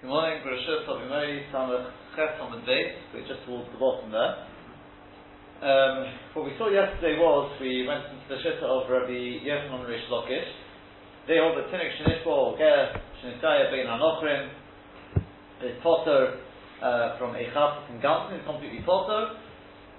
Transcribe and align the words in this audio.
Good 0.00 0.08
morning, 0.08 0.40
Samach 0.40 1.92
Ches 2.16 2.40
on 2.40 2.56
the 2.56 2.64
base, 2.64 2.96
we're 3.12 3.20
just 3.28 3.44
towards 3.44 3.68
the 3.68 3.76
bottom 3.76 4.08
there. 4.08 4.48
Um, 5.60 6.08
what 6.32 6.48
we 6.48 6.56
saw 6.56 6.72
yesterday 6.72 7.20
was 7.20 7.52
we 7.60 7.84
went 7.84 8.08
into 8.08 8.24
the 8.32 8.40
Shitta 8.40 8.64
of 8.64 8.88
Rabbi 8.88 9.44
Yochanan 9.44 9.84
Rish. 9.84 10.08
They 11.28 11.36
hold 11.36 11.52
that 11.60 11.68
Tinik 11.68 11.92
Shenishbo 12.00 12.32
or 12.32 12.56
Ger 12.56 12.96
Shenitaya 13.20 13.68
Bein 13.68 13.84
Anochrim 13.92 14.48
is 15.68 15.76
Potter 15.82 16.40
uh, 16.80 17.18
from 17.18 17.36
Echaf 17.36 17.92
and 17.92 18.00
Gantin, 18.00 18.40
is 18.40 18.46
completely 18.46 18.80
Potter. 18.86 19.36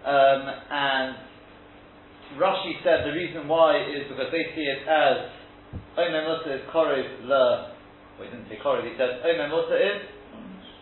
Um, 0.01 0.41
and 0.49 1.15
Rashi 2.41 2.73
said 2.83 3.05
the 3.05 3.13
reason 3.13 3.47
why 3.47 3.77
is 3.85 4.09
because 4.09 4.33
they 4.33 4.49
see 4.55 4.65
it 4.65 4.81
as 4.89 5.29
Omer 5.95 6.25
Musa 6.25 6.57
Le 7.21 7.70
well, 8.17 8.27
he 8.27 8.31
didn't 8.31 8.47
say 8.49 8.57
Korev, 8.59 8.83
he 8.83 8.95
said 8.97 9.21
Omer 9.23 9.47
Musa 9.47 9.77
is 9.77 9.99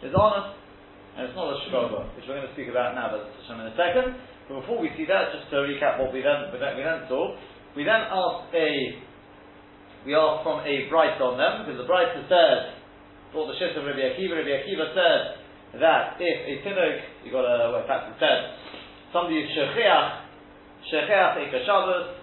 is 0.09 0.15
honest, 0.15 0.55
and 1.19 1.27
it's 1.27 1.35
not 1.35 1.51
a 1.51 1.57
Shkoga, 1.67 2.15
which 2.15 2.23
we're 2.23 2.39
going 2.39 2.47
to 2.47 2.55
speak 2.55 2.71
about 2.71 2.95
now, 2.95 3.11
but 3.11 3.27
in 3.27 3.67
a 3.67 3.75
second. 3.75 4.15
But 4.47 4.63
before 4.63 4.79
we 4.79 4.89
see 4.95 5.05
that, 5.05 5.35
just 5.35 5.51
to 5.51 5.67
recap 5.67 5.99
what 5.99 6.15
we 6.15 6.23
then 6.23 6.49
we 6.49 6.57
then, 6.57 6.73
we 6.79 6.83
then 6.83 7.05
saw, 7.11 7.35
we 7.75 7.83
then 7.83 8.01
asked 8.07 8.49
a 8.55 8.69
we 10.07 10.15
asked 10.15 10.47
from 10.47 10.63
a 10.63 10.87
bright 10.87 11.19
on 11.19 11.35
them 11.35 11.67
because 11.67 11.75
the 11.75 11.85
bright 11.89 12.15
said, 12.15 12.79
brought 13.35 13.51
the 13.51 13.57
shit 13.59 13.75
of 13.75 13.83
Rabbi 13.83 13.99
Akiva. 13.99 14.39
Rabbi 14.39 14.53
Akiva 14.63 14.87
said 14.95 15.21
that 15.83 16.15
if 16.23 16.37
a 16.47 16.55
tinok, 16.63 17.27
you 17.27 17.31
got 17.35 17.43
a 17.43 17.75
well, 17.75 17.83
in 17.83 17.87
fact 17.87 18.09
it 18.09 18.17
said 18.17 18.55
somebody 19.11 19.43
is 19.43 19.51
shechiach 19.51 20.07
shechiach 20.87 21.35
eka 21.43 21.59
Shabbos, 21.67 22.15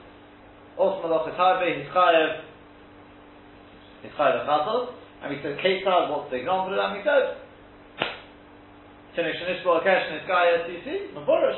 also 0.81 1.05
malachet 1.05 1.37
harbe 1.37 1.69
his 1.69 1.87
chayev 1.93 2.46
his 4.03 4.13
chayev 4.19 4.45
and 5.23 5.33
we 5.33 5.41
said 5.41 5.57
Ketzad, 5.59 6.13
what's 6.13 6.29
the 6.31 6.45
example 6.45 6.73
of 6.73 6.79
that? 6.79 6.93
And 6.93 6.99
we 7.01 7.03
said 7.03 7.25
finish 9.17 9.41
Nishbo 9.41 9.81
Akesh 9.81 10.13
you 10.13 10.81
see, 10.85 11.09
Maburish. 11.17 11.57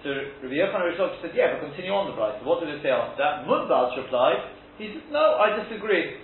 So 0.00 0.12
Rabbi 0.40 0.56
Yochanan 0.56 0.92
Rishok 0.92 1.20
said, 1.20 1.32
yeah, 1.36 1.56
but 1.56 1.68
continue 1.68 1.92
on 1.92 2.08
the 2.08 2.16
bright. 2.16 2.40
So 2.40 2.48
what 2.48 2.60
did 2.60 2.72
it 2.72 2.80
say 2.84 2.92
after 2.92 3.20
that? 3.20 3.48
Munbaz 3.48 3.96
replied, 3.96 4.40
he 4.76 4.92
said, 4.92 5.08
no, 5.12 5.40
I 5.40 5.56
disagree. 5.60 6.20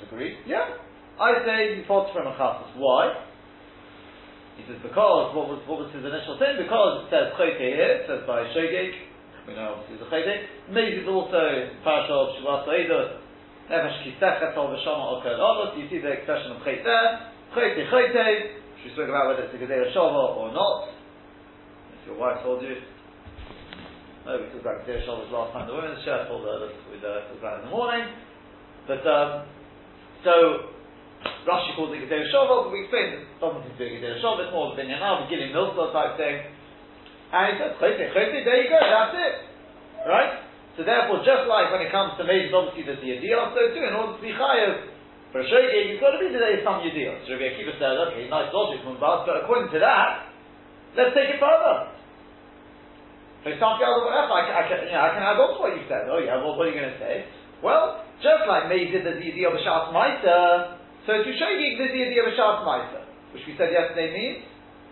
Disagree? 0.00 0.36
Yeah. 0.44 0.76
I 1.20 1.40
say 1.44 1.80
he 1.80 1.88
fought 1.88 2.12
from 2.12 2.28
a 2.28 2.34
chassus. 2.36 2.74
Why? 2.76 3.16
He 4.60 4.62
says, 4.68 4.76
because, 4.84 5.32
what 5.32 5.48
was, 5.48 5.60
what 5.64 5.84
was 5.84 5.90
his 5.96 6.04
initial 6.04 6.36
thing? 6.36 6.60
Because 6.60 7.06
it 7.06 7.06
says 7.08 7.32
Chayte 7.40 7.64
here, 7.64 7.92
it 8.00 8.04
says 8.06 8.28
by 8.28 8.44
Shogeg, 8.52 8.92
we 9.48 9.56
know 9.56 9.80
obviously 9.80 10.00
it's 10.00 10.04
a 10.04 10.10
Chayte. 10.12 10.34
Maybe 10.68 11.00
it's 11.00 11.08
also 11.08 11.40
Parashah 11.80 12.12
of 12.12 12.28
Shavas 12.40 12.68
Eidos, 12.68 13.23
Nefesh 13.70 14.04
Kisechet 14.04 14.54
Tol 14.54 14.68
V'Shama 14.68 15.20
Okel 15.20 15.38
Olos, 15.38 15.78
you 15.78 15.88
see 15.88 15.98
the 15.98 16.12
expression 16.12 16.52
of 16.52 16.58
Chayte 16.62 16.84
Chayte 17.54 17.90
Chayte, 17.90 18.60
we 18.84 18.92
spoke 18.92 19.08
about 19.08 19.32
whether 19.32 19.48
it's 19.48 19.56
a 19.56 19.60
Gedera 19.62 19.88
Shava 19.96 20.36
or 20.36 20.52
not. 20.52 20.92
If 21.96 22.12
your 22.12 22.20
wife 22.20 22.44
told 22.44 22.60
you. 22.60 22.76
No, 24.28 24.36
we 24.36 24.52
talked 24.52 24.60
about 24.60 24.84
Gedera 24.84 25.00
Shavas 25.08 25.32
last 25.32 25.56
time. 25.56 25.64
The 25.64 25.72
women's 25.72 26.04
shirt 26.04 26.28
that 26.28 26.36
we 26.92 27.00
talked 27.00 27.32
about 27.40 27.64
in 27.64 27.64
the 27.64 27.72
morning. 27.72 28.04
But, 28.84 29.00
um, 29.08 29.48
so, 30.20 30.76
Rashi 31.48 31.72
calls 31.80 31.96
it 31.96 32.04
Gedera 32.04 32.28
Shava, 32.28 32.68
but 32.68 32.76
we 32.76 32.84
explained 32.84 33.24
it 33.24 33.40
doesn't 33.40 33.64
seem 33.64 33.72
to 33.72 33.80
be 33.80 33.96
Gedera 33.96 34.20
Shava, 34.20 34.44
it's 34.44 34.52
more 34.52 34.68
of 34.68 34.76
a 34.76 34.82
Binyan 34.84 35.00
Av, 35.00 35.24
giving 35.32 35.48
Milsa 35.48 35.88
type 35.88 36.20
thing. 36.20 36.44
And 37.32 37.44
he 37.48 37.52
says, 37.56 37.72
Chayte, 37.80 38.04
Chayte, 38.12 38.44
there 38.44 38.60
you 38.60 38.68
go, 38.68 38.84
that's 38.84 39.16
it. 39.16 39.34
Right? 40.04 40.44
So 40.74 40.82
therefore, 40.82 41.22
just 41.22 41.46
like 41.46 41.70
when 41.70 41.86
it 41.86 41.94
comes 41.94 42.18
to 42.18 42.26
maidens, 42.26 42.50
obviously 42.50 42.82
there's 42.82 42.98
the 42.98 43.12
idea, 43.14 43.38
so 43.54 43.60
too, 43.70 43.84
in 43.86 43.94
order 43.94 44.18
to 44.18 44.22
be 44.22 44.34
chayav, 44.34 44.90
for 45.30 45.42
a 45.42 45.46
shogeg, 45.46 45.90
you've 45.90 46.02
got 46.02 46.14
to 46.14 46.22
be 46.22 46.30
is 46.30 46.62
some 46.62 46.78
yediyah. 46.82 47.26
So 47.26 47.34
Rabbi 47.34 47.58
Akiva 47.58 47.74
says, 47.78 47.94
okay, 48.10 48.30
nice 48.30 48.54
logic, 48.54 48.86
Mumbaz, 48.86 49.26
but 49.26 49.42
according 49.42 49.70
to 49.74 49.78
that, 49.82 50.30
let's 50.94 51.14
take 51.14 51.34
it 51.34 51.42
further. 51.42 51.90
So 53.42 53.50
something 53.58 53.82
else, 53.82 54.06
I 54.06 54.62
can, 54.70 54.88
you 54.88 54.94
know, 54.94 55.04
I 55.04 55.10
can 55.12 55.22
add 55.26 55.36
on 55.36 55.54
to 55.54 55.60
what 55.60 55.74
you 55.74 55.84
said. 55.90 56.06
Oh 56.06 56.22
yeah, 56.22 56.38
well, 56.38 56.56
what 56.56 56.64
are 56.64 56.72
you 56.72 56.78
going 56.78 56.90
to 56.90 57.02
say? 57.02 57.28
Well, 57.60 58.06
just 58.22 58.46
like 58.48 58.70
maybe 58.70 58.94
there's 58.94 59.20
the 59.20 59.26
idea 59.26 59.50
of 59.50 59.58
a 59.58 59.62
Shas 59.62 59.90
so 61.04 61.12
to 61.12 61.30
shogeg, 61.36 61.76
there's 61.76 61.92
the 61.92 62.04
idea 62.08 62.24
of 62.24 62.32
a 62.32 62.36
Shas 62.38 62.64
which 63.36 63.44
we 63.44 63.52
said 63.58 63.68
yesterday 63.74 64.14
means 64.14 64.46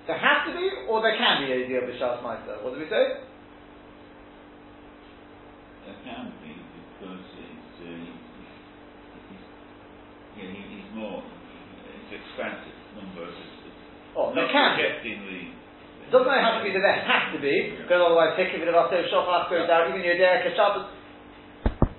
there 0.04 0.18
has 0.18 0.44
to 0.44 0.52
be, 0.52 0.66
or 0.90 1.00
there 1.00 1.14
can 1.16 1.46
be 1.46 1.54
a 1.54 1.64
idea 1.64 1.80
of 1.80 1.88
a 1.88 1.94
Shas. 1.96 2.20
What 2.20 2.74
did 2.74 2.82
we 2.82 2.90
say? 2.90 3.31
There 5.92 6.00
can 6.08 6.32
be, 6.40 6.56
because 6.56 7.20
it's, 7.20 7.76
uh, 7.84 7.92
yeah, 10.40 10.48
he, 10.48 10.60
he's 10.72 10.88
more, 10.96 11.20
it's 11.20 12.16
expansive 12.16 12.72
numbers. 12.96 13.36
It's, 13.36 13.76
oh, 14.16 14.32
there 14.32 14.48
can 14.48 14.80
be. 14.80 15.12
the. 15.20 15.52
Doesn't 16.08 16.32
it 16.32 16.40
have 16.40 16.60
to 16.60 16.64
be 16.64 16.72
that 16.72 16.80
there 16.80 17.04
has 17.04 17.28
to 17.36 17.40
be, 17.44 17.76
because 17.76 18.00
otherwise 18.00 18.40
take 18.40 18.56
it 18.56 18.60
with 18.60 18.72
about 18.72 18.88
Shofar 18.88 19.52
goes 19.52 19.68
out, 19.68 19.92
even 19.92 20.00
your 20.00 20.16
Derek 20.16 20.48
Shabbos. 20.56 20.88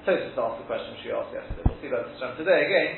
Tosis 0.10 0.34
asked 0.34 0.58
the 0.60 0.66
question 0.66 0.98
she 1.06 1.14
asked 1.14 1.30
yesterday. 1.30 1.64
We'll 1.70 1.78
see 1.78 1.94
that 1.94 2.10
from 2.18 2.34
today 2.38 2.66
again. 2.66 2.90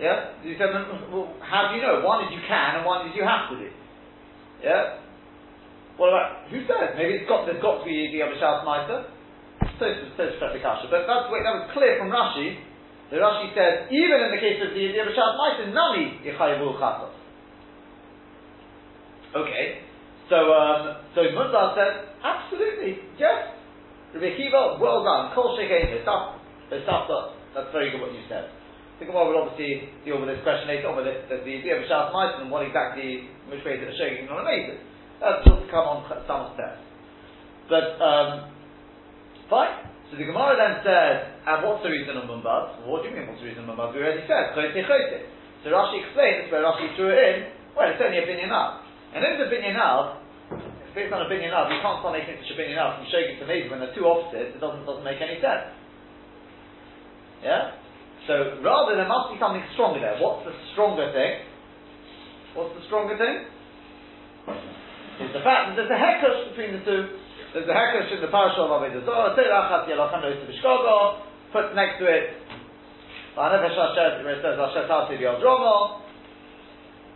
Yeah? 0.00 0.32
You 0.42 0.56
said, 0.56 0.72
well, 1.12 1.28
how 1.44 1.68
do 1.68 1.76
you 1.76 1.82
know? 1.84 2.00
One 2.00 2.24
is 2.24 2.32
you 2.32 2.40
can, 2.48 2.80
and 2.80 2.84
one 2.88 3.04
is 3.04 3.12
you 3.12 3.22
have 3.22 3.52
to 3.52 3.56
do. 3.60 3.68
Yeah? 4.64 5.04
What 6.00 6.08
about, 6.08 6.48
who 6.48 6.64
says? 6.64 6.96
Maybe 6.96 7.20
it's 7.20 7.28
got, 7.28 7.44
there's 7.44 7.60
got 7.60 7.80
to 7.80 7.84
be 7.84 8.10
the 8.16 8.24
Abishas 8.24 8.64
Maita. 9.78 10.16
Tosis, 10.18 10.38
Tosis 10.38 10.62
Kasha. 10.62 10.86
But 10.90 11.06
that's, 11.06 11.30
that 11.30 11.54
was 11.54 11.70
clear 11.72 11.98
from 11.98 12.10
Rashi, 12.10 12.58
the 13.10 13.16
Rashi 13.16 13.56
says, 13.56 13.88
even 13.88 14.20
in 14.20 14.30
the 14.36 14.40
case 14.40 14.60
of 14.60 14.76
the 14.76 14.84
B'Shat 14.92 15.32
Maitin, 15.40 15.72
Nami 15.72 16.20
Yechayivu 16.28 16.76
Chatos. 16.76 17.16
Okay, 19.34 19.80
so 20.28 20.36
um, 20.52 21.04
so 21.14 21.20
Mundar 21.32 21.76
said, 21.76 22.16
absolutely, 22.24 23.00
yes. 23.18 23.56
Rabbi 24.14 24.24
Akiva, 24.24 24.80
well 24.80 25.04
done. 25.04 25.32
Kol 25.34 25.56
Shekein, 25.56 26.04
That's 26.04 27.72
very 27.72 27.90
good 27.92 28.00
what 28.00 28.12
you 28.12 28.24
said. 28.28 28.48
The 29.00 29.04
Gemara 29.04 29.30
will 29.30 29.46
obviously 29.46 29.88
deal 30.04 30.18
with 30.20 30.28
this 30.28 30.42
question 30.42 30.68
later 30.68 30.88
on, 30.88 30.96
with 30.96 31.06
it, 31.06 31.28
the, 31.28 31.44
the 31.44 31.60
idea 31.60 31.76
of 31.80 31.84
B'Shat 31.84 32.12
Maitin 32.12 32.42
and 32.42 32.50
what 32.50 32.64
exactly, 32.64 33.28
which 33.48 33.64
way 33.64 33.80
is 33.80 33.88
it 33.88 33.94
shaking 33.96 34.28
on 34.28 34.44
amazing. 34.44 34.80
That's 35.20 35.44
just 35.48 35.64
to 35.64 35.66
come 35.72 35.84
on 35.88 36.04
some 36.28 36.52
steps. 36.56 36.80
But, 37.68 38.00
um, 38.00 38.57
fine. 39.48 39.88
So 40.08 40.16
the 40.16 40.24
Gemara 40.24 40.56
then 40.56 40.80
said, 40.80 41.44
and 41.44 41.60
what's 41.64 41.84
the 41.84 41.92
reason 41.92 42.16
of 42.16 42.24
Mumbaz? 42.24 42.80
What 42.88 43.04
do 43.04 43.12
you 43.12 43.14
mean 43.16 43.28
what's 43.28 43.44
the 43.44 43.48
reason 43.52 43.68
of 43.68 43.68
Mumbaz? 43.68 43.92
We 43.92 44.00
already 44.00 44.24
said, 44.24 44.56
Chote 44.56 44.72
Chote. 44.72 45.20
So 45.60 45.74
Rashi 45.74 46.00
explains 46.00 46.48
where 46.48 46.64
Rashi 46.64 46.96
threw 46.96 47.12
it 47.12 47.20
in, 47.20 47.36
well, 47.76 47.92
it's 47.92 48.00
only 48.00 48.16
a 48.16 48.24
av. 48.24 48.88
And 49.12 49.20
if 49.20 49.36
it's 49.36 49.44
a 49.44 49.50
binyan 49.52 49.76
av, 49.76 50.24
it's 50.48 50.94
based 50.96 51.12
on 51.12 51.20
a 51.20 51.28
av, 51.28 51.66
you 51.68 51.80
can't 51.84 52.00
start 52.00 52.16
making 52.16 52.40
such 52.40 52.52
a 52.52 52.56
binyan 52.56 52.80
av 52.80 52.96
from 52.96 53.06
shaking 53.12 53.36
to 53.36 53.44
maybe 53.44 53.68
when 53.68 53.84
they're 53.84 53.92
two 53.92 54.08
opposites, 54.08 54.56
it 54.56 54.60
doesn't, 54.64 54.88
doesn't 54.88 55.04
make 55.04 55.20
any 55.20 55.36
sense. 55.44 55.76
Yeah? 57.44 57.76
So 58.24 58.64
rather 58.64 58.96
there 58.96 59.08
must 59.08 59.32
be 59.32 59.36
something 59.36 59.64
stronger 59.76 60.00
there. 60.00 60.16
What's 60.16 60.48
the 60.48 60.56
stronger 60.72 61.12
thing? 61.12 61.44
What's 62.56 62.72
the 62.80 62.84
stronger 62.88 63.16
thing? 63.16 63.44
It's 65.20 65.34
the 65.34 65.44
fact 65.44 65.68
that 65.68 65.74
there's 65.76 65.90
a 65.90 66.00
hekush 66.00 66.54
between 66.54 66.78
the 66.78 66.82
two. 66.86 67.02
There's 67.54 67.68
a 67.68 67.72
hekesh 67.72 68.12
in 68.12 68.20
the 68.20 68.28
parasha 68.28 68.60
of 68.60 68.70
Avodah 68.70 69.04
Zarah. 69.04 69.32
Teirachat 69.32 69.88
yelachan 69.88 70.20
lo 70.20 70.30
b'shkogo. 70.44 70.96
Put 71.52 71.74
next 71.74 71.98
to 71.98 72.04
it. 72.04 72.36
Ha'nefesh 73.38 73.72
Hashem, 73.72 74.26
where 74.26 74.36
it 74.36 74.42
says 74.44 74.58
Hashem 74.58 74.84
Tati 74.84 75.16
Dromo. 75.16 76.02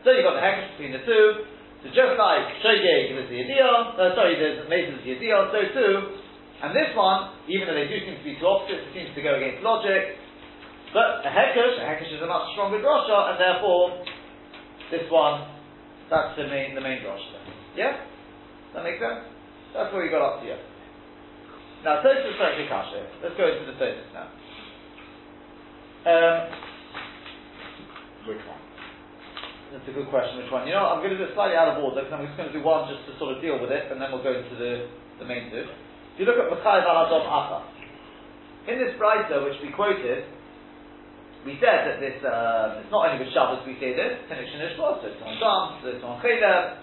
So 0.04 0.10
you've 0.10 0.24
got 0.24 0.38
the 0.38 0.44
hekesh 0.44 0.78
between 0.78 0.92
the 0.96 1.04
two. 1.04 1.52
So 1.82 1.90
just 1.90 2.14
like 2.14 2.46
Shogeg 2.62 3.10
is 3.10 3.26
the 3.26 3.38
idea, 3.42 3.66
uh, 3.66 4.14
sorry, 4.14 4.38
there's 4.38 4.62
Mason 4.70 5.02
is 5.02 5.04
the 5.04 5.18
idea, 5.18 5.34
so 5.50 5.60
too. 5.74 5.94
And 6.62 6.70
this 6.70 6.94
one, 6.94 7.34
even 7.50 7.66
though 7.66 7.74
they 7.74 7.90
do 7.90 7.98
seem 8.06 8.14
to 8.14 8.22
be 8.22 8.38
two 8.38 8.46
opposites, 8.46 8.86
it 8.86 8.92
seems 8.94 9.10
to 9.18 9.22
go 9.22 9.34
against 9.34 9.66
logic. 9.66 10.14
But 10.94 11.26
a 11.26 11.30
hekesh, 11.30 11.82
a 11.82 11.84
hekesh 11.90 12.14
is 12.14 12.22
a 12.22 12.30
much 12.30 12.54
stronger 12.54 12.78
drasha, 12.78 13.34
and 13.34 13.36
therefore 13.42 14.06
this 14.94 15.10
one, 15.10 15.42
that's 16.06 16.38
the 16.38 16.46
main 16.46 16.78
the 16.78 16.80
main 16.80 17.02
drasha. 17.02 17.42
Yeah, 17.74 17.98
Does 18.70 18.78
that 18.78 18.84
make 18.86 19.02
sense? 19.02 19.26
That's 19.72 19.92
where 19.92 20.04
we 20.04 20.10
got 20.12 20.20
up 20.20 20.40
to 20.40 20.46
here. 20.46 20.60
Now, 21.84 22.04
Tosus 22.04 22.36
Perkei 22.38 22.68
Kasha. 22.68 23.02
Let's 23.24 23.36
go 23.36 23.48
into 23.48 23.66
the 23.66 23.76
Tosus 23.80 24.10
now. 24.12 24.28
Um, 26.02 26.36
which 28.28 28.42
one? 28.46 28.62
That's 29.72 29.88
a 29.88 29.94
good 29.96 30.12
question. 30.12 30.36
Which 30.38 30.52
one? 30.52 30.68
You 30.68 30.76
know, 30.76 30.84
I'm 30.92 31.00
going 31.00 31.16
to 31.16 31.18
do 31.18 31.24
it 31.24 31.34
slightly 31.34 31.56
out 31.56 31.72
of 31.72 31.80
order 31.80 32.04
because 32.04 32.12
I'm 32.12 32.28
just 32.28 32.36
going 32.36 32.52
to 32.52 32.56
do 32.56 32.60
one 32.60 32.92
just 32.92 33.08
to 33.08 33.16
sort 33.16 33.32
of 33.34 33.40
deal 33.40 33.56
with 33.56 33.72
it, 33.72 33.88
and 33.88 33.96
then 33.96 34.12
we'll 34.12 34.22
go 34.22 34.36
into 34.36 34.54
the, 34.54 34.92
the 35.18 35.24
main 35.24 35.48
two. 35.48 35.64
If 35.64 36.16
you 36.20 36.26
look 36.28 36.36
at 36.36 36.52
Machayev 36.52 36.84
al 36.84 37.08
Adom 37.08 37.24
Acha, 37.24 37.64
in 38.68 38.76
this 38.78 38.92
brisa 39.00 39.42
which 39.42 39.56
we 39.64 39.72
quoted, 39.72 40.28
we 41.48 41.58
said 41.58 41.88
that 41.88 41.98
this 41.98 42.20
uh, 42.22 42.84
it's 42.84 42.92
not 42.92 43.10
only 43.10 43.24
with 43.24 43.32
Shabbos 43.34 43.64
we 43.66 43.74
say 43.80 43.96
this, 43.96 44.22
Tenek 44.30 44.46
Shenishma, 44.52 45.02
so 45.02 45.08
it's 45.08 45.18
on 45.24 45.34
Dam, 45.40 45.64
so 45.82 45.86
it's 45.90 46.04
on 46.04 46.20
Chelev, 46.20 46.81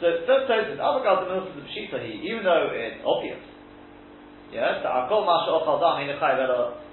so 0.00 0.24
first 0.24 0.48
Tosis, 0.48 0.80
Avogal 0.80 1.22
the 1.22 1.26
Mills 1.28 1.48
is 1.52 1.60
the 1.60 1.66
Pshita 1.68 2.00
even 2.00 2.40
though 2.40 2.72
it's 2.72 3.04
obvious. 3.04 3.40
Yeah, 4.48 4.80
the 4.80 4.88
Akol 4.88 5.28
Masha 5.28 5.52
Ochal 5.52 5.78
Dam 5.78 6.02
in 6.02 6.10
the 6.10 6.18
Chayv 6.18 6.40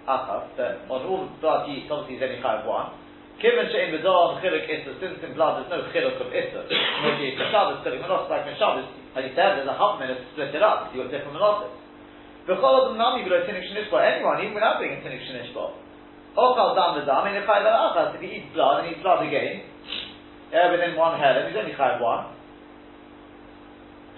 Achav, 0.06 0.56
that 0.60 0.86
on 0.92 1.04
all 1.08 1.26
the 1.26 1.32
blood 1.40 1.72
he 1.72 1.84
eats, 1.84 1.90
obviously 1.90 2.20
he's 2.20 2.24
only 2.24 2.40
Chayv 2.44 2.68
one. 2.68 2.94
Given 3.38 3.70
she'in 3.70 3.94
b'dor 3.94 4.42
chiluk 4.42 4.66
issa, 4.66 4.98
since 4.98 5.22
in 5.22 5.38
blood 5.38 5.62
there's 5.62 5.70
no 5.70 5.86
chiluk 5.94 6.18
of 6.18 6.34
issa, 6.34 6.68
maybe 6.68 7.32
it's 7.32 7.42
Shabbos, 7.54 7.86
chiluk 7.86 8.02
menos, 8.02 8.26
like 8.28 8.50
in 8.50 8.58
Shabbos, 8.58 8.90
as 9.14 9.22
you 9.24 9.34
said, 9.38 9.62
there's 9.62 9.70
a 9.70 9.78
half 9.78 10.02
minute 10.02 10.18
to 10.18 10.26
split 10.34 10.58
it 10.58 10.64
up, 10.66 10.90
you've 10.90 11.06
got 11.06 11.14
different 11.14 11.38
menosas. 11.38 11.70
V'chol 12.50 12.92
adam 12.92 12.98
nami 12.98 13.24
below 13.30 13.46
tinik 13.46 13.62
shenishbo, 13.70 13.98
anyone, 14.02 14.42
even 14.42 14.58
without 14.58 14.82
being 14.82 14.98
a 14.98 15.02
tinik 15.06 15.22
shenishbo. 15.22 15.78
Ochal 16.34 16.74
dam 16.74 16.98
v'dam, 16.98 17.30
in 17.30 17.38
the 17.38 17.46
chayv 17.46 17.62
al 17.62 18.14
if 18.16 18.22
he 18.22 18.42
eats 18.42 18.50
blood, 18.58 18.82
and 18.82 18.90
eats 18.90 19.06
blood 19.06 19.22
again, 19.22 19.62
yeah, 20.50 20.74
within 20.74 20.98
one 20.98 21.22
and 21.22 21.50
he's 21.50 21.58
only 21.58 21.78
chayv 21.78 22.02
one, 22.02 22.37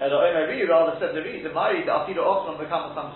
Eloim 0.00 0.32
rather 0.68 0.96
said 0.98 1.14
the 1.14 1.20
reason, 1.20 1.52
Mari, 1.52 1.84
the 1.84 1.92
afidu 1.92 2.24
ochlan 2.24 2.58
becomes 2.58 2.96
some 2.96 3.12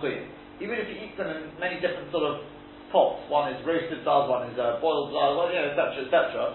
Even 0.61 0.77
if 0.77 0.87
he 0.87 1.09
eats 1.09 1.17
them 1.17 1.33
in 1.33 1.49
many 1.59 1.81
different 1.81 2.13
sort 2.13 2.25
of 2.29 2.45
pots. 2.93 3.25
One 3.29 3.53
is 3.53 3.59
roasted 3.67 4.05
blood, 4.05 4.29
one 4.29 4.51
is 4.53 4.59
uh, 4.59 4.79
boiled 4.81 5.11
blood, 5.11 5.37
well, 5.37 5.49
you 5.49 5.57
know, 5.57 5.73
etc., 5.73 6.05
etc. 6.05 6.55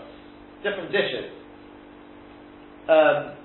Different 0.62 0.92
dishes. 0.94 1.34
Um, 2.86 3.40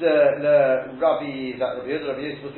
the, 0.00 0.14
the 0.44 0.56
Rabbi, 1.00 1.56
that 1.56 1.80
Rabbi 1.80 1.88
Yehuda, 1.88 2.08
Rabbi 2.08 2.20
Yosef, 2.20 2.52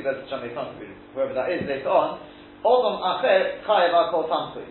whoever 1.15 1.35
that 1.35 1.53
is, 1.53 1.63
later 1.69 1.89
on, 1.89 2.19
Odom 2.65 2.99
Acher 2.99 3.63
Chayev 3.63 3.95
Akol 3.95 4.29
Tamsui. 4.29 4.67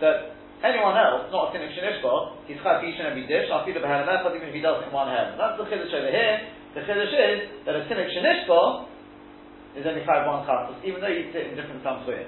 That 0.00 0.35
anyone 0.64 0.96
else, 0.96 1.28
not 1.32 1.50
a 1.50 1.56
Sinnik 1.56 1.74
Shinishba, 1.76 2.46
he's 2.48 2.56
Chayev 2.64 2.84
each 2.86 2.96
and 2.96 3.12
every 3.12 3.26
dish, 3.28 3.48
I'll 3.52 3.64
feed 3.64 3.76
the 3.76 3.84
Behem 3.84 4.06
even 4.06 4.48
if 4.48 4.54
he 4.54 4.62
does 4.64 4.80
in 4.84 4.92
one 4.92 5.08
hand. 5.08 5.36
That's 5.36 5.60
the 5.60 5.68
Chiddush 5.68 5.92
over 5.92 6.08
here. 6.08 6.36
The 6.72 6.80
Chiddush 6.84 7.12
is 7.12 7.40
that 7.68 7.76
a 7.76 7.84
Sinnik 7.90 8.08
Shinishba 8.12 8.86
is 9.76 9.84
only 9.84 10.04
five 10.08 10.24
one 10.24 10.48
chatos, 10.48 10.80
even 10.80 11.04
though 11.04 11.12
you 11.12 11.28
eat 11.28 11.36
in 11.36 11.52
different 11.52 11.84
tamsuim. 11.84 12.24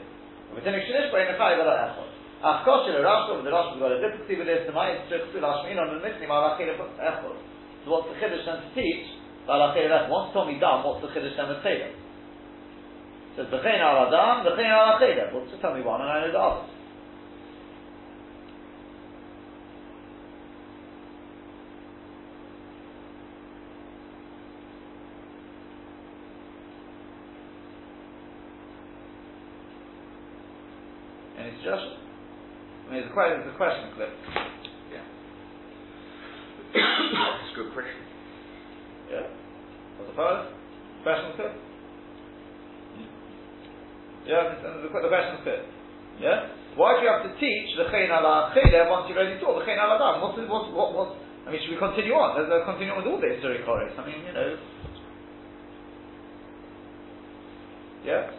But 0.52 0.64
in 0.64 0.76
Shinish, 0.84 1.08
but 1.08 1.24
in 1.24 1.32
the 1.32 1.38
five 1.40 1.56
are 1.56 1.64
echot. 1.64 2.12
Achkosh 2.44 2.92
in 2.92 3.00
a 3.00 3.02
Rashba, 3.02 3.40
the 3.42 3.50
Rashba 3.50 3.80
got 3.80 3.92
a 3.92 4.00
difficulty 4.04 4.36
with 4.36 4.46
this, 4.46 4.68
the 4.68 4.72
Mayim 4.76 5.04
strict 5.08 5.32
to 5.32 5.40
Lashmin 5.40 5.80
on 5.80 5.96
the 5.96 6.00
Misnim, 6.04 6.28
Alachir 6.28 6.68
echot. 6.76 7.36
So 7.84 7.86
what's 7.88 8.08
the 8.12 8.16
Chiddush 8.20 8.44
then 8.44 8.60
to 8.60 8.70
teach? 8.76 9.08
Alachir 9.48 9.88
echot. 9.88 10.12
Once 10.12 10.36
me 10.44 10.60
dam, 10.60 10.84
what's 10.84 11.00
the 11.00 11.08
Chiddush 11.08 11.36
then 11.36 11.48
with 11.48 11.64
Chedem? 11.64 11.92
Says, 13.36 13.48
V'chein 13.48 13.80
al 13.80 14.12
Adam, 14.12 14.44
the 14.44 14.52
V'chein 14.52 14.68
al 14.68 15.00
Chedem. 15.00 15.32
Well, 15.32 15.48
just 15.48 15.60
tell 15.60 15.72
me 15.72 15.80
one 15.80 16.00
and 16.00 16.10
I 16.10 16.28
know 16.28 16.32
the 16.32 16.40
others. 16.40 16.68
It's 33.18 33.50
a, 33.50 33.50
question, 33.50 33.50
it's 33.50 33.50
a 33.50 33.58
question 33.58 33.86
clip. 33.98 34.12
Yeah. 34.94 35.02
That's 36.70 37.50
a 37.50 37.56
good 37.58 37.70
question. 37.74 38.02
Yeah. 39.10 39.26
What's 39.98 40.10
the 40.14 40.14
first? 40.14 40.46
Question 41.02 41.30
clip? 41.34 41.52
Yeah, 44.22 44.54
the, 44.62 44.86
the, 44.86 44.88
the 45.02 45.10
question 45.10 45.42
clip. 45.42 45.66
Yeah? 46.22 46.54
Why 46.78 46.94
do 46.94 47.02
you 47.02 47.10
have 47.10 47.26
to 47.26 47.34
teach 47.42 47.74
the 47.74 47.90
Chayin 47.90 48.14
ala 48.14 48.54
Chayda 48.54 48.86
once 48.86 49.10
you've 49.10 49.18
already 49.18 49.42
taught 49.42 49.58
the 49.58 49.66
Chayin 49.66 49.82
ala 49.82 49.98
Dam? 49.98 50.22
What's, 50.22 50.38
what's, 50.46 50.70
what, 50.70 50.94
what, 50.94 51.18
I 51.42 51.50
mean, 51.50 51.58
should 51.66 51.74
we 51.74 51.80
continue 51.82 52.14
on? 52.14 52.38
There's 52.38 52.54
a 52.54 52.62
continue 52.70 52.94
on 52.94 53.02
with 53.02 53.10
all 53.10 53.18
the 53.18 53.34
historic 53.34 53.66
chorus. 53.66 53.98
I 53.98 54.06
mean, 54.06 54.22
you 54.22 54.30
know. 54.30 54.54
Yeah? 58.06 58.30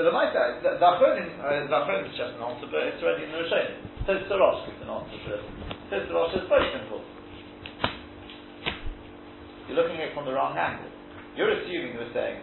So 0.00 0.08
the 0.08 0.14
Maita, 0.14 0.64
the 0.64 0.80
Achronim, 0.80 1.36
uh, 1.36 1.68
the 1.68 1.76
Achronim 1.84 2.08
is 2.08 2.16
just 2.16 2.32
an 2.32 2.48
answer, 2.48 2.64
but 2.72 2.80
it's 2.88 3.02
already 3.04 3.28
in 3.28 3.36
the 3.36 3.44
Rishonim. 3.44 3.91
The 4.02 4.34
Rosh 4.34 4.66
gives 4.66 4.82
an 4.82 4.90
answer 4.90 5.14
to. 5.30 5.34
Says 5.86 6.10
the 6.10 6.14
Rosh 6.18 6.34
is 6.34 6.42
very 6.50 6.66
simple. 6.74 7.06
You're 9.70 9.78
looking 9.78 10.02
at 10.02 10.10
it 10.10 10.14
from 10.18 10.26
the 10.26 10.34
wrong 10.34 10.58
angle. 10.58 10.90
You're 11.38 11.54
assuming 11.54 11.94
you're 11.94 12.10
saying, 12.10 12.42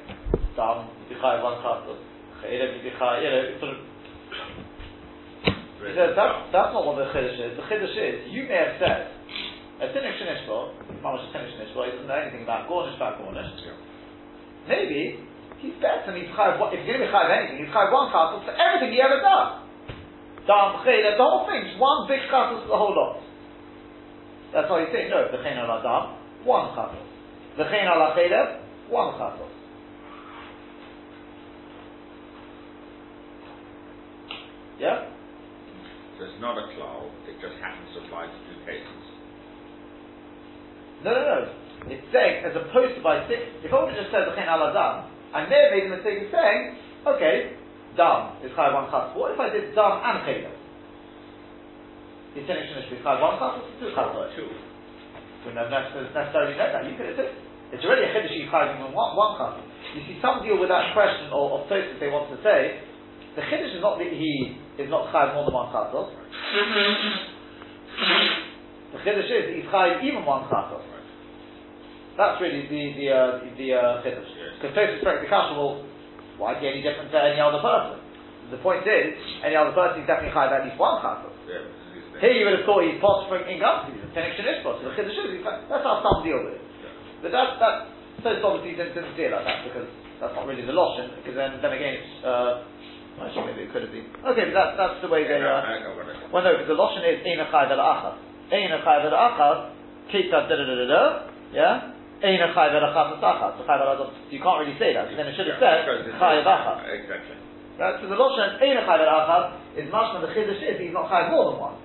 Dam, 0.56 0.88
Yidichai, 1.04 1.44
one 1.44 1.60
Chatos, 1.60 2.00
Chayre, 2.40 2.64
Yidichai, 2.80 3.14
you 3.20 3.28
know, 3.28 3.44
sort 3.60 3.72
of. 3.76 3.80
He 5.84 5.92
says, 6.00 6.16
that's, 6.16 6.48
that's 6.56 6.72
not 6.72 6.88
what 6.88 6.96
the 6.96 7.12
Chiddush 7.12 7.36
is. 7.36 7.52
The 7.60 7.66
Chiddush 7.68 7.92
is, 7.92 8.32
you 8.32 8.48
may 8.48 8.56
have 8.56 8.80
said, 8.80 9.12
a 9.84 9.92
Tinnik 9.92 10.16
Shinishbo, 10.16 11.04
Mamash 11.04 11.28
Tinnik 11.36 11.60
Shinishbo, 11.60 11.86
he 11.86 11.92
doesn't 11.92 12.08
know 12.08 12.24
anything 12.24 12.48
about 12.48 12.72
Gornish, 12.72 12.96
about 12.96 13.20
Gornish. 13.20 13.52
Maybe, 14.64 15.28
he's 15.60 15.76
better. 15.84 16.16
He's 16.16 16.32
chayav. 16.32 16.56
If 16.72 16.80
he's 16.80 16.88
going 16.88 17.04
to 17.04 17.06
be 17.06 17.12
chayav 17.12 17.28
anything, 17.36 17.68
he's 17.68 17.72
chayav 17.76 17.92
one 17.92 18.08
chassus 18.16 18.48
for 18.48 18.56
everything 18.56 18.96
he 18.96 19.04
ever 19.04 19.20
does. 19.20 19.69
Dam 20.47 20.80
the 21.18 21.24
whole 21.24 21.45
thing, 21.47 21.65
just 21.68 21.80
one 21.80 22.07
big 22.07 22.21
for 22.30 22.68
the 22.68 22.77
whole 22.77 22.95
lot. 22.95 23.21
That's 24.53 24.69
why 24.69 24.81
you 24.81 24.88
say, 24.91 25.09
no. 25.09 25.30
The 25.31 25.44
chen 25.44 25.57
al 25.57 25.69
adam, 25.69 26.18
one 26.45 26.74
chassus. 26.74 27.06
The 27.57 27.65
chen 27.65 27.86
al 27.86 28.01
one 28.89 29.13
chassus. 29.19 29.53
Yeah. 34.80 35.12
So 36.18 36.25
it's 36.25 36.41
not 36.41 36.57
a 36.57 36.65
cloud. 36.75 37.12
It 37.27 37.38
just 37.44 37.59
happens 37.62 37.91
to 37.94 38.06
apply 38.07 38.27
to 38.27 38.38
two 38.47 38.59
cases. 38.65 39.03
No, 41.03 41.12
no, 41.13 41.21
no. 41.21 41.39
It's 41.88 42.07
saying 42.12 42.44
as 42.44 42.56
opposed 42.56 42.95
to 42.95 43.01
by 43.03 43.27
six. 43.27 43.39
If 43.63 43.71
I 43.71 43.83
would 43.83 43.94
have 43.94 44.00
just 44.00 44.12
said 44.12 44.27
the 44.27 44.36
chen 44.36 44.47
al 44.47 44.63
adam, 44.65 45.12
I 45.36 45.45
may 45.47 45.62
have 45.62 45.71
made 45.71 45.86
the 45.91 45.95
mistake 45.95 46.25
of 46.25 46.31
saying, 46.33 46.62
okay, 47.06 47.59
dam 48.00 48.40
is 48.40 48.56
chai 48.56 48.72
one 48.72 48.88
chas. 48.88 49.12
What 49.12 49.36
if 49.36 49.40
I 49.44 49.51
did 49.51 49.75
dam 49.75 50.00
and 50.00 50.24
chayla? 50.24 50.56
The 52.31 52.40
intention 52.48 52.80
is 52.80 52.88
to 52.88 52.96
be 52.96 53.04
chai 53.04 53.19
one 53.19 53.36
chas 53.36 53.60
or 53.60 53.68
two 53.75 53.92
chas? 53.92 54.16
Two. 54.40 54.48
We 55.44 55.51
don't 55.51 55.68
necessarily 55.68 56.56
know 56.56 56.68
that. 56.72 56.88
You 56.88 56.96
could 56.96 57.12
have 57.12 57.19
It's 57.75 57.84
already 57.84 58.07
a 58.07 58.16
chiddush 58.16 58.31
you 58.40 58.48
chai 58.48 58.72
one, 58.80 58.96
one 58.96 59.36
chas. 59.36 59.60
You 60.00 60.07
see, 60.07 60.16
some 60.24 60.40
deal 60.48 60.56
with 60.56 60.72
that 60.72 60.96
question 60.96 61.36
or 61.36 61.60
of 61.60 61.68
Tosis 61.68 62.00
they 62.00 62.07
want 62.07 62.31
to 62.31 62.40
say, 62.40 62.80
the 63.36 63.44
chiddush 63.44 63.75
is 63.75 63.84
not 63.84 64.00
that 64.00 64.07
he 64.07 64.56
is 64.80 64.88
not 64.88 65.12
chai 65.12 65.36
more 65.36 65.44
than 65.44 65.51
one 65.51 65.68
chas. 65.75 65.92
the 68.96 69.00
chiddush 69.04 69.28
is 69.28 69.44
he's 69.60 69.68
chai 69.68 70.00
even 70.07 70.24
one 70.24 70.48
chas. 70.48 70.72
That's 72.16 72.40
really 72.40 72.63
the 72.72 72.84
the 72.96 73.07
uh, 73.12 73.44
the 73.60 73.68
uh, 73.75 74.04
chiddush. 74.07 74.31
Because 74.56 74.72
Tosfos 74.72 75.04
correct 75.04 75.28
the 75.28 75.31
kasha. 75.31 75.60
Well, 75.60 75.88
why 76.39 76.56
he 76.57 76.65
any 76.65 76.81
different 76.81 77.12
to 77.12 77.19
any 77.19 77.38
other 77.38 77.59
person? 77.59 78.00
The 78.50 78.57
point 78.65 78.88
is, 78.88 79.13
any 79.45 79.53
other 79.53 79.75
person 79.77 80.01
is 80.01 80.07
definitely 80.09 80.33
chayav 80.33 80.56
at 80.56 80.65
least 80.65 80.80
one 80.81 80.97
chassid. 81.03 81.30
Yeah, 81.45 82.24
Here 82.24 82.33
you 82.33 82.50
would 82.50 82.63
have 82.63 82.65
thought 82.65 82.81
he's 82.81 82.97
possible 82.97 83.38
in 83.44 83.62
Gumsi, 83.62 83.94
he's 83.94 84.01
a 84.01 84.10
connection 84.10 84.48
is 84.50 84.63
possible. 84.65 84.89
The 84.89 84.98
chiddush 84.98 85.19
is 85.19 85.46
that's 85.46 85.86
how 85.86 86.01
some 86.01 86.25
deal 86.25 86.41
with 86.41 86.58
it. 86.58 86.63
Yeah. 86.81 87.22
But 87.22 87.31
that 87.36 87.50
that 87.62 87.75
Tosfos 88.25 88.43
obviously 88.43 88.75
didn't, 88.75 89.15
deal 89.15 89.31
like 89.31 89.46
that 89.46 89.60
because 89.67 89.88
that's 90.19 90.34
not 90.34 90.48
really 90.50 90.65
the 90.65 90.74
lashon. 90.74 91.13
Because 91.22 91.36
then 91.36 91.62
then 91.62 91.74
again 91.75 91.93
it's. 92.01 92.13
Uh, 92.25 92.63
Actually, 93.19 93.51
maybe 93.51 93.67
it 93.67 93.72
could 93.75 93.84
have 93.84 93.91
been. 93.91 94.08
Okay, 94.24 94.48
but 94.48 94.55
that's, 94.55 94.74
that's 94.79 95.00
the 95.03 95.12
way 95.12 95.27
they. 95.27 95.43
Uh, 95.43 96.31
well, 96.31 96.39
no, 96.39 96.55
because 96.55 96.72
the 96.72 96.79
lashon 96.79 97.03
is 97.03 97.19
ein 97.27 97.43
achayv 97.43 97.67
el 97.67 97.84
achas. 97.84 98.15
Ein 98.48 98.72
achayv 98.79 99.12
el 99.12 99.15
achas. 99.15 99.60
Kita 100.08 100.48
da 100.48 100.55
da 100.55 100.63
da 100.63 100.86
da. 100.88 101.03
Yeah. 101.51 101.99
You 102.20 102.36
can't 104.44 104.60
really 104.60 104.76
say 104.76 104.92
that. 104.92 105.08
So 105.08 105.16
then 105.16 105.28
it 105.32 105.36
should 105.40 105.48
have 105.48 105.60
said 105.60 105.88
Chayav 105.88 106.44
Achad. 106.44 106.84
Exactly. 106.92 107.36
Right? 107.80 107.96
So 108.04 108.12
the 108.12 108.20
Lashon 108.20 108.60
Ein 108.60 108.76
Chayav 108.84 109.08
Achad 109.08 109.44
is 109.80 109.88
much 109.88 110.12
the 110.20 110.28
Chiddush 110.36 110.60
is 110.60 110.76
he's 110.84 110.92
not 110.92 111.08
Chayav 111.08 111.32
more 111.32 111.52
than 111.52 111.60
one. 111.64 111.80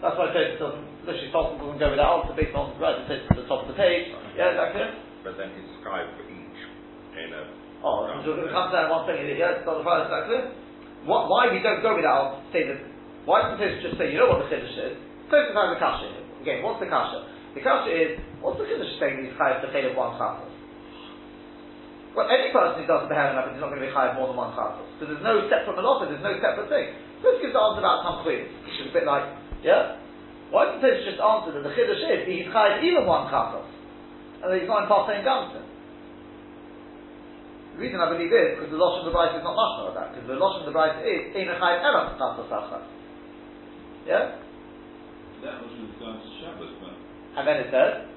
That's 0.00 0.16
why 0.16 0.32
Tosfos 0.32 0.56
doesn't 0.56 0.86
literally 1.04 1.28
Tosfos 1.28 1.60
doesn't 1.60 1.76
go 1.82 1.92
with 1.92 2.00
that 2.00 2.08
answer 2.08 2.32
based 2.32 2.56
on 2.56 2.72
right. 2.80 3.02
It 3.04 3.10
says 3.10 3.20
at 3.28 3.36
the 3.36 3.44
top 3.50 3.68
of 3.68 3.74
the 3.74 3.76
page. 3.76 4.08
Yeah, 4.32 4.56
is 4.56 4.56
that? 4.56 4.96
But 5.26 5.36
then 5.36 5.52
he's 5.52 5.68
scribe 5.82 6.08
for 6.16 6.24
each 6.24 6.60
in 7.20 7.36
a. 7.36 7.42
Oh, 7.84 8.08
so 8.24 8.32
it 8.32 8.48
comes 8.48 8.72
down 8.72 8.88
one 8.88 9.04
thing. 9.04 9.20
Yeah, 9.36 9.60
it's 9.60 9.66
not 9.68 9.76
the 9.76 9.84
that 9.84 10.24
clear? 10.24 10.52
What, 11.04 11.28
why 11.32 11.48
we 11.52 11.60
don't 11.60 11.80
go 11.84 11.96
with 11.96 12.04
that 12.04 12.16
answer? 12.16 12.40
Say 12.52 12.64
that. 12.68 12.80
Why 13.28 13.44
doesn't 13.44 13.60
Tosfos 13.60 13.84
just 13.84 13.96
say 14.00 14.08
you 14.08 14.22
know 14.22 14.32
what 14.32 14.46
the 14.46 14.54
Chiddush 14.54 14.72
is? 14.72 14.96
Tosfos 15.28 15.52
has 15.52 15.76
a 15.76 15.78
kasha. 15.82 16.08
Again, 16.40 16.64
what's 16.64 16.80
the 16.80 16.88
kasha? 16.88 17.39
The 17.54 17.60
kasha 17.60 17.90
is, 17.90 18.10
what's 18.38 18.62
the 18.62 18.66
Kiddush 18.66 18.94
saying 19.02 19.26
he's 19.26 19.34
chayav 19.34 19.62
to 19.62 19.68
of 19.70 19.94
one 19.98 20.14
chatos? 20.14 20.50
Well, 22.14 22.26
any 22.30 22.50
person 22.54 22.82
who 22.82 22.86
does 22.86 23.06
the 23.06 23.10
behavior 23.10 23.38
enough 23.38 23.50
is 23.54 23.58
not 23.58 23.74
going 23.74 23.82
to 23.82 23.86
be 23.86 23.94
chayav 23.94 24.14
more 24.14 24.30
than 24.30 24.38
one 24.38 24.54
chatos. 24.54 24.86
Because 24.98 25.18
there's 25.18 25.26
no 25.26 25.46
separate 25.50 25.74
malacha, 25.74 26.10
there's 26.10 26.22
no 26.22 26.34
separate 26.38 26.70
thing. 26.70 26.86
This 27.26 27.42
gives 27.42 27.54
the 27.54 27.62
answer 27.62 27.82
about 27.82 28.06
some 28.06 28.22
which 28.22 28.46
is 28.78 28.90
a 28.90 28.94
bit 28.94 29.06
like, 29.06 29.26
yeah? 29.66 29.98
Why 30.54 30.66
didn't 30.70 30.82
this 30.82 31.06
just 31.06 31.22
answer 31.22 31.54
that 31.54 31.62
the 31.62 31.74
Kiddush 31.74 32.02
is 32.02 32.26
he's 32.26 32.46
chayav 32.54 32.86
even 32.86 33.06
one 33.06 33.26
chatos? 33.26 33.66
And 34.40 34.54
he's 34.54 34.70
not 34.70 34.86
in 34.86 34.88
Pasay 34.88 35.20
Gamson. 35.26 35.66
The 37.74 37.78
reason 37.78 38.00
I 38.00 38.08
believe 38.12 38.32
is 38.32 38.56
because 38.56 38.70
the 38.72 38.80
loss 38.80 38.98
of 39.02 39.08
the 39.08 39.14
Bryce 39.14 39.36
is 39.36 39.44
not 39.44 39.54
much 39.54 39.88
of 39.88 39.94
that. 39.94 40.14
Because 40.14 40.26
the 40.26 40.38
loss 40.38 40.58
of 40.60 40.66
the 40.66 40.74
Bryce 40.74 40.96
is 41.02 41.34
Ein 41.34 41.50
Chayav 41.50 41.82
Elam 41.82 42.06
Chatos 42.18 42.50
Achas. 42.50 42.84
Yeah? 44.06 44.40
That 45.44 45.64
was 45.64 45.72
regards 45.72 46.20
to 46.20 46.30
Shabbos, 46.40 46.76
and 47.40 47.48
then 47.48 47.56
it 47.64 47.72
says, 47.72 48.10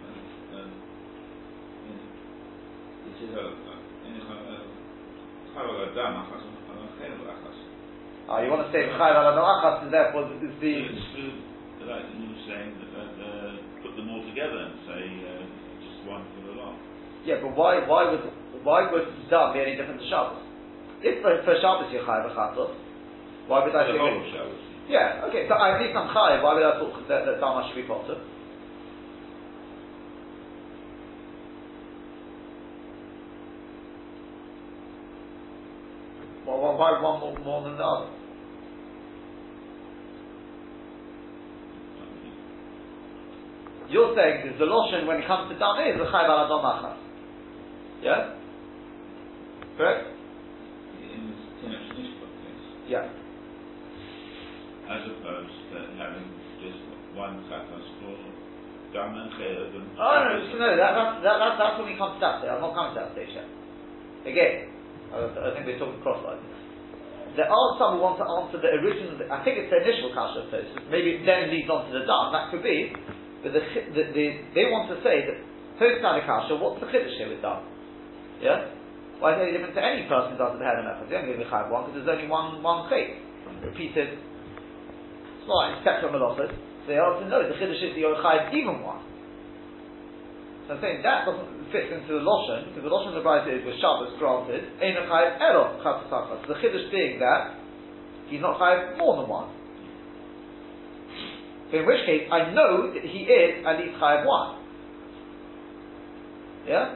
Oh, 8.34 8.42
you 8.42 8.50
want 8.50 8.66
to 8.66 8.72
say 8.74 8.84
Chayav 8.90 9.16
ala 9.16 9.36
no 9.38 9.44
achas, 9.46 9.84
and 9.88 9.94
therefore 9.94 10.28
is 10.44 10.52
the. 10.60 10.76
Like 11.84 12.08
you 12.16 12.32
were 12.32 12.44
saying, 12.48 12.80
that, 12.80 12.92
uh, 12.96 13.04
uh, 13.20 13.52
put 13.84 13.96
them 14.00 14.08
all 14.10 14.24
together 14.24 14.56
and 14.56 14.74
say 14.88 15.04
uh, 15.28 15.44
just 15.84 16.00
one 16.08 16.24
for 16.32 16.48
the 16.48 16.56
lot. 16.56 16.76
Yeah, 17.28 17.44
but 17.44 17.56
why, 17.60 17.84
why 17.84 18.08
would, 18.08 18.24
why 18.64 18.88
would 18.88 19.08
Dam 19.28 19.52
be 19.52 19.60
any 19.60 19.76
different 19.76 20.00
to 20.00 20.08
Shabbos? 20.08 20.40
If 21.04 21.20
for, 21.20 21.36
for 21.44 21.60
Shabbos 21.60 21.92
you're 21.92 22.08
Chayav 22.08 22.32
Achatos, 22.32 22.76
why 23.48 23.64
would 23.64 23.76
I 23.76 23.88
say. 23.88 24.00
whole 24.00 24.20
of 24.20 24.28
Shabbos. 24.32 24.64
Yeah, 24.88 25.28
okay, 25.28 25.48
so 25.48 25.56
at 25.60 25.80
least 25.80 25.96
I'm 25.96 26.08
Chayav, 26.12 26.44
why 26.44 26.56
would 26.56 26.64
I 26.64 26.80
thought 26.80 26.96
that, 27.12 27.28
that 27.28 27.44
Dam 27.44 27.60
should 27.68 27.80
be 27.80 27.88
potter? 27.88 28.20
Well, 36.62 36.78
why, 36.78 37.02
one 37.02 37.20
more, 37.20 37.38
more 37.40 37.64
than 37.64 37.78
the 37.78 37.84
other? 37.84 38.10
You're 43.90 44.16
saying 44.16 44.42
because 44.42 44.58
the 44.58 44.66
lotion 44.66 45.06
when 45.06 45.22
it 45.22 45.28
comes 45.28 45.54
to 45.54 45.60
dam 45.60 45.78
is 45.86 46.02
a 46.02 46.10
chayv 46.10 46.26
al 46.26 46.50
achas. 46.50 46.98
Yeah? 48.02 48.34
Correct? 49.78 50.08
In 50.98 51.30
this 51.30 51.42
Tinach 51.62 51.94
Nishpat 51.94 52.32
case. 52.42 52.66
Yeah. 52.90 53.06
as 54.90 55.02
opposed 55.06 55.58
to 55.72 55.78
having 56.02 56.26
just 56.58 56.82
one 57.14 57.46
chatas 57.46 57.86
for 58.02 58.18
Dam 58.94 59.14
and 59.14 59.32
Chayav 59.38 59.78
and 59.78 59.90
Oh 59.98 60.26
no, 60.26 60.58
no, 60.58 60.78
that, 60.78 61.22
that, 61.22 61.24
that, 61.24 61.58
that's 61.58 61.78
when 61.78 61.90
we 61.90 61.98
come 61.98 62.14
to 62.14 62.20
that 62.22 62.42
stage. 62.42 62.50
I'm 62.50 62.62
not 62.62 62.74
coming 62.74 62.94
to 62.94 63.00
that 63.02 63.14
stage 63.14 63.30
yet. 63.34 63.46
Again, 64.26 64.73
I, 65.14 65.54
think 65.54 65.70
we're 65.70 65.78
talking 65.78 66.02
crosswise. 66.02 66.42
There 67.38 67.50
are 67.50 67.70
some 67.78 67.98
who 67.98 68.00
want 68.02 68.18
to 68.22 68.26
answer 68.26 68.58
the 68.62 68.70
original, 68.78 69.18
I 69.30 69.42
think 69.46 69.58
it's 69.62 69.70
the 69.70 69.82
initial 69.82 70.14
kasha 70.14 70.46
of 70.46 70.54
Tosfos, 70.54 70.90
maybe 70.90 71.18
it 71.18 71.26
then 71.26 71.50
leads 71.50 71.70
on 71.70 71.90
to 71.90 71.92
the 71.94 72.06
dam, 72.06 72.30
that 72.34 72.54
could 72.54 72.62
be, 72.62 72.94
but 73.42 73.58
the, 73.58 73.62
the, 73.94 74.04
the, 74.14 74.26
they 74.54 74.70
want 74.70 74.90
to 74.94 74.98
say 75.02 75.26
that 75.26 75.38
Tosfos 75.82 76.02
had 76.02 76.22
a 76.22 76.26
kasha, 76.26 76.58
what's 76.58 76.78
the 76.82 76.90
chiddush 76.94 77.18
here 77.18 77.30
with 77.30 77.42
dam? 77.42 77.66
Yeah? 78.38 78.70
Why 79.22 79.38
is 79.38 79.42
it 79.42 79.44
any 79.50 79.52
different 79.58 79.78
to 79.78 79.82
any 79.82 80.04
person 80.10 80.34
who 80.34 80.38
does 80.38 80.58
the 80.58 80.66
head 80.66 80.82
and 80.82 80.86
method? 80.90 81.08
They're 81.10 81.22
only 81.22 81.46
chayav 81.46 81.70
one, 81.70 81.90
because 81.90 82.06
there's 82.06 82.12
only 82.12 82.30
one, 82.30 82.62
one 82.66 82.90
chait. 82.90 83.22
Repeated, 83.62 84.18
it's 84.18 85.48
not 85.48 85.74
like 85.74 85.86
separate 85.86 86.12
melachos. 86.12 86.52
They 86.90 87.00
also 87.00 87.26
know 87.30 87.46
the 87.46 87.56
chiddush 87.56 87.82
is 87.82 87.98
you're 87.98 88.18
chayav 88.20 88.54
even 88.54 88.82
one. 88.82 89.13
So 90.68 90.76
I'm 90.76 90.80
saying 90.80 91.04
that 91.04 91.28
doesn't 91.28 91.68
fit 91.76 91.92
into 91.92 92.16
the 92.16 92.24
Loshen, 92.24 92.72
because 92.72 92.88
the 92.88 92.94
Loshen 92.94 93.12
of 93.12 93.20
the 93.20 93.26
Bride 93.26 93.44
is 93.52 93.66
with 93.68 93.76
Shabbos 93.84 94.16
granted, 94.16 94.64
Ein 94.80 94.96
Chayiv 94.96 95.42
Ero 95.44 95.76
Chatzatachas. 95.84 96.48
So 96.48 96.56
the 96.56 96.60
Chiddush 96.64 96.88
being 96.88 97.20
that 97.20 97.60
he's 98.32 98.40
not 98.40 98.56
Chayiv 98.56 98.98
more 98.98 99.20
than 99.20 99.28
one. 99.28 99.52
In 101.74 101.84
which 101.90 102.06
case, 102.06 102.30
I 102.32 102.54
know 102.54 102.94
that 102.94 103.04
he 103.04 103.28
is 103.28 103.66
at 103.66 103.76
least 103.76 104.00
Chayiv 104.00 104.24
one. 104.24 104.64
Yeah? 106.64 106.96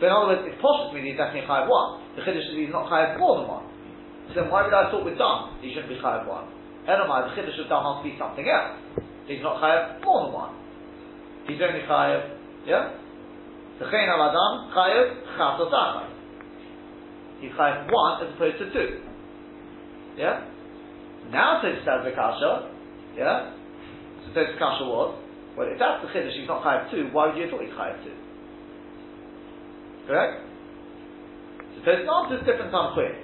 But 0.00 0.06
in 0.06 0.12
other 0.12 0.26
words, 0.34 0.42
it's 0.50 0.58
possible 0.58 0.90
to 0.90 0.98
me 0.98 1.14
that 1.14 1.30
he's 1.30 1.46
definitely 1.46 1.46
Chayiv 1.46 1.70
one. 1.70 2.02
The 2.18 2.26
Chiddush 2.26 2.42
is 2.42 2.58
he's 2.58 2.74
not 2.74 2.90
Chayiv 2.90 3.22
more 3.22 3.38
than 3.38 3.46
one. 3.46 3.70
So 4.34 4.42
then 4.42 4.50
why 4.50 4.66
would 4.66 4.74
I 4.74 4.90
thought 4.90 5.06
with 5.06 5.14
Dam 5.14 5.62
he 5.62 5.70
shouldn't 5.70 5.94
be 5.94 6.02
Chayiv 6.02 6.26
one? 6.26 6.50
Elamai, 6.90 7.30
the 7.30 7.38
Chiddush 7.38 7.54
of 7.62 7.70
Dam 7.70 7.86
must 7.86 8.02
be 8.02 8.18
something 8.18 8.50
else. 8.50 8.82
He's 9.30 9.46
not 9.46 9.62
Chayiv 9.62 10.02
more 10.02 10.26
than 10.26 10.34
one. 10.34 10.65
He's 11.46 11.62
only 11.62 11.86
chayav, 11.86 12.36
yeah? 12.66 12.90
V'chein 13.78 14.08
al 14.08 14.22
adam 14.28 14.74
chayav 14.74 15.06
chatos 15.38 15.70
achas. 15.70 16.10
He's 17.40 17.52
chayav 17.52 17.86
one 17.90 18.26
as 18.26 18.34
opposed 18.34 18.58
to 18.58 18.72
two. 18.72 19.02
Yeah? 20.16 20.42
Now 21.30 21.62
Tosfos 21.62 21.84
says 21.84 22.02
the 22.04 22.10
kasha, 22.10 22.70
yeah? 23.16 23.52
So 24.24 24.32
Tosfos 24.34 24.58
kasha 24.58 24.84
was, 24.84 25.22
well 25.56 25.68
if 25.70 25.78
that's 25.78 26.02
the 26.02 26.08
chiddush, 26.10 26.34
he's 26.34 26.48
not 26.48 26.64
chayav 26.64 26.90
two, 26.90 27.10
why 27.12 27.28
would 27.28 27.36
you 27.36 27.42
have 27.42 27.50
thought 27.50 27.62
he's 27.62 27.74
chayav 27.78 28.02
two? 28.02 28.16
Correct? 30.08 30.42
So 31.76 31.80
Tosfos 31.86 32.10
answers 32.10 32.42
different 32.46 32.74
on 32.74 32.94
quick. 32.94 33.14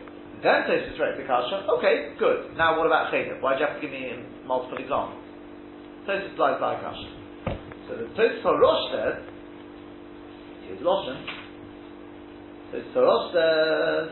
Then 0.46 0.62
Tosfos 0.70 0.96
corrects 0.96 1.18
the 1.18 1.26
kasha, 1.26 1.66
okay, 1.78 2.14
good. 2.20 2.54
Now 2.56 2.78
what 2.78 2.86
about 2.86 3.12
chayim? 3.12 3.40
Why 3.42 3.54
do 3.54 3.60
you 3.60 3.66
have 3.66 3.74
to 3.74 3.82
give 3.82 3.90
me 3.90 4.14
multiple 4.46 4.78
examples? 4.78 5.18
Tosfos 6.06 6.32
applies 6.34 6.60
by 6.60 6.78
kasha. 6.78 7.21
So 7.92 7.98
the 8.00 8.08
Tosfos 8.16 8.56
Rosh 8.56 8.84
says, 8.88 9.20
here's 10.64 10.80
Loshen, 10.80 11.20
Tosfos 12.72 13.04
Rosh 13.04 13.28
says, 13.36 14.08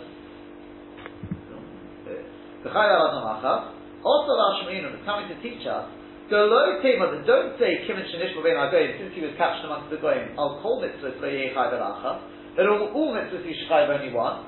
the 2.60 2.68
Chayla 2.68 3.00
Radam 3.00 3.24
Achas, 3.40 3.72
also 4.04 4.32
Lashmeinu 4.36 4.92
is 4.92 5.00
coming 5.08 5.32
to 5.32 5.36
teach 5.40 5.64
us, 5.64 5.88
low 6.28 6.82
tema 6.84 7.24
don't 7.24 7.56
say 7.56 7.88
Kimin 7.88 8.04
Shanish 8.04 8.36
Babein 8.36 8.60
Agoyim, 8.60 9.00
since 9.00 9.14
he 9.14 9.22
was 9.22 9.32
captured 9.38 9.64
amongst 9.64 9.88
the 9.88 9.96
Goyim, 9.96 10.36
Al 10.36 10.60
Kol 10.60 10.84
Mitzvahs 10.84 11.18
Lo 11.18 11.28
Yeh 11.28 11.56
Chayv 11.56 11.72
Achas, 11.72 12.20
that 12.58 12.68
all, 12.68 12.92
all 12.92 13.16
mitzvahs 13.16 13.48
you 13.48 13.54
should 13.56 13.72
only 13.72 14.12
one. 14.12 14.44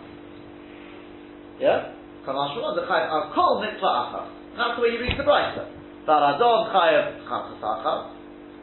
Yeah? 1.59 1.97
Kamash 2.29 2.53
Shmuel, 2.53 2.77
the 2.77 2.85
chayv 2.85 3.09
Al 3.09 3.33
Kol 3.35 3.65
Mitzvah 3.65 3.81
Achas. 3.81 4.29
That's 4.59 4.77
the 4.77 4.83
way 4.83 4.93
you 4.93 5.01
read 5.01 5.17
the 5.17 5.25
Brisa. 5.25 5.73
Baradon 6.05 6.69
chayv 6.69 7.25
Chachas 7.25 7.62
Achas, 7.65 8.22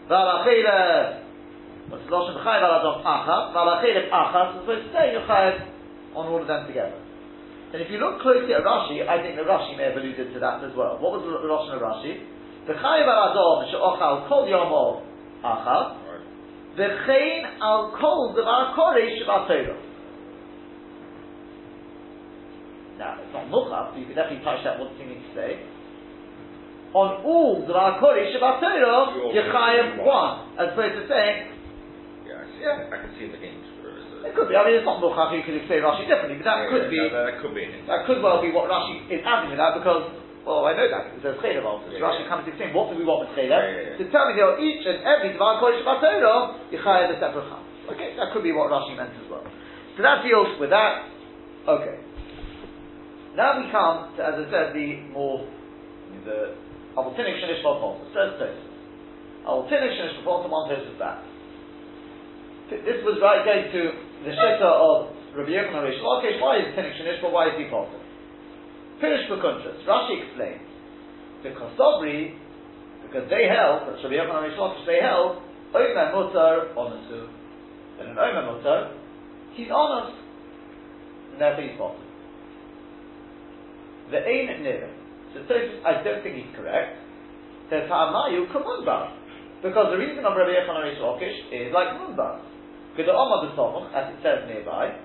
Valachile, 0.09 1.21
what's 1.93 2.03
the 2.03 2.09
Lashon 2.09 2.41
Chayv 2.41 2.65
Aladom 2.65 3.05
Achas, 3.05 3.53
Valachile 3.53 4.09
Achas, 4.09 4.65
so 4.65 4.71
it's 4.73 4.89
saying 4.89 5.13
you 5.13 5.21
chayv 5.29 5.69
on 6.17 6.25
all 6.25 6.41
of 6.41 6.47
them 6.47 6.65
together. 6.65 6.97
And 7.71 7.77
if 7.77 7.91
you 7.93 8.01
look 8.01 8.19
closely 8.19 8.49
at 8.57 8.65
Rashi, 8.65 9.05
I 9.05 9.21
think 9.21 9.37
the 9.37 9.45
Rashi 9.45 9.77
may 9.77 9.93
have 9.93 9.97
alluded 10.01 10.33
to 10.33 10.39
that 10.41 10.65
as 10.65 10.73
well. 10.73 10.97
What 10.97 11.13
was 11.13 11.21
the 11.21 11.45
Lashon 11.45 11.77
of 11.77 11.85
Rashi? 11.85 12.25
The 12.65 12.73
Chayiv 12.73 13.05
Aladom 13.05 13.69
She'ochal 13.69 14.25
Kol 14.27 14.49
Yomov 14.49 15.05
Achas, 15.45 16.01
V'chein 16.73 17.61
Al 17.61 17.93
Kol 18.01 18.33
Devar 18.33 18.73
Koresh 18.73 19.21
B'Torah. 19.29 19.77
Now, 22.97 23.21
it's 23.21 23.31
not 23.31 23.45
Muchaf, 23.45 23.93
but 23.93 23.99
you 23.99 24.07
can 24.07 24.15
definitely 24.15 24.43
touch 24.43 24.65
that, 24.65 24.79
what 24.79 24.89
does 24.89 24.97
he 24.97 25.05
mean 25.05 25.21
to 25.21 25.31
say? 25.37 25.61
On 26.93 27.21
all 27.21 27.61
the 27.65 27.73
Kodesh 27.73 28.33
Shabbat 28.33 28.57
Torah, 28.61 29.13
You 29.13 29.29
you 29.29 29.41
also 29.41 29.53
chayav 29.53 29.87
do 29.97 30.01
one, 30.01 30.33
as 30.57 30.73
opposed 30.73 30.95
to 30.97 31.03
saying, 31.05 31.37
Yeah, 32.25 32.41
I 32.41 32.45
see. 32.49 32.61
Yeah. 32.65 32.89
I 32.89 32.97
can 33.05 33.11
see 33.13 33.29
the 33.29 33.37
hint 33.37 33.61
for 33.77 33.93
it. 33.93 34.29
it 34.29 34.33
could 34.33 34.49
be, 34.49 34.57
I 34.57 34.65
mean, 34.65 34.81
it's 34.81 34.87
not 34.89 34.97
Muchach, 34.97 35.29
you 35.37 35.45
could 35.45 35.57
explain 35.61 35.85
Rashi 35.85 36.09
differently, 36.09 36.41
but 36.41 36.49
that 36.49 36.65
Yeah, 36.65 36.71
could 36.73 36.85
yeah, 36.89 36.93
be, 36.93 36.99
no, 37.13 37.21
that 37.29 37.37
could 37.41 37.53
be 37.53 37.63
an 37.69 37.85
that 37.85 38.09
could 38.09 38.19
well 38.25 38.41
be 38.41 38.49
what 38.49 38.65
Rashi 38.73 39.05
is 39.13 39.21
adding 39.21 39.53
with 39.53 39.61
that, 39.61 39.77
because, 39.77 40.09
well, 40.49 40.65
I 40.65 40.73
know 40.73 40.89
that, 40.89 41.13
because 41.13 41.21
there's 41.21 41.39
Chaylev 41.45 41.61
also. 41.61 41.93
Yeah, 41.93 42.01
Rashi 42.01 42.25
yeah. 42.25 42.31
comes 42.33 42.49
to 42.49 42.57
explain, 42.57 42.73
what 42.73 42.89
do 42.89 42.97
we 42.97 43.05
want 43.05 43.29
with 43.29 43.37
Chaylev? 43.37 43.53
Yeah, 43.53 43.69
yeah, 43.69 43.89
yeah. 43.93 44.01
To 44.01 44.03
tell 44.09 44.25
me 44.25 44.33
that 44.41 44.57
each 44.57 44.81
and 44.89 45.05
every 45.05 45.37
Devar 45.37 45.61
Kodesh 45.61 45.85
Shabbat 45.85 46.01
Torah, 46.01 46.57
you 46.73 46.77
chayav 46.81 47.13
a 47.13 47.17
separate 47.21 47.45
cham. 47.53 47.61
Okay, 47.93 48.17
that 48.17 48.33
could 48.33 48.41
be 48.41 48.49
what 48.49 48.73
Rashi 48.73 48.97
meant 48.97 49.13
as 49.13 49.29
well. 49.29 49.45
So 49.93 50.01
that 50.01 50.25
deals 50.25 50.57
with 50.57 50.69
that. 50.73 51.05
Okay. 51.69 52.01
Now 53.37 53.61
we 53.61 53.69
come 53.69 54.13
to, 54.17 54.21
as 54.25 54.35
I 54.41 54.45
said, 54.49 54.73
the 54.73 55.05
more, 55.13 55.45
the 56.25 56.57
Avultinik 56.99 57.39
Shenish 57.39 57.63
Bapol. 57.63 58.03
Says 58.11 58.35
this. 58.35 58.59
Avultinik 59.47 59.95
Shenish 59.95 60.19
Bapol, 60.19 60.43
come 60.43 60.51
on, 60.51 60.67
Tosfos 60.67 60.99
back. 60.99 61.23
That 62.69 62.83
this 62.83 62.99
was 63.07 63.17
right 63.23 63.47
going 63.47 63.71
to 63.71 63.81
the 64.27 64.31
Shita 64.35 64.67
of 64.67 65.15
Rabbi 65.33 65.55
Yochanan 65.55 65.87
Rish 65.87 66.03
Lakish. 66.03 66.37
Why 66.43 66.59
is 66.59 66.75
Tinik 66.75 66.99
Shenish, 66.99 67.21
but 67.23 67.31
why 67.31 67.47
is 67.47 67.55
he 67.55 67.71
Potter? 67.71 68.03
Pirish 68.99 69.31
Bekuntrus. 69.31 69.79
Rashi 69.87 70.27
explains. 70.27 70.67
The 71.41 71.55
Sobri, 71.79 72.35
because 73.07 73.29
they 73.31 73.47
held, 73.47 73.87
that's 73.87 74.03
Rabbi 74.03 74.19
Yochanan 74.19 74.43
Rish 74.43 74.59
Lakish, 74.59 74.85
they 74.85 74.99
held, 74.99 75.39
Omer 75.73 76.11
Mutar, 76.11 76.75
Onasu. 76.75 77.31
And 78.01 78.09
an 78.11 78.17
Omer 78.19 78.43
Mutar, 78.51 78.91
he's 79.55 79.71
honest. 79.73 80.17
And 81.31 81.41
therefore 81.41 81.63
he's 81.63 81.77
Potter. 81.77 82.03
The 84.11 84.17
Ein 84.17 84.67
Nira. 84.67 84.98
So 85.33 85.45
Tosfos, 85.45 85.85
I 85.85 86.01
don't 86.01 86.21
think 86.25 86.35
he's 86.41 86.53
correct. 86.57 86.97
Says 87.69 87.85
Ha'amayu 87.85 88.49
Kamunbar. 88.49 89.13
Because 89.61 89.91
the 89.91 89.99
reason 89.99 90.25
of 90.25 90.33
Rabbi 90.33 90.55
Yochanan 90.55 90.87
Rish 90.89 90.97
Lakish 90.97 91.37
is 91.53 91.69
like 91.69 91.93
Munbar. 91.99 92.41
Because 92.95 93.11
the 93.11 93.15
Omar 93.15 93.45
B'Somuch, 93.45 93.93
as 93.93 94.09
it 94.09 94.17
says 94.25 94.47
nearby, 94.49 94.95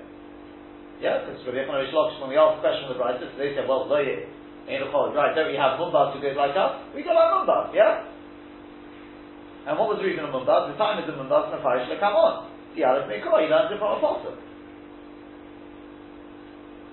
yeah, 1.03 1.27
because 1.27 1.45
Rabbi 1.45 1.61
Yochanan 1.61 1.85
Rish 1.85 1.93
Lakish, 1.93 2.17
when 2.25 2.31
we 2.33 2.39
asked 2.41 2.63
the 2.63 2.65
question 2.65 2.89
of 2.89 2.97
the 2.97 3.01
writers, 3.03 3.29
they 3.37 3.53
said, 3.53 3.69
well, 3.69 3.85
lo 3.85 4.01
yeh, 4.01 4.25
a 4.65 4.81
right, 5.13 5.37
don't 5.37 5.53
we 5.53 5.61
have 5.61 5.77
Munbar 5.77 6.17
who 6.17 6.25
goes 6.25 6.37
like 6.41 6.57
us? 6.57 6.89
We 6.97 7.05
got 7.05 7.21
our 7.21 7.45
Munbar, 7.45 7.75
yeah? 7.77 8.09
And 9.69 9.77
what 9.77 9.93
was 9.93 10.01
the 10.01 10.09
reason 10.09 10.25
of 10.25 10.33
Munbar? 10.33 10.73
The 10.73 10.79
time 10.81 11.05
is 11.05 11.07
the 11.09 11.13
Munbar, 11.13 11.53
and 11.53 11.61
the 11.61 11.61
Farish 11.61 11.89
come 12.01 12.17
on. 12.17 12.49
The 12.73 12.85
Aleph 12.85 13.13
Mikra, 13.13 13.45
he 13.45 13.49
learns 13.53 13.69
it 13.69 13.79
from 13.79 14.01
Apostle. 14.01 14.41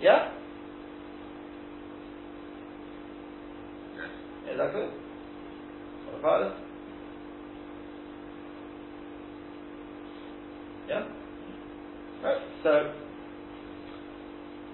Yeah? 0.02 0.40
Is 4.51 4.58
that 4.60 4.74
good? 4.74 4.91
What 6.12 6.20
about 6.20 6.43
it? 6.43 6.53
Yeah? 10.91 11.08
Right, 12.20 12.41
so, 12.63 12.91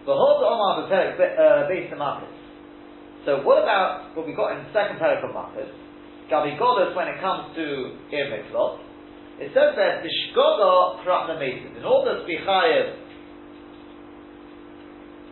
the 0.09 0.15
whole 0.17 0.41
Omar 0.41 0.89
start 0.89 1.13
with 1.13 1.21
Perek 1.21 1.37
uh, 1.37 1.69
based 1.69 1.93
on 1.93 1.99
Marcus. 1.99 2.33
So 3.25 3.43
what 3.45 3.61
about 3.61 4.17
what 4.17 4.25
we 4.25 4.33
got 4.33 4.57
in 4.57 4.65
the 4.65 4.73
second 4.73 4.97
Perek 4.97 5.21
of 5.21 5.29
Marcus? 5.29 5.69
Gabi 6.31 6.57
Golos 6.57 6.95
when 6.95 7.07
it 7.07 7.21
comes 7.21 7.53
to 7.55 7.93
Ir 8.09 8.33
Mitzvot. 8.33 8.81
It 9.37 9.53
says 9.53 9.77
that 9.77 10.01
Bishgogo 10.01 11.03
Prat 11.03 11.29
In 11.37 11.85
order 11.85 12.19
to 12.19 12.25
be 12.25 12.37
chayev 12.41 12.97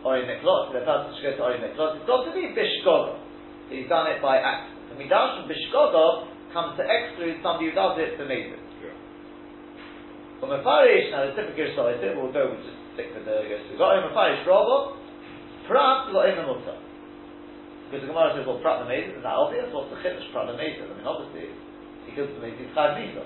Ori 0.04 0.22
Mitzvot, 0.22 0.72
the 0.72 0.86
person 0.86 1.18
should 1.18 1.34
go 1.34 1.36
to 1.36 1.42
Ori 1.42 1.58
Mitzvot, 1.58 1.98
it's 1.98 2.06
got 2.06 2.22
to 2.24 2.32
be 2.32 2.54
Bishgogo. 2.54 3.25
He's 3.68 3.88
done 3.90 4.06
it 4.10 4.22
by 4.22 4.38
accident. 4.38 4.94
The 4.94 4.96
Midash 5.02 5.42
from 5.42 5.50
Bishgogo 5.50 6.30
comes 6.54 6.78
to 6.78 6.84
exclude 6.86 7.42
somebody 7.42 7.70
who 7.70 7.74
does 7.74 7.98
it 7.98 8.16
for 8.16 8.24
Mezid. 8.24 8.62
From 10.38 10.52
Mefarish, 10.52 11.10
now 11.10 11.24
there's 11.24 11.34
different 11.34 11.56
Gersolis, 11.56 12.00
we'll 12.12 12.28
go, 12.28 12.52
we'll 12.52 12.60
just 12.60 12.76
stick 12.92 13.08
with 13.16 13.24
the. 13.24 13.40
We've 13.42 13.80
got 13.80 13.96
Mefarish 14.04 14.44
Robo, 14.44 15.00
Prat, 15.66 16.12
got 16.12 16.28
Imam 16.28 16.60
because 17.86 18.02
the 18.02 18.10
Gemara 18.10 18.34
says, 18.34 18.42
well, 18.42 18.58
Prat 18.58 18.82
Lamezid, 18.82 19.14
is 19.14 19.22
that 19.22 19.38
obvious? 19.38 19.70
What's 19.70 19.94
the 19.94 20.02
Chiddush 20.02 20.26
Prat 20.34 20.50
Lamezid? 20.50 20.90
I 20.90 20.94
mean, 20.98 21.06
obviously, 21.06 21.54
he 22.04 22.10
kills 22.18 22.34
the 22.34 22.42
Mezid, 22.42 22.74
Chayv 22.74 22.98
Nisa. 22.98 23.22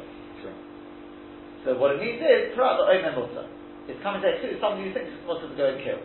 So 1.65 1.77
what 1.81 1.97
it 1.97 2.01
means 2.01 2.21
is, 2.21 2.53
Prat 2.53 2.77
Omen 2.77 3.17
Mutter. 3.17 3.49
It's 3.89 4.01
coming 4.05 4.21
to 4.21 4.29
exclude 4.29 4.61
somebody 4.61 4.89
who 4.89 4.93
thinks 4.93 5.09
it's 5.13 5.21
supposed 5.25 5.49
to 5.49 5.57
go 5.57 5.73
and 5.73 5.81
kill. 5.81 6.01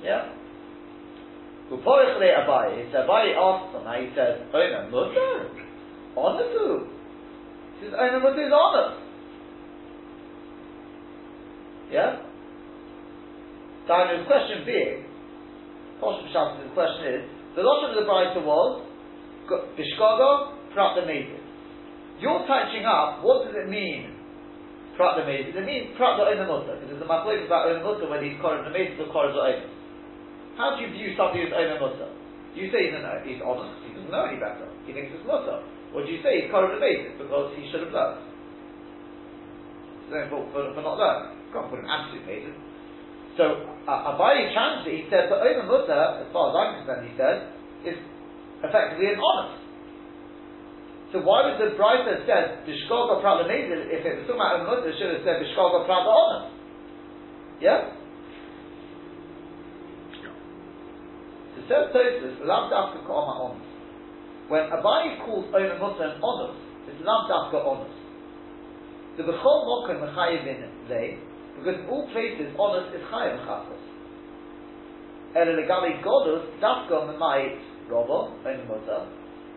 Yeah? 0.00 0.32
Uporich 1.72 2.18
Le 2.20 2.28
Abaye, 2.44 2.92
so 2.92 2.98
Abaye 2.98 3.32
asks 3.32 3.72
him, 3.72 3.84
he 3.96 4.14
says, 4.14 4.40
Omen 4.52 4.90
Mutter? 4.90 5.48
To. 6.14 6.86
He 7.80 7.86
says, 7.86 7.94
Omen 7.98 8.22
Mutter 8.22 8.46
is 8.46 8.52
honor. 8.52 9.00
Yeah? 11.90 12.20
the 13.86 14.24
question 14.26 14.64
being, 14.64 15.04
the 16.00 16.74
question 16.74 17.04
is, 17.06 17.22
the 17.56 17.62
logic 17.62 17.96
of 17.96 18.04
the 18.04 18.10
Brisa 18.10 18.44
was, 18.44 18.84
Bishkogo, 19.76 20.56
Prat 20.72 20.96
the 20.96 21.06
You're 22.20 22.46
touching 22.46 22.84
up, 22.84 23.22
what 23.22 23.46
does 23.46 23.54
it 23.56 23.68
mean, 23.68 24.14
Prat 24.96 25.16
the 25.18 25.24
It 25.26 25.66
means 25.66 25.96
Prat 25.96 26.18
the 26.18 26.24
Oinamuta, 26.24 26.80
because 26.80 26.98
there's 26.98 27.02
a 27.02 27.10
machlok 27.10 27.46
about 27.46 27.66
Oinamuta 27.66 28.10
whether 28.10 28.24
he's 28.24 28.40
Korah 28.40 28.64
the 28.64 28.70
Mason 28.70 29.00
or 29.00 29.12
Korah 29.12 29.32
the 29.32 29.83
How 30.56 30.76
do 30.76 30.86
you 30.86 30.90
view 30.94 31.14
somebody 31.18 31.44
who's 31.44 31.54
Oinamuta? 31.54 32.14
You 32.54 32.70
say 32.70 32.86
he's, 32.86 32.94
an, 32.94 33.02
he's 33.26 33.42
honest, 33.42 33.74
he 33.82 33.90
doesn't 33.98 34.10
know 34.14 34.30
any 34.30 34.38
better, 34.38 34.70
he 34.86 34.94
thinks 34.94 35.10
it's 35.10 35.26
Muta. 35.26 35.66
Or 35.90 36.06
do 36.06 36.10
you 36.10 36.22
say 36.22 36.46
he's 36.46 36.50
the 36.50 36.78
Mason 36.78 37.18
because 37.18 37.54
he 37.58 37.66
should 37.70 37.86
have 37.86 37.94
learned? 37.94 38.22
So, 40.10 40.14
for, 40.30 40.70
for, 40.74 40.82
not 40.82 40.98
learning. 40.98 41.38
Can't 41.50 41.70
put 41.70 41.82
an 41.82 41.90
absolute 41.90 42.26
Mason. 42.26 42.54
So 43.34 43.66
uh, 43.90 44.14
Abaye 44.14 44.54
challenged 44.54 44.86
it. 44.90 44.94
He 44.94 45.04
said 45.10 45.26
the 45.26 45.38
Omer 45.38 45.66
Mutter, 45.66 46.22
as 46.22 46.28
far 46.30 46.50
as 46.50 46.54
I'm 46.54 46.70
concerned, 46.82 47.02
he 47.10 47.14
said, 47.18 47.36
is 47.82 47.98
effectively 48.62 49.10
an 49.10 49.18
honest. 49.18 49.58
So 51.10 51.22
why 51.22 51.46
would 51.46 51.58
the 51.58 51.74
Brisa 51.78 52.26
said 52.26 52.66
Bishkoga 52.66 53.22
Prada 53.22 53.46
if 53.46 54.02
it 54.02 54.14
was 54.18 54.26
talking 54.26 54.38
about 54.38 54.62
Omer 54.62 54.82
Mutter, 54.82 54.94
should 54.98 55.14
have 55.14 55.22
said 55.26 55.42
Bishkoga 55.42 55.86
Prada 55.86 56.10
honest? 56.10 56.54
Yeah. 57.62 57.90
So 61.68 61.88
says 61.92 62.22
Tosus, 62.22 62.46
Lav 62.46 62.70
Dafka 62.70 63.06
Ka'oma 63.06 63.34
honest. 63.40 63.70
When 64.48 64.68
Abaye 64.68 65.24
calls 65.24 65.46
Omer 65.54 65.78
Mutter 65.78 66.04
an 66.04 66.20
honest, 66.22 66.60
it's 66.88 67.00
Lav 67.04 67.30
Dafka 67.30 67.64
honest. 67.64 67.96
The 69.16 69.22
Bechol 69.22 69.64
Mokken 69.64 70.02
Mechayivin 70.04 70.88
they 70.88 71.18
because 71.58 71.80
in 71.80 71.86
all 71.86 72.06
places, 72.10 72.50
honest 72.58 72.90
is 72.94 73.02
chayav 73.08 73.38
chasas. 73.46 73.82
Ele 75.38 75.54
legali 75.54 76.02
godus, 76.02 76.42
dafka 76.58 77.06
memayit 77.10 77.58
robo, 77.88 78.34
omen 78.42 78.66
mutter. 78.66 79.06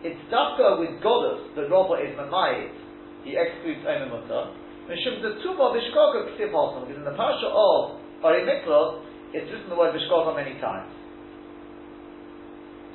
It's 0.02 0.20
dafka 0.30 0.78
with 0.78 1.02
godus, 1.02 1.54
the 1.54 1.68
robo 1.68 1.94
is 1.94 2.14
memayit, 2.14 2.70
he 3.24 3.36
excludes 3.36 3.82
omen 3.82 4.10
mutter. 4.10 4.54
Mishum 4.86 5.22
the 5.22 5.42
tuba 5.42 5.74
bishkoga 5.74 6.32
ksiv 6.32 6.54
also, 6.54 6.86
because 6.86 6.98
in 6.98 7.04
the 7.04 7.18
parsha 7.18 7.50
of 7.50 8.00
Ari 8.24 8.46
Miklot, 8.46 9.04
it's 9.34 9.50
written 9.50 9.68
the 9.68 9.76
word 9.76 9.94
bishkoga 9.94 10.34
many 10.34 10.58
times. 10.60 10.90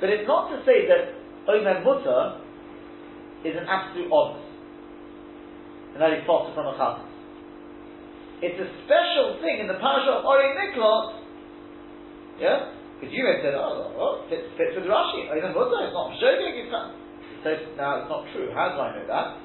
But 0.00 0.10
it's 0.10 0.26
not 0.26 0.50
to 0.50 0.62
say 0.66 0.86
that 0.90 1.14
omen 1.46 1.84
mutter 1.84 2.40
is 3.44 3.54
an 3.54 3.66
absolute 3.68 4.10
honest. 4.10 4.48
And 5.94 6.02
that 6.02 6.10
he's 6.10 6.26
fostered 6.26 6.54
from 6.54 6.66
a 6.66 6.74
chasas. 6.74 7.14
It's 8.42 8.58
a 8.58 8.68
special 8.84 9.38
thing 9.40 9.62
in 9.62 9.68
the 9.70 9.78
parasha 9.78 10.20
of 10.20 10.24
Ori 10.26 10.50
Miklot. 10.52 11.22
Yeah? 12.40 12.74
Because 12.98 13.14
you 13.14 13.22
may 13.22 13.38
say, 13.40 13.54
oh, 13.54 13.94
oh 13.94 14.26
fits, 14.28 14.50
fits 14.58 14.74
with 14.74 14.90
Rashi. 14.90 15.30
I 15.30 15.38
don't 15.38 15.54
know, 15.54 15.70
it's 15.70 15.94
not 15.94 16.12
Shogeg, 16.18 16.54
it's 16.66 16.72
not. 16.72 16.92
So 17.44 17.52
now 17.76 18.00
it's 18.00 18.10
not 18.10 18.24
true. 18.32 18.50
How 18.52 18.74
do 18.74 18.80
I 18.80 18.96
know 18.96 19.06
that? 19.06 19.38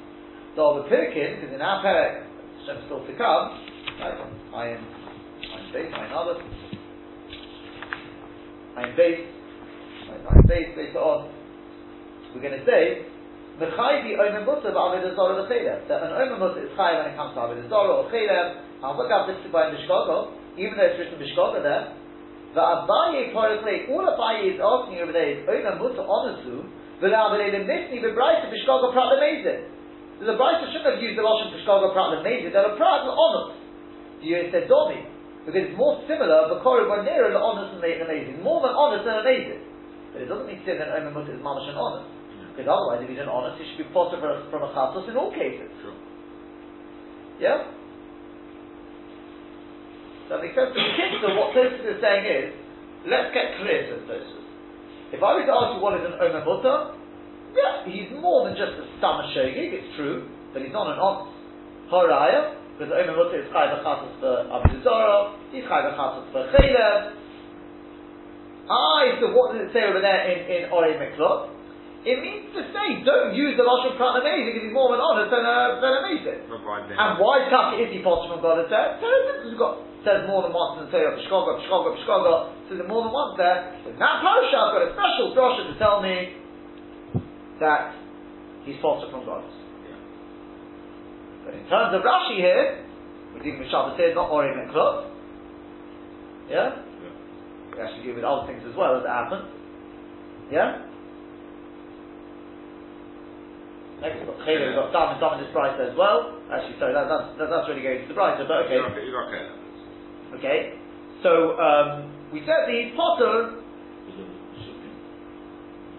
So 0.55 0.81
the 0.81 0.89
Pirkin, 0.89 1.39
because 1.39 1.53
in 1.53 1.61
our 1.61 1.83
Perek, 1.83 2.25
Hashem 2.65 2.83
still 2.87 3.05
to 3.05 3.13
come, 3.15 3.59
right? 3.99 4.17
I 4.55 4.67
am, 4.73 4.81
I 4.83 5.59
am 5.59 5.73
base, 5.73 5.91
I 5.93 6.05
am 6.07 6.13
other. 6.17 6.35
I 8.75 8.81
am 8.89 8.95
base, 8.95 9.27
Am 10.13 10.47
base, 10.47 10.73
based 10.75 10.97
on. 10.97 11.29
We're 12.33 12.45
going 12.45 12.57
to 12.57 12.65
say, 12.65 13.09
Mechayvi 13.59 14.15
Omer 14.15 14.47
Mutter 14.47 14.71
ba'Avodah 14.71 15.15
Zorah 15.19 15.43
v'Chelem. 15.43 15.83
That 15.91 15.99
an 15.99 16.15
Omer 16.15 16.39
Mutter 16.39 16.63
is 16.63 16.71
Chay 16.79 16.95
when 16.95 17.11
it 17.11 17.15
comes 17.19 17.35
to 17.35 17.43
Avodah 17.43 17.67
Zorah 17.67 17.93
or 17.99 18.07
Chelem, 18.07 18.63
I'll 18.79 18.95
look 18.95 19.11
up 19.11 19.27
this 19.27 19.35
by 19.51 19.67
Mishkogo, 19.75 20.31
even 20.55 20.79
though 20.79 20.87
it's 20.87 20.95
written 20.95 21.19
Mishkogo 21.19 21.59
there. 21.59 21.91
The 22.55 22.63
Abaye 22.63 23.35
Porachle, 23.35 23.91
all 23.91 24.07
Abaye 24.07 24.55
is 24.55 24.59
asking 24.63 25.03
over 25.03 25.11
there 25.11 25.29
is 25.35 25.43
Omer 25.43 25.75
Mutter 25.75 26.07
Onasu, 26.07 26.63
v'la'avalei 27.03 27.51
l'mitni 27.51 27.99
v'braisa 27.99 28.47
Mishkogo 28.47 28.95
Prat 28.95 29.11
l'mezid. 29.19 29.67
So 30.19 30.25
the 30.25 30.39
Braisa 30.39 30.71
shouldn't 30.71 30.95
have 30.95 31.03
used 31.03 31.19
the 31.19 31.23
Lashon 31.23 31.51
Mishkogo 31.51 31.91
Prat 31.91 32.15
l'mezid, 32.15 32.55
they're 32.55 32.73
a 32.73 32.77
Prat 32.79 33.03
l'onus. 33.03 33.59
You 34.23 34.39
said 34.51 34.71
Domi, 34.71 35.03
because 35.43 35.67
it's 35.67 35.75
more 35.75 35.99
similar, 36.07 36.47
B'korah 36.55 37.03
nearer 37.03 37.35
l'onus 37.35 37.75
than 37.75 37.83
l'mezid, 37.83 38.39
more 38.39 38.63
than 38.63 38.71
honest 38.71 39.03
than 39.03 39.19
amazing. 39.19 39.68
But 40.13 40.25
it 40.25 40.27
doesn't 40.27 40.47
mean 40.47 40.59
to 40.61 40.65
say 40.65 40.77
that 40.77 40.89
Omer 40.89 41.11
Mutter 41.11 41.33
is 41.35 41.41
mamash 41.41 41.69
and 41.69 41.77
honest. 41.77 42.09
Because 42.53 42.67
otherwise, 42.69 42.99
if 43.05 43.09
he's 43.09 43.21
an 43.21 43.31
honest, 43.31 43.61
he 43.61 43.65
should 43.71 43.87
be 43.87 43.89
potter 43.93 44.19
from 44.19 44.61
a 44.65 44.69
chatos 44.75 45.07
in 45.07 45.15
all 45.15 45.31
cases. 45.31 45.69
Sure. 45.79 45.95
Yeah? 47.39 47.71
That 50.27 50.43
makes 50.43 50.53
sense. 50.53 50.75
So 51.23 51.33
what 51.39 51.55
Tosfos 51.55 51.87
is 51.87 51.97
saying 52.03 52.25
is, 52.27 52.45
let's 53.07 53.33
get 53.33 53.57
clear, 53.63 53.89
says 53.89 54.03
Tosfos. 54.05 54.45
If 55.09 55.23
I 55.23 55.33
were 55.33 55.45
to 55.47 55.55
ask 55.55 55.69
you 55.73 55.81
what 55.81 55.97
is 55.97 56.05
an 56.05 56.19
Omer 56.21 56.45
Mutter, 56.45 56.99
yeah, 57.57 57.81
he's 57.87 58.13
more 58.13 58.45
than 58.45 58.53
just 58.53 58.77
a 58.77 58.85
stammer 59.01 59.25
shogig, 59.33 59.73
it's 59.73 59.95
true, 59.97 60.29
but 60.53 60.61
he's 60.61 60.75
not 60.75 60.85
an 60.93 61.01
honest. 61.01 61.33
Horaya, 61.89 62.59
because 62.77 62.93
Omer 62.93 63.17
Mutter 63.17 63.41
is 63.41 63.49
Chai 63.49 63.73
V'chatos 63.73 64.13
for 64.21 64.45
Abu 64.53 64.83
Zoro, 64.85 65.39
he's 65.49 65.65
Chai 65.65 65.81
V'chatos 65.89 66.29
for 66.29 66.45
Ah, 68.69 69.01
so 69.17 69.33
what 69.33 69.51
does 69.51 69.65
it 69.65 69.73
say 69.73 69.81
over 69.89 69.97
there 69.97 70.29
in, 70.29 70.45
in 70.45 70.61
Ore 70.69 70.93
Miklot? 70.93 71.57
It 72.05 72.23
means 72.23 72.53
to 72.55 72.63
say, 72.71 73.03
don't 73.03 73.35
use 73.35 73.59
the 73.59 73.65
Lashon 73.67 73.99
Prat 73.99 74.23
amazing 74.23 74.55
because 74.55 74.63
he's 74.71 74.77
more 74.77 74.93
of 74.93 74.95
an 74.95 75.03
honest 75.03 75.33
than 75.35 75.43
a, 75.43 75.83
than 75.83 75.91
a 75.99 76.01
Mason. 76.05 76.47
And 76.47 77.19
why 77.19 77.43
Taka 77.51 77.75
is 77.75 77.91
he 77.91 77.99
possible 77.99 78.39
God 78.39 78.63
has 78.63 78.71
said? 78.71 79.03
has 79.03 79.57
got 79.59 79.83
says 80.07 80.23
more 80.31 80.47
than 80.47 80.55
once 80.55 80.79
in 80.79 80.87
the 80.87 80.91
Torah, 80.95 81.11
Peshkoga, 81.11 81.59
Peshkoga, 81.59 81.91
Peshkoga, 81.99 82.33
says 82.71 82.79
it 82.79 82.87
more 82.87 83.03
than 83.03 83.11
once 83.11 83.35
there. 83.35 83.75
But 83.83 83.99
now 83.99 84.23
Parasha, 84.23 84.55
I've 84.55 84.71
got 84.71 84.83
a 84.87 84.91
special 84.95 85.35
drosha 85.35 85.67
to 85.67 85.75
tell 85.75 85.99
me 85.99 86.39
that 87.59 87.99
he's 88.63 88.79
fostered 88.79 89.11
from 89.11 89.27
God. 89.27 89.43
Yeah. 89.43 89.99
But 91.43 91.53
in 91.59 91.67
terms 91.67 91.91
of 91.91 92.01
Rashi 92.07 92.39
here, 92.39 92.87
we're 93.35 93.43
dealing 93.43 93.59
with 93.59 93.99
here, 93.99 94.15
not 94.15 94.31
Orim 94.31 94.55
and 94.55 94.71
Klot. 94.71 95.11
Yeah? 96.47 96.88
We 97.79 97.85
actually 97.87 98.03
deal 98.11 98.15
with 98.19 98.27
other 98.27 98.43
things 98.43 98.59
as 98.67 98.75
well 98.75 98.99
as 98.99 99.07
it 99.07 99.07
happens. 99.07 99.47
Yeah? 100.51 100.83
Next, 104.03 104.19
we've 104.19 104.27
got 104.27 104.43
Chayla, 104.43 104.67
we've 104.67 104.75
got 104.75 104.91
Dam 104.91 105.15
and 105.15 105.19
Dam 105.23 105.39
in 105.39 105.47
this 105.47 105.53
price 105.55 105.79
as 105.79 105.95
well. 105.95 106.43
Actually, 106.51 106.75
sorry, 106.75 106.91
that, 106.91 107.07
that's, 107.07 107.39
that, 107.39 107.47
that's 107.47 107.71
really 107.71 107.79
going 107.79 108.03
to 108.03 108.07
the 108.11 108.19
price, 108.19 108.35
but 108.35 108.51
okay. 108.67 108.83
Okay. 108.83 109.47
Okay, 110.35 110.59
so 111.23 111.55
um, 111.55 112.11
we 112.35 112.43
said 112.43 112.67
the 112.67 112.91
potter. 112.99 113.63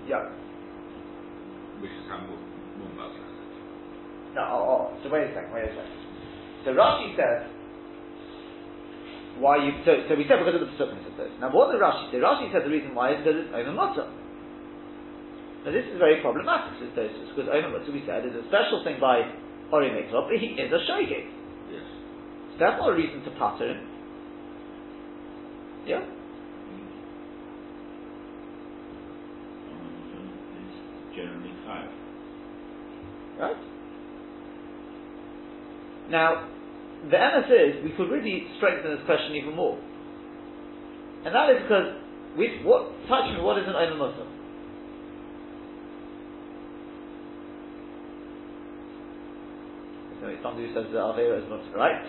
Yeah. 0.05 0.29
Which 1.81 1.97
is 1.97 2.05
how 2.13 2.21
more 2.29 2.37
No, 4.37 4.43
oh, 4.53 4.69
oh, 4.69 5.01
so 5.01 5.09
wait 5.09 5.33
a 5.33 5.35
second, 5.35 5.49
wait 5.57 5.65
a 5.65 5.73
second. 5.73 5.97
So 6.69 6.77
Rashi 6.77 7.17
says, 7.17 7.49
why 9.41 9.57
you, 9.65 9.73
so, 9.89 10.05
so 10.05 10.15
we 10.15 10.29
said 10.29 10.39
because 10.39 10.55
of 10.55 10.61
the 10.61 10.69
says 10.77 11.33
Now 11.41 11.49
what 11.49 11.73
did 11.73 11.81
Rashi 11.81 12.13
say? 12.13 12.21
Rashi 12.21 12.53
said 12.53 12.63
the 12.63 12.71
reason 12.71 12.95
why 12.95 13.17
is 13.17 13.25
because 13.25 13.41
it's 13.41 13.53
Omer 13.57 13.73
Mutter. 13.73 14.05
Now 15.65 15.73
this 15.73 15.89
is 15.89 15.97
very 15.97 16.21
problematic, 16.21 16.77
says 16.77 16.93
Tosus, 16.93 17.33
because 17.33 17.49
Omer 17.49 17.73
Mutter 17.73 17.89
we 17.91 18.05
said 18.05 18.29
is 18.29 18.37
a 18.37 18.45
special 18.53 18.85
thing 18.85 19.01
by 19.01 19.25
Ori 19.73 19.89
Mitzvah, 19.91 20.29
but 20.29 20.37
he 20.37 20.61
is 20.61 20.69
a 20.69 20.81
Shogeg. 20.85 21.25
Yes. 21.73 21.89
So 22.53 22.57
that's 22.61 22.77
not 22.77 22.93
a 22.93 22.97
reason 22.97 23.25
to 23.25 23.31
pattern 23.41 23.81
him. 23.81 23.81
Yeah. 25.89 26.05
Mm-hmm. 26.05 27.01
Generally 31.17 31.55
higher. 31.65 31.89
Right? 33.41 33.57
Now, 36.11 36.49
the 37.09 37.17
MS 37.17 37.49
is, 37.49 37.73
we 37.85 37.91
could 37.97 38.11
really 38.13 38.45
strengthen 38.61 38.93
this 38.93 39.05
question 39.07 39.33
even 39.37 39.57
more. 39.57 39.81
And 41.25 41.33
that 41.33 41.49
is 41.53 41.65
because, 41.65 41.97
we, 42.37 42.61
what, 42.65 42.93
touch 43.09 43.33
me, 43.33 43.41
what 43.41 43.57
is 43.57 43.65
an 43.65 43.77
Omer 43.77 43.97
Mutter? 43.97 44.29
Somebody 50.41 50.69
who 50.69 50.73
says 50.77 50.89
that 50.93 51.01
Avera 51.01 51.41
is 51.41 51.49
Mutter, 51.49 51.73
right? 51.77 52.01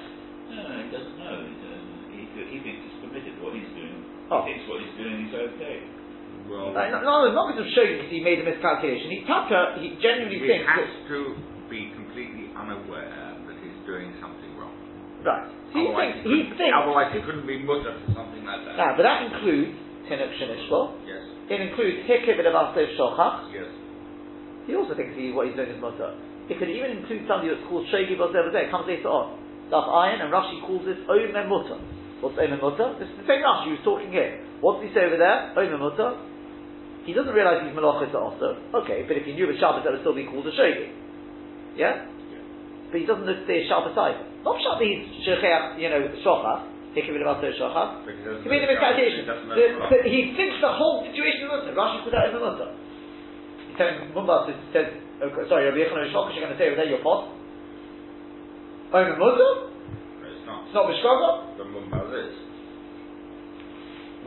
No, 0.51 0.63
he 0.83 0.87
doesn't 0.91 1.15
know. 1.19 1.35
He, 1.47 1.55
doesn't, 1.63 1.91
he, 2.11 2.23
he 2.47 2.57
thinks 2.63 2.79
it's 2.87 2.99
permitted 3.03 3.39
what 3.39 3.55
he's 3.55 3.67
doing. 3.75 4.03
Oh. 4.31 4.43
He 4.43 4.55
thinks 4.55 4.67
what 4.67 4.79
he's 4.83 4.95
doing 4.99 5.27
is 5.27 5.33
okay. 5.35 5.83
Well, 6.47 6.75
Like, 6.75 6.91
no, 6.91 7.03
no, 7.03 7.31
not 7.31 7.55
because 7.55 7.67
of 7.67 7.71
showing 7.75 7.99
because 7.99 8.11
he 8.11 8.19
made 8.23 8.39
a 8.39 8.45
miscalculation. 8.47 9.11
He, 9.11 9.23
Taka, 9.23 9.79
he 9.79 9.95
genuinely 10.03 10.43
he 10.43 10.47
thinks 10.47 10.67
has 10.67 10.83
that, 10.83 11.07
to 11.11 11.19
be 11.71 11.91
completely 11.95 12.51
unaware 12.55 13.39
that 13.47 13.57
he's 13.63 13.79
doing 13.87 14.11
something 14.19 14.50
wrong. 14.50 14.50
Right. 15.25 15.47
He 15.71 15.87
otherwise, 15.87 16.19
thinks, 16.19 16.27
he 16.27 16.37
thinks, 16.59 16.75
otherwise 16.75 17.09
he 17.15 17.19
couldn't 17.23 17.47
be 17.47 17.63
mutter 17.63 17.95
for 17.95 18.09
something 18.11 18.43
like 18.43 18.61
that. 18.67 18.75
now, 18.75 18.91
but 18.99 19.07
that 19.07 19.31
includes 19.31 19.71
Tinuk 20.09 20.31
Shinishlo, 20.35 20.99
Yes, 21.07 21.23
it 21.47 21.59
includes 21.63 22.03
Hikib 22.07 22.35
and 22.39 22.47
Avasir 22.51 22.91
Shochach, 22.99 23.55
yes. 23.55 23.71
He 24.67 24.75
also 24.75 24.93
thinks 24.93 25.17
he, 25.17 25.31
what 25.31 25.47
he's 25.47 25.55
doing 25.57 25.73
is 25.73 25.81
mutter. 25.81 26.13
It 26.51 26.59
could 26.59 26.69
even 26.69 27.01
include 27.01 27.25
somebody 27.25 27.49
that's 27.49 27.63
called 27.65 27.87
Shogi 27.89 28.19
Bazer 28.19 28.51
It 28.51 28.69
comes 28.69 28.85
later 28.85 29.09
on. 29.09 29.39
Daf 29.71 29.87
Ayin 29.87 30.19
and 30.19 30.29
Rashi 30.29 30.59
calls 30.67 30.83
this 30.83 30.99
Omer 31.07 31.47
Mutter. 31.47 31.79
What's 32.19 32.35
Omer 32.35 32.59
Mutter? 32.59 32.99
This 32.99 33.07
is 33.07 33.17
the 33.23 33.27
same 33.27 33.41
Rashi 33.41 33.71
who 33.71 33.79
was 33.79 33.83
talking 33.87 34.11
here. 34.11 34.43
What 34.59 34.77
does 34.77 34.89
he 34.89 34.91
say 34.93 35.07
over 35.07 35.15
there? 35.15 35.55
Omer 35.55 35.79
Mutter. 35.79 36.19
He 37.07 37.15
doesn't 37.17 37.33
realise 37.33 37.65
he's 37.65 37.73
Malachis 37.73 38.13
also. 38.13 38.61
Okay, 38.83 39.07
but 39.07 39.17
if 39.17 39.25
he 39.25 39.33
knew 39.33 39.49
it 39.49 39.57
was 39.57 39.59
Shabbos, 39.63 39.81
that 39.87 39.95
would 39.95 40.05
still 40.05 40.13
be 40.13 40.27
called 40.27 40.45
a 40.45 40.53
Shogi. 40.53 40.93
Yeah? 41.73 42.05
But 42.93 42.99
he 43.01 43.07
doesn't 43.07 43.25
know 43.25 43.33
to 43.33 43.45
say 43.47 43.65
Shabbos 43.65 43.97
either. 43.97 44.27
Not 44.41 44.57
Shabbos 44.57 44.81
he's 44.81 45.25
Shechach, 45.25 45.77
you 45.77 45.89
know, 45.89 46.01
Shochach. 46.25 46.71
Hikib 46.91 47.15
and 47.15 47.23
Avasir 47.23 47.55
Shochach. 47.55 48.03
But 48.03 48.15
he 48.17 48.25
He 48.43 48.49
made 48.51 48.63
a 48.63 48.67
miscalculation. 48.67 49.23
He 49.23 50.09
he 50.11 50.19
thinks 50.35 50.59
the 50.59 50.73
whole 50.75 51.07
situation 51.07 51.47
is 51.47 51.49
mutter. 51.49 51.71
Rashi 51.71 52.03
put 52.03 52.11
that 52.11 52.29
in 52.29 52.35
the 52.35 52.43
mutter. 52.43 52.75
He's 53.69 53.77
telling 53.79 54.11
Mumbas, 54.11 54.51
it 54.51 54.59
says, 54.75 54.91
okay, 55.23 55.43
sorry, 55.47 55.71
Rabbi 55.71 55.87
Yechon 55.87 56.03
Rish 56.03 56.11
you're 56.11 56.43
going 56.43 56.51
to 56.51 56.59
say 56.59 56.67
over 56.67 56.75
there 56.75 56.91
your 56.91 56.99
pot. 56.99 57.31
Oh, 58.91 58.99
Omer 58.99 59.15
mutter? 59.15 59.71
It's 60.27 60.43
not. 60.43 60.67
It's 60.67 60.99
not? 60.99 61.55
The 61.55 61.63
Mumbaz 61.63 62.11
is. 62.11 62.35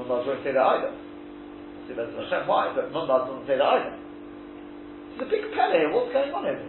Mumbas 0.00 0.24
won't 0.24 0.40
say 0.40 0.56
that 0.56 0.64
either. 0.64 0.96
See, 1.84 1.92
that's 1.92 2.16
Hashem, 2.16 2.48
why? 2.48 2.72
But 2.72 2.88
Mumbas 2.96 3.28
doesn't 3.28 3.44
say 3.44 3.60
that 3.60 3.68
either. 3.76 3.92
There's 5.20 5.28
a 5.28 5.30
big 5.30 5.52
pele 5.52 5.76
here, 5.76 5.92
what's 5.92 6.08
going 6.16 6.32
on 6.32 6.48
here? 6.48 6.64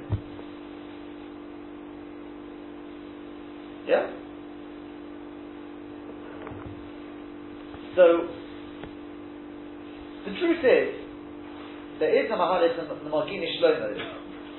Yeah? 3.88 4.10
So, 7.96 8.28
the 10.26 10.34
truth 10.36 10.60
is, 10.66 10.90
there 12.00 12.12
is 12.12 12.28
a 12.28 12.36
Mahalis 12.36 12.76
in 12.76 12.90
the 12.90 13.10
Maginei 13.10 13.48
Shlomo, 13.62 13.94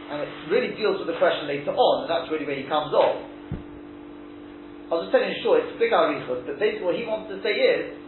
and 0.09 0.23
it 0.23 0.31
really 0.49 0.75
deals 0.79 0.99
with 1.03 1.11
the 1.11 1.19
question 1.19 1.47
later 1.47 1.75
on, 1.75 2.07
and 2.07 2.09
that's 2.09 2.31
really 2.33 2.47
where 2.47 2.57
he 2.57 2.65
comes 2.65 2.95
off. 2.95 3.21
I'll 4.89 5.03
just 5.03 5.11
tell 5.11 5.21
you 5.21 5.35
short, 5.43 5.67
it's 5.67 5.77
big 5.83 5.91
arichos, 5.91 6.47
but 6.47 6.63
basically 6.63 6.87
what 6.87 6.95
he 6.95 7.05
wants 7.05 7.29
to 7.35 7.43
say 7.43 7.53
is, 7.53 7.99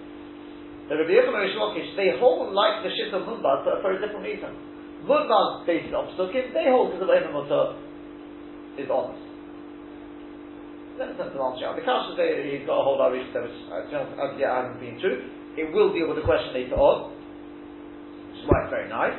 the 0.88 0.96
Rabbi 0.96 1.12
Yochanan 1.12 1.44
and 1.44 1.76
Rish 1.76 1.92
they 2.00 2.16
hold 2.16 2.54
like 2.54 2.80
the 2.80 2.88
shit 2.96 3.12
of 3.12 3.28
Munbaz, 3.28 3.66
but 3.66 3.82
for 3.84 3.92
a 3.92 4.00
different 4.00 4.24
reason. 4.24 4.56
Munbaz 5.04 5.66
based 5.66 5.92
on 5.92 6.08
Psukim, 6.16 6.54
they 6.54 6.70
hold 6.72 6.96
because 6.96 7.04
the 7.04 7.12
Omer 7.12 7.44
Mutter 7.44 7.76
is 8.80 8.88
honest. 8.88 9.27
Then 10.98 11.14
it's 11.14 11.20
an 11.22 11.38
answer. 11.38 11.70
The 11.78 11.86
Kash 11.86 12.10
say 12.18 12.42
he's 12.42 12.66
got 12.66 12.82
a 12.82 12.84
whole 12.84 12.98
lot 12.98 13.14
of 13.14 13.22
reasons, 13.22 13.54
don't, 13.94 14.18
as 14.18 14.34
yet 14.34 14.50
I 14.50 14.66
haven't 14.66 14.82
been 14.82 14.98
through. 14.98 15.30
It 15.54 15.70
will 15.70 15.94
deal 15.94 16.10
with 16.10 16.18
the 16.18 16.26
question 16.26 16.50
later 16.50 16.74
on, 16.74 17.14
which 18.34 18.42
is 18.42 18.46
why 18.50 18.66
it's 18.66 18.74
very 18.74 18.90
nice. 18.90 19.14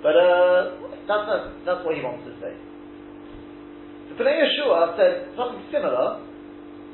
But 0.00 0.16
uh, 0.16 0.80
that's, 1.04 1.24
that's, 1.28 1.46
that's 1.68 1.82
what 1.84 1.92
he 1.92 2.00
wants 2.00 2.24
to 2.24 2.32
say. 2.40 2.56
The 4.08 4.16
Pnei 4.16 4.32
Yehoshua 4.40 4.96
says 4.96 5.36
something 5.36 5.60
similar, 5.68 6.24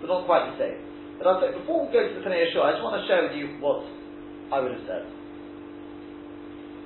but 0.02 0.10
not 0.10 0.26
quite 0.26 0.50
the 0.50 0.58
same. 0.58 0.78
But 1.22 1.30
I'll 1.30 1.38
say, 1.38 1.54
before 1.54 1.86
we 1.86 1.94
go 1.94 2.02
to 2.02 2.14
the 2.18 2.22
Pnei 2.26 2.50
Yehoshua, 2.50 2.62
I 2.66 2.70
just 2.74 2.82
want 2.82 2.98
to 2.98 3.06
share 3.06 3.30
with 3.30 3.38
you 3.38 3.62
what 3.62 3.86
I 4.50 4.58
would 4.58 4.74
have 4.74 4.86
said. 4.90 5.06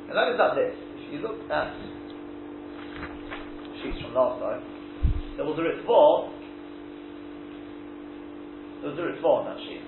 And 0.08 0.14
that 0.20 0.28
is 0.28 0.36
that 0.36 0.52
this. 0.60 0.76
If 0.76 1.08
you 1.08 1.20
look 1.24 1.40
at 1.48 1.72
sheets 3.80 3.96
from 4.04 4.12
last 4.12 4.44
time, 4.44 4.60
there 5.40 5.48
was 5.48 5.56
a 5.56 5.64
Ritva, 5.64 6.41
there 8.82 8.90
was 8.90 8.98
a 8.98 9.06
Ritva 9.06 9.30
on 9.30 9.42
that 9.46 9.58
sheet. 9.62 9.84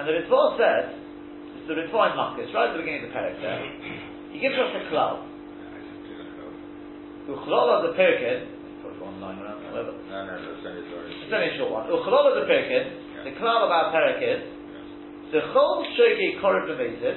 And 0.00 0.08
the 0.08 0.14
Ritva 0.24 0.40
says, 0.56 0.84
it's 1.60 1.68
the 1.68 1.76
Ritva 1.76 1.98
in 2.08 2.12
Makkah, 2.16 2.42
it's 2.42 2.54
right 2.56 2.72
at 2.72 2.76
the 2.76 2.80
beginning 2.80 3.04
of 3.04 3.12
the 3.12 3.14
Perek 3.14 3.36
there. 3.44 3.60
He 4.32 4.40
gives 4.40 4.56
us 4.56 4.72
a 4.72 4.82
cloud. 4.88 5.28
Uchlala 7.28 7.86
the 7.86 7.92
Perkin, 7.94 8.50
probably 8.82 8.98
one 8.98 9.20
line 9.22 9.38
around, 9.38 9.62
whatever. 9.70 9.94
No, 10.10 10.18
no, 10.26 10.34
that's 10.42 10.64
only 10.66 10.82
very. 10.90 11.06
It's 11.22 11.30
only 11.30 11.54
a 11.54 11.56
short 11.60 11.70
one. 11.70 11.84
Uchlala 11.86 12.34
the 12.42 12.46
Perkin, 12.50 12.84
the 13.28 13.34
cloud 13.38 13.62
of 13.62 13.70
our 13.70 13.94
Perek 13.94 14.18
is, 14.24 14.42
the 15.30 15.40
Chol 15.54 15.86
Shogeg 15.94 16.42
Korib 16.42 16.66
Lemated, 16.66 17.16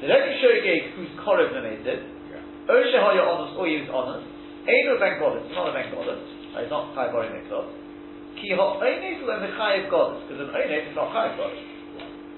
the 0.00 0.06
only 0.06 0.34
Shogeg 0.38 0.94
who's 0.94 1.10
Korib 1.18 1.50
Lemated, 1.50 2.06
Yeah. 2.30 2.70
O 2.70 2.76
Shehoya 2.78 3.24
honest, 3.26 3.58
or 3.58 3.66
honest, 3.90 4.24
Eino 4.64 5.00
Ben 5.02 5.18
Goddess, 5.18 5.44
it's 5.50 5.56
not 5.58 5.68
a 5.68 5.74
Ben 5.74 5.90
Goddess, 5.90 6.22
he's 6.54 6.70
not 6.70 6.94
Bori 6.94 7.28
Mikdos, 7.28 7.68
Ki 8.40 8.54
Ha'ones 8.54 9.18
Lo 9.22 9.34
Mechayev 9.38 9.90
Goddess, 9.90 10.26
because 10.26 10.40
an 10.42 10.50
Ones 10.50 10.86
is 10.90 10.96
not 10.96 11.08
Chayev 11.14 11.34
Goddess. 11.38 11.64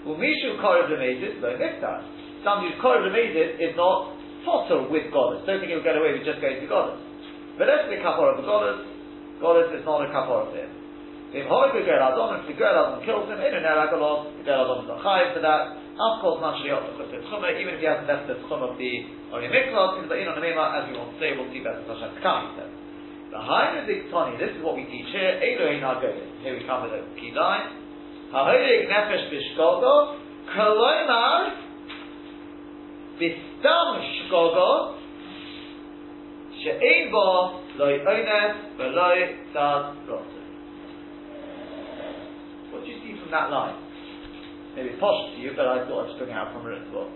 Umishu 0.06 0.60
Korib 0.62 0.88
Lemated, 0.90 1.42
Lo 1.42 1.50
Mikdas. 1.56 2.02
Somebody 2.44 2.72
who's 2.72 2.78
Korib 2.80 3.04
Lemated 3.08 3.60
is 3.60 3.74
not 3.76 4.16
potter 4.44 4.86
with 4.86 5.10
Goddess. 5.10 5.42
Don't 5.44 5.58
think 5.58 5.74
he'll 5.74 5.82
get 5.82 5.98
away 5.98 6.14
with 6.14 6.22
just 6.22 6.40
going 6.40 6.60
to 6.60 6.68
Goddess. 6.68 7.00
But 7.58 7.66
that's 7.66 7.88
the 7.88 7.98
Kapor 8.04 8.36
of 8.36 8.44
Goddess, 8.44 8.84
Goddess 9.40 9.72
is 9.76 9.84
not 9.84 10.04
a 10.04 10.08
Kapor 10.12 10.48
of 10.48 10.54
him. 10.54 10.70
If 11.34 11.44
Hoy 11.50 11.74
Begel 11.74 12.00
Adon, 12.00 12.40
if 12.40 12.48
the 12.48 12.54
girl 12.54 12.70
Adon 12.70 13.02
kills 13.02 13.26
him, 13.26 13.42
in 13.42 13.52
an 13.52 13.66
Eragalov, 13.66 14.38
the 14.38 14.44
girl 14.46 14.62
Adon 14.62 14.86
is 14.86 14.88
not 14.88 15.02
chayiv 15.02 15.34
for 15.34 15.42
that. 15.42 15.82
Shriot 15.96 16.92
of 16.92 16.96
the 17.00 17.18
Tchumah, 17.24 17.56
even 17.56 17.74
if 17.74 17.80
he 17.80 17.88
hasn't 17.88 18.06
left 18.06 18.28
the 18.28 18.36
Tchum 18.44 18.60
of 18.60 18.76
the 18.76 18.92
Ori 19.32 19.48
Miklos, 19.48 20.04
in 20.04 20.08
the 20.08 20.16
In 20.20 20.28
on 20.28 20.36
the 20.36 20.44
Mema, 20.44 20.76
as 20.76 20.84
we 20.88 20.94
to 20.94 21.16
say, 21.16 21.32
we'll 21.32 21.48
see 21.48 21.64
better 21.64 21.80
Hashem 21.82 22.20
Tkam, 22.20 22.40
he 22.44 22.50
says. 22.60 22.85
The 23.36 23.42
higher 23.42 23.84
this 23.84 24.00
is 24.56 24.64
what 24.64 24.76
we 24.76 24.84
teach 24.88 25.12
here, 25.12 25.36
Elohim 25.36 25.84
Hagoyim. 25.84 26.40
Here 26.40 26.56
we 26.56 26.64
come 26.64 26.84
with 26.84 26.92
a 26.96 27.04
key 27.20 27.36
line. 27.36 27.68
Hahoyig 28.32 28.88
Nefesh 28.88 29.28
Bishkogo, 29.28 30.16
Kolomar, 30.56 31.52
Bistam 33.20 34.00
Shkogo, 34.00 34.96
She'ein 36.64 37.12
Bo, 37.12 37.60
Loi 37.76 38.02
Ones, 38.06 38.56
Veloi 38.80 39.36
Tzad 39.52 40.08
Rotter. 40.08 40.42
What 42.72 42.84
do 42.84 42.90
you 42.90 42.96
see 43.04 43.20
from 43.20 43.30
that 43.32 43.50
line? 43.50 43.76
Maybe 44.76 44.88
it's 44.88 44.98
posh 44.98 45.34
to 45.34 45.42
you, 45.42 45.52
but 45.54 45.66
I 45.66 45.86
thought 45.86 46.08
I'd 46.08 46.16
bring 46.16 46.30
it 46.30 46.32
out 46.32 46.54
from 46.54 46.72
it 46.72 46.78
as 46.78 46.88
well. 46.90 47.10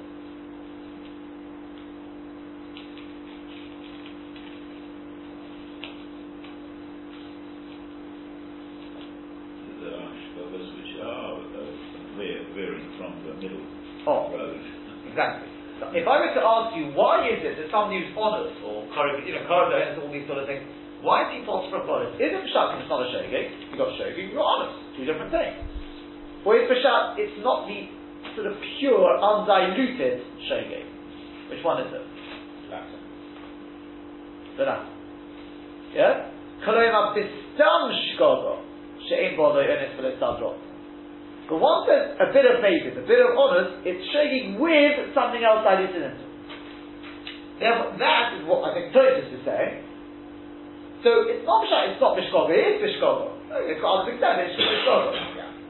Exactly. 15.20 15.48
So 15.80 15.88
if 15.96 16.04
I 16.04 16.16
were 16.20 16.32
to 16.32 16.44
ask 16.44 16.76
you, 16.76 16.92
why 16.92 17.24
is 17.28 17.40
it 17.40 17.56
that 17.56 17.68
somebody 17.72 18.04
who's 18.04 18.12
honest, 18.16 18.56
or 18.64 18.84
you 19.24 19.32
know, 19.32 19.44
correct, 19.48 19.96
all 20.00 20.12
these 20.12 20.28
sort 20.28 20.40
of 20.40 20.46
things, 20.48 20.64
why 21.00 21.24
is 21.24 21.28
he 21.32 21.44
false 21.48 21.68
from 21.72 21.88
honest? 21.88 22.20
Isn't 22.20 22.44
Pshat, 22.52 22.80
it's 22.80 22.88
not 22.92 23.00
a 23.04 23.08
shogeg, 23.08 23.72
you 23.72 23.76
got 23.80 23.88
shogeg, 23.96 24.20
you 24.20 24.36
got 24.36 24.44
honest, 24.44 24.76
two 24.96 25.08
different 25.08 25.32
things. 25.32 25.56
Or 26.44 26.56
is 26.60 26.68
Pshat, 26.68 27.16
it's 27.16 27.40
not 27.40 27.64
the 27.64 27.88
sort 28.36 28.52
of 28.52 28.60
pure, 28.76 29.08
undiluted 29.16 30.20
shogeg. 30.48 30.84
Which 31.48 31.64
one 31.64 31.80
is 31.80 31.92
it? 31.92 32.04
Latin. 32.68 33.00
The 34.60 34.64
last. 34.68 34.88
Yeah? 35.96 36.28
Kolema 36.60 37.16
bistam 37.16 37.88
shkogo, 37.88 38.60
she'en 39.08 39.36
bo 39.36 39.56
lo 39.56 39.64
yonis 39.64 39.96
v'lo 39.96 40.12
sadrot. 40.20 40.69
But 41.50 41.58
one 41.58 41.82
says 41.90 42.14
a 42.22 42.30
bit 42.30 42.46
of 42.46 42.62
mavis, 42.62 42.94
a 42.94 43.02
bit 43.02 43.18
of 43.18 43.34
honest, 43.34 43.82
it's 43.82 44.06
shaking 44.14 44.62
with 44.62 45.10
something 45.18 45.42
else 45.42 45.66
diluted 45.66 45.98
into 45.98 46.22
it. 46.22 46.30
Therefore, 47.58 47.90
that 47.98 48.38
is 48.38 48.46
what 48.46 48.70
I 48.70 48.78
think 48.78 48.94
Tosis 48.94 49.34
is 49.34 49.42
saying. 49.42 49.82
So 51.02 51.26
it's 51.26 51.42
not 51.42 51.66
Pshat, 51.66 51.92
it's 51.92 52.00
not 52.00 52.14
Bishkogo, 52.14 52.54
it 52.54 52.78
is 52.78 52.78
Bishkogo. 52.78 53.34
It's 53.66 53.82
got 53.82 54.06
other 54.06 54.14
things 54.14 54.22
it's 54.22 54.56
Bishkogo. 54.56 55.10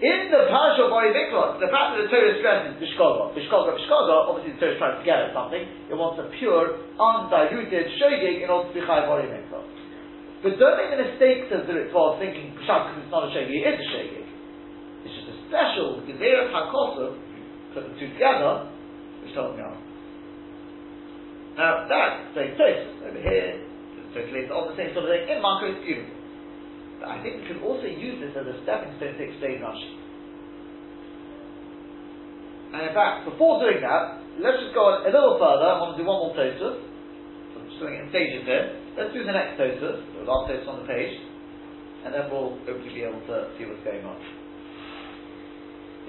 In 0.00 0.32
the 0.32 0.48
Parsha 0.52 0.84
of 0.84 0.92
Bari 0.92 1.12
Miklos, 1.16 1.60
the 1.60 1.68
fact 1.72 1.96
that 1.96 2.04
the 2.04 2.08
Torah 2.12 2.36
stresses 2.40 2.76
Bishkoga, 2.76 3.32
Bishkoga, 3.32 3.72
Bishkoga, 3.72 4.28
obviously 4.28 4.56
the 4.56 4.60
Torah 4.60 4.76
is 4.76 4.80
trying 4.80 4.96
to 5.00 5.04
get 5.04 5.16
at 5.16 5.32
something. 5.32 5.64
It 5.64 5.96
wants 5.96 6.20
a 6.20 6.28
pure, 6.36 6.76
undiluted 7.00 7.88
shogig 7.96 8.44
in 8.44 8.48
order 8.52 8.68
to 8.68 8.74
be 8.76 8.84
Chai 8.84 9.08
Bari 9.08 9.32
Miklos. 9.32 9.64
But 10.44 10.60
don't 10.60 10.76
make 10.76 10.92
the 10.92 11.00
mistake, 11.08 11.48
says 11.48 11.64
the 11.64 11.72
Ritva, 11.72 12.20
thinking 12.20 12.52
Pshat 12.64 12.92
because 12.92 12.98
it's 13.00 13.12
not 13.12 13.28
a 13.28 13.30
shogig, 13.32 13.48
it 13.48 13.64
is 13.64 13.80
a 13.80 13.88
shogig. 13.96 14.29
It's 15.04 15.14
just 15.16 15.28
a 15.32 15.36
special 15.48 16.04
Gezerah 16.04 16.52
HaKosov, 16.52 17.16
put 17.72 17.88
the 17.88 17.94
two 17.96 18.12
together, 18.12 18.68
which 19.24 19.32
tells 19.32 19.56
me 19.56 19.62
on. 19.64 19.78
Now 21.56 21.88
that, 21.88 22.32
same 22.36 22.56
place, 22.56 22.84
over 23.04 23.20
here, 23.20 23.64
totally 24.14 24.48
on 24.48 24.72
the 24.72 24.76
same 24.76 24.92
sort 24.92 25.08
of 25.08 25.12
thing, 25.12 25.28
in 25.28 25.38
Marco 25.42 25.72
it's 25.72 25.82
beautiful. 25.84 26.16
But 27.00 27.16
I 27.16 27.22
think 27.24 27.40
we 27.40 27.44
can 27.48 27.60
also 27.64 27.88
use 27.88 28.20
this 28.20 28.36
as 28.36 28.44
a 28.44 28.60
stepping 28.62 28.92
stone 29.00 29.16
to 29.16 29.24
explain 29.24 29.64
Rashi. 29.64 30.00
And 32.70 32.86
in 32.86 32.94
fact, 32.94 33.24
before 33.26 33.58
doing 33.58 33.82
that, 33.82 34.20
let's 34.38 34.62
just 34.62 34.76
go 34.76 34.94
on 34.94 35.02
a 35.02 35.10
little 35.10 35.40
further. 35.40 35.64
I 35.64 35.80
want 35.80 35.96
to 35.96 35.98
do 35.98 36.06
one 36.06 36.22
more 36.22 36.36
Tosfos. 36.36 36.78
So 37.50 37.54
I'm 37.58 37.66
just 37.66 37.80
doing 37.82 37.98
it 37.98 38.06
in 38.06 38.08
stages 38.14 38.46
here. 38.46 38.78
Let's 38.94 39.10
do 39.16 39.24
the 39.26 39.34
next 39.34 39.58
Tosfos, 39.58 39.98
the 40.14 40.22
last 40.28 40.52
Tosfos 40.52 40.70
on 40.70 40.76
the 40.84 40.88
page, 40.88 41.18
and 42.06 42.14
then 42.14 42.30
we'll 42.30 42.60
hopefully 42.62 42.94
be 42.94 43.02
able 43.02 43.24
to 43.26 43.50
see 43.58 43.66
what's 43.66 43.82
going 43.82 44.04
on. 44.06 44.39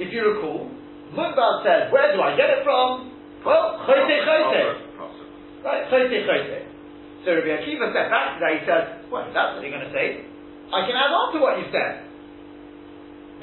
If 0.01 0.09
you 0.09 0.33
recall, 0.33 0.65
Munbal 1.13 1.61
says, 1.61 1.93
where 1.93 2.09
do 2.09 2.25
I 2.25 2.33
get 2.33 2.49
it 2.49 2.65
from? 2.65 3.13
Well, 3.45 3.85
Chote 3.85 4.09
Chote. 4.25 4.81
Right, 5.61 5.85
Chote 5.93 6.09
Chote. 6.25 6.65
So 7.21 7.37
Rabbi 7.37 7.61
Akiva 7.61 7.93
said 7.93 8.09
back 8.09 8.33
to 8.33 8.37
that, 8.41 8.51
he 8.57 8.61
says, 8.65 8.83
well, 9.13 9.29
that's 9.29 9.53
what 9.53 9.61
you're 9.61 9.69
going 9.69 9.85
to 9.85 9.93
say, 9.93 10.25
I 10.73 10.89
can 10.89 10.97
add 10.97 11.13
on 11.13 11.37
to 11.37 11.37
what 11.37 11.61
you 11.61 11.69
said. 11.69 12.09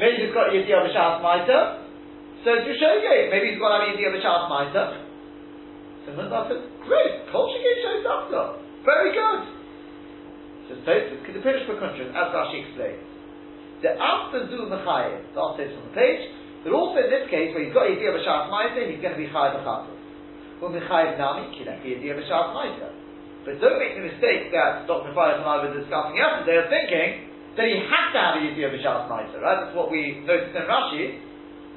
Maybe 0.02 0.26
he's 0.26 0.34
got 0.34 0.50
Yidiyah 0.50 0.90
B'Shas 0.90 1.22
Maita, 1.22 1.86
so 2.42 2.50
to 2.58 2.70
Shogeg, 2.74 3.30
maybe 3.30 3.54
he's 3.54 3.60
got 3.62 3.78
to 3.78 3.86
have 3.86 3.94
Yidiyah 3.94 4.18
B'Shas 4.18 4.50
Maita. 4.50 4.82
So 6.06 6.18
Munbal 6.18 6.50
said, 6.50 6.66
great, 6.82 7.30
Kol 7.30 7.46
Shogeg 7.54 7.76
shows 7.86 8.02
up 8.02 8.66
Very 8.82 9.14
good. 9.14 9.42
So 10.66 10.74
Tosfos, 10.82 11.22
the 11.22 11.38
Pirish 11.38 11.70
B'Kuntrus, 11.70 12.10
as 12.10 12.28
Rashi 12.34 12.66
explains. 12.66 13.06
The 13.82 13.94
after 13.94 14.50
Zu 14.50 14.66
Mechayev, 14.66 15.34
the 15.34 15.38
Alta 15.38 15.62
is 15.62 15.70
on 15.70 15.86
the 15.86 15.94
page, 15.94 16.34
but 16.64 16.72
also 16.74 16.98
in 17.04 17.10
this 17.10 17.30
case, 17.30 17.54
where 17.54 17.62
he's 17.62 17.74
got 17.74 17.86
Yidiyah 17.86 18.18
B'Shas 18.18 18.50
Maita, 18.50 18.90
he's 18.90 18.98
going 18.98 19.14
to 19.14 19.20
be 19.20 19.30
Chayav 19.30 19.62
B'Chatos. 19.62 19.98
Well, 20.58 20.74
Mechayev 20.74 21.18
Nami, 21.18 21.54
Kinek 21.54 21.86
Yidiyah 21.86 22.18
B'Shas 22.18 22.50
Maita. 22.54 22.90
But 23.46 23.62
don't 23.62 23.78
make 23.78 23.94
the 23.94 24.04
mistake 24.04 24.50
that 24.50 24.90
Dr. 24.90 25.14
Fires 25.14 25.38
and 25.38 25.46
I 25.46 25.62
were 25.62 25.72
discussing 25.72 26.18
yesterday 26.18 26.58
of 26.58 26.66
thinking 26.66 27.08
that 27.54 27.66
he 27.66 27.78
has 27.80 28.06
to 28.12 28.18
have 28.18 28.34
a 28.36 28.42
Yidiyah 28.42 28.74
B'Shas 28.74 29.06
Maita, 29.06 29.38
right? 29.38 29.66
That's 29.66 29.74
what 29.78 29.90
we 29.90 30.26
noticed 30.26 30.54
in 30.54 30.66
Rashi. 30.66 31.22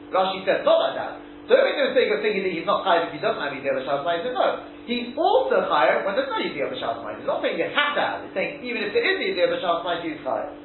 Rashi 0.10 0.44
says 0.44 0.66
not 0.66 0.78
like 0.82 0.96
that. 0.98 1.14
Don't 1.50 1.66
make 1.68 1.78
the 1.78 1.86
mistake 1.92 2.10
of 2.14 2.22
thinking 2.22 2.44
that 2.46 2.54
he's 2.54 2.68
not 2.70 2.86
chayav 2.86 3.10
if 3.10 3.18
he 3.18 3.22
doesn't 3.22 3.42
have 3.42 3.54
a 3.54 3.58
Yidiyah 3.58 3.82
B'Shas 3.82 4.02
Maita. 4.02 4.34
No. 4.34 4.66
He's 4.90 5.14
also 5.14 5.62
chayav 5.70 6.06
when 6.06 6.18
there's 6.18 6.30
no 6.30 6.42
Yidiyah 6.42 6.74
B'Shas 6.74 7.02
Maita. 7.06 7.22
He's 7.22 7.30
not 7.30 7.42
saying 7.46 7.58
you 7.58 7.70
have 7.70 7.94
to 7.94 8.02
have 8.02 8.18
it. 8.22 8.32
He's 8.32 8.36
saying 8.36 8.52
even 8.66 8.82
if 8.82 8.96
there 8.98 9.06
is 9.06 9.18
Yidiyah 9.22 9.50
B'Shas 9.54 9.86
Maita, 9.86 10.06
he's 10.10 10.22
chayav. 10.26 10.58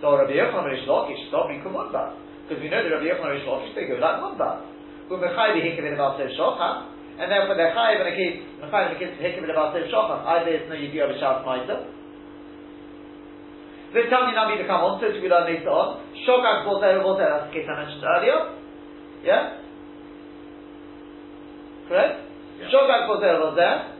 So 0.00 0.16
Rabbi 0.16 0.36
Yochanan 0.36 0.72
Rish 0.72 0.88
Lakish 0.88 1.20
stop 1.28 1.52
me 1.52 1.60
kumunba. 1.60 2.23
Because 2.44 2.60
we 2.60 2.68
know 2.68 2.84
that 2.84 2.92
Rabbi 2.92 3.08
Yochanan 3.08 3.40
Rish 3.40 3.48
Lakish, 3.48 3.72
they 3.72 3.88
go 3.88 3.96
like 3.96 4.20
munba. 4.20 4.68
Who 5.08 5.16
mechayiv 5.16 5.64
hikavin 5.64 5.96
about 5.96 6.20
sev 6.20 6.28
shochan. 6.36 6.92
And 7.16 7.32
therefore 7.32 7.56
they're 7.56 7.72
chayiv 7.72 8.04
in 8.04 8.08
a 8.08 8.16
case, 8.16 8.36
mechayiv 8.60 8.92
in 8.92 8.96
a 8.96 9.00
case 9.00 9.12
of 9.16 9.20
hikavin 9.24 9.48
about 9.48 9.72
sev 9.72 9.88
shochan. 9.88 10.20
Either 10.28 10.52
it's 10.52 10.68
no 10.68 10.76
Yidiyah 10.76 11.08
B'Shas 11.16 11.40
Maita. 11.44 11.76
This 13.96 14.10
time 14.10 14.28
you 14.28 14.34
now 14.34 14.50
need 14.50 14.58
to 14.58 14.66
come 14.66 14.82
on, 14.82 15.00
to 15.00 15.06
be 15.06 15.30
learned 15.30 15.54
later 15.54 15.70
on. 15.70 16.02
Shokak 16.26 16.66
Bozer 16.66 16.98
Bozer, 16.98 17.30
that's 17.30 17.46
the 17.48 17.54
case 17.54 17.66
I 17.70 17.78
mentioned 17.78 18.02
earlier. 18.02 18.38
Yeah? 19.22 19.62
Correct? 21.86 22.14
Yeah. 22.58 22.74
Shogag 22.74 23.06
Bozer 23.06 23.38
Bozer. 23.38 23.94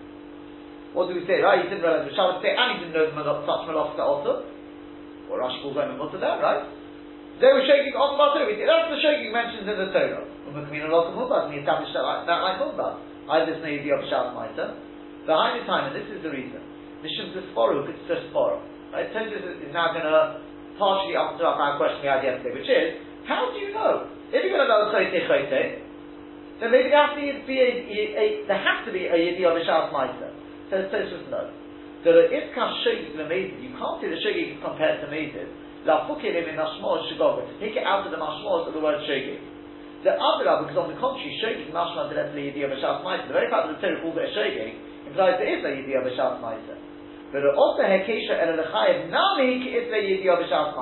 What 0.94 1.08
do 1.10 1.14
we 1.14 1.26
say, 1.26 1.42
right? 1.42 1.62
He 1.62 1.70
didn't 1.70 1.82
realize 1.82 2.10
Shabbat 2.10 2.42
say, 2.42 2.54
and 2.54 2.68
he 2.74 2.86
didn't 2.86 2.94
know 2.94 3.10
such 3.46 3.66
Melachka 3.70 4.02
also. 4.02 4.46
Or 5.30 5.42
Rashi 5.42 5.62
calls 5.62 5.74
them 5.74 5.98
Mutter 5.98 6.18
there, 6.18 6.38
right? 6.38 6.66
They 7.42 7.50
were 7.50 7.66
shaking 7.66 7.98
on 7.98 8.14
Mutter. 8.14 8.46
That's 8.46 8.88
the 8.90 8.98
shaking 9.02 9.34
mentioned 9.34 9.66
in 9.66 9.74
the 9.74 9.90
Torah. 9.90 10.22
He 10.54 11.58
established 11.58 11.94
that 11.94 12.06
like, 12.06 12.22
that 12.30 12.40
like 12.46 12.62
Mubad. 12.62 12.94
Either 13.26 13.58
it's 13.58 13.62
Neidi 13.64 13.90
of 13.90 14.06
Shabbat 14.06 14.36
Maita. 14.38 14.76
Behind 15.26 15.58
the 15.58 15.64
time, 15.66 15.90
and 15.90 15.96
this 15.96 16.06
is 16.12 16.20
the 16.22 16.30
reason. 16.30 16.60
Mishum 17.00 17.32
Zisporu, 17.32 17.88
it's 17.88 18.04
just 18.06 18.28
Sporo. 18.30 18.60
Right? 18.92 19.10
Tosfos 19.10 19.42
is 19.58 19.72
now 19.72 19.90
going 19.96 20.06
to 20.06 20.44
partially 20.78 21.16
answer 21.16 21.42
our 21.42 21.80
question 21.80 22.04
we 22.04 22.08
had 22.08 22.22
yesterday, 22.22 22.54
which 22.54 22.68
is, 22.68 23.00
how 23.26 23.50
do 23.50 23.58
you 23.58 23.72
know? 23.74 24.06
If 24.30 24.44
you're 24.44 24.54
going 24.54 24.62
to 24.62 24.70
know 24.70 24.92
Chote, 24.92 25.82
then 26.60 26.70
maybe 26.70 26.88
there 26.92 27.02
has 27.02 27.18
to 27.18 27.20
be 27.48 27.58
a, 27.58 27.70
a, 27.82 28.00
a 28.14 28.26
there 28.46 28.62
has 28.62 28.86
to 28.86 28.92
be 28.94 29.10
a 29.10 29.16
Yidi 29.18 29.42
of 29.42 29.58
a 29.58 29.62
Shas 29.66 29.90
Maisa. 29.90 30.30
So 30.70 30.86
Tosfos 30.92 31.26
no. 31.32 31.50
So 32.06 32.12
the 32.14 32.30
Ifkash 32.30 32.84
Shogig 32.84 33.16
amazing, 33.18 33.64
you 33.64 33.72
can't 33.74 33.98
say 33.98 34.12
the 34.12 34.20
Shogig 34.22 34.54
is 34.54 34.58
compared 34.62 35.00
to 35.02 35.08
Mezid. 35.10 35.50
La 35.84 36.08
Fukilim 36.08 36.48
in 36.48 36.56
Mashmor 36.56 37.04
Shogog, 37.12 37.44
to 37.44 37.54
take 37.60 37.76
it 37.76 37.84
out 37.84 38.08
of 38.08 38.10
the 38.10 38.16
Mashmor 38.16 38.68
of 38.68 38.72
the 38.72 38.80
word 38.80 39.04
Shogig. 39.04 39.36
The 40.00 40.16
other, 40.16 40.64
because 40.64 40.76
on 40.80 40.88
the 40.88 41.00
contrary, 41.00 41.32
Shogig 41.40 41.68
Mashma 41.72 42.08
the 42.08 42.40
Yidi 42.40 42.64
of 42.64 42.72
a 42.72 42.80
Shas 42.80 43.04
The 43.28 43.32
very 43.32 43.48
fact 43.52 43.68
that 43.68 43.76
the 43.76 43.80
Torah 43.80 44.00
calls 44.00 44.16
it 44.16 44.28
a 44.28 44.32
Shogig 44.32 44.72
implies 45.08 45.36
there 45.40 45.48
is 45.48 45.64
a 45.64 45.72
Yidi 45.72 45.92
of 45.96 46.04
a 46.08 46.12
Shas 46.12 46.40
But 47.32 47.40
also 47.52 47.84
Hekesha 47.84 48.32
El 48.32 48.56
Lechayev 48.60 49.12
Nami 49.12 49.64
Ki'itve 49.64 49.92
Yidi 49.92 50.28
of 50.28 50.40
a 50.40 50.48
Shas 50.48 50.76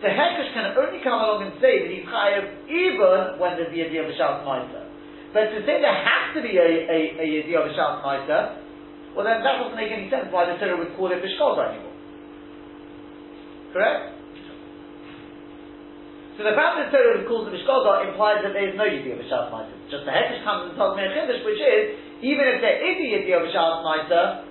The 0.00 0.08
Hekesh 0.08 0.52
can 0.52 0.72
only 0.76 1.00
come 1.04 1.20
along 1.20 1.48
and 1.48 1.56
say 1.60 1.84
that 1.84 1.90
he's 1.92 2.04
chayav 2.08 2.44
even 2.68 3.40
when 3.40 3.56
there's 3.56 3.72
the 3.72 3.84
idea 3.84 4.04
of 4.04 4.08
a 4.08 4.16
Shas 4.16 4.44
But 5.32 5.52
to 5.52 5.60
say 5.68 5.80
there 5.80 5.96
has 5.96 6.36
to 6.36 6.40
be 6.40 6.56
a, 6.60 6.88
a, 6.88 6.98
a 7.20 7.26
idea 7.44 7.60
of 7.60 7.68
a 7.68 7.74
Shas 7.76 8.04
well 9.16 9.24
then 9.26 9.42
that 9.42 9.58
doesn't 9.58 9.76
make 9.76 9.90
any 9.90 10.08
sense 10.08 10.30
why 10.30 10.46
the 10.46 10.56
Torah 10.60 10.78
would 10.78 10.94
call 10.94 11.10
it 11.10 11.18
Bishkoga 11.18 11.74
anymore. 11.74 11.97
Correct? 13.72 14.18
So 16.38 16.46
the 16.46 16.54
fact 16.54 16.78
that 16.78 16.86
the 16.86 16.94
Torah 16.94 17.26
calls 17.26 17.50
it 17.50 17.58
Bishkoga 17.58 18.06
implies 18.06 18.46
that 18.46 18.54
there 18.54 18.70
is 18.70 18.78
no 18.78 18.86
idea 18.86 19.18
of 19.18 19.20
a 19.20 19.26
Shas 19.26 19.50
Maisa. 19.50 19.74
Just 19.90 20.06
the 20.06 20.14
Hekesh 20.14 20.46
comes 20.46 20.70
and 20.70 20.78
tells 20.78 20.94
me 20.94 21.02
a 21.02 21.10
Chiddush, 21.10 21.42
which 21.42 21.58
is, 21.58 21.98
even 22.22 22.46
if 22.46 22.62
there 22.62 22.78
is 22.78 22.94
the 22.94 23.10
idea 23.26 23.42
of 23.42 23.44
a 23.44 23.50
Maisa, 23.50 24.46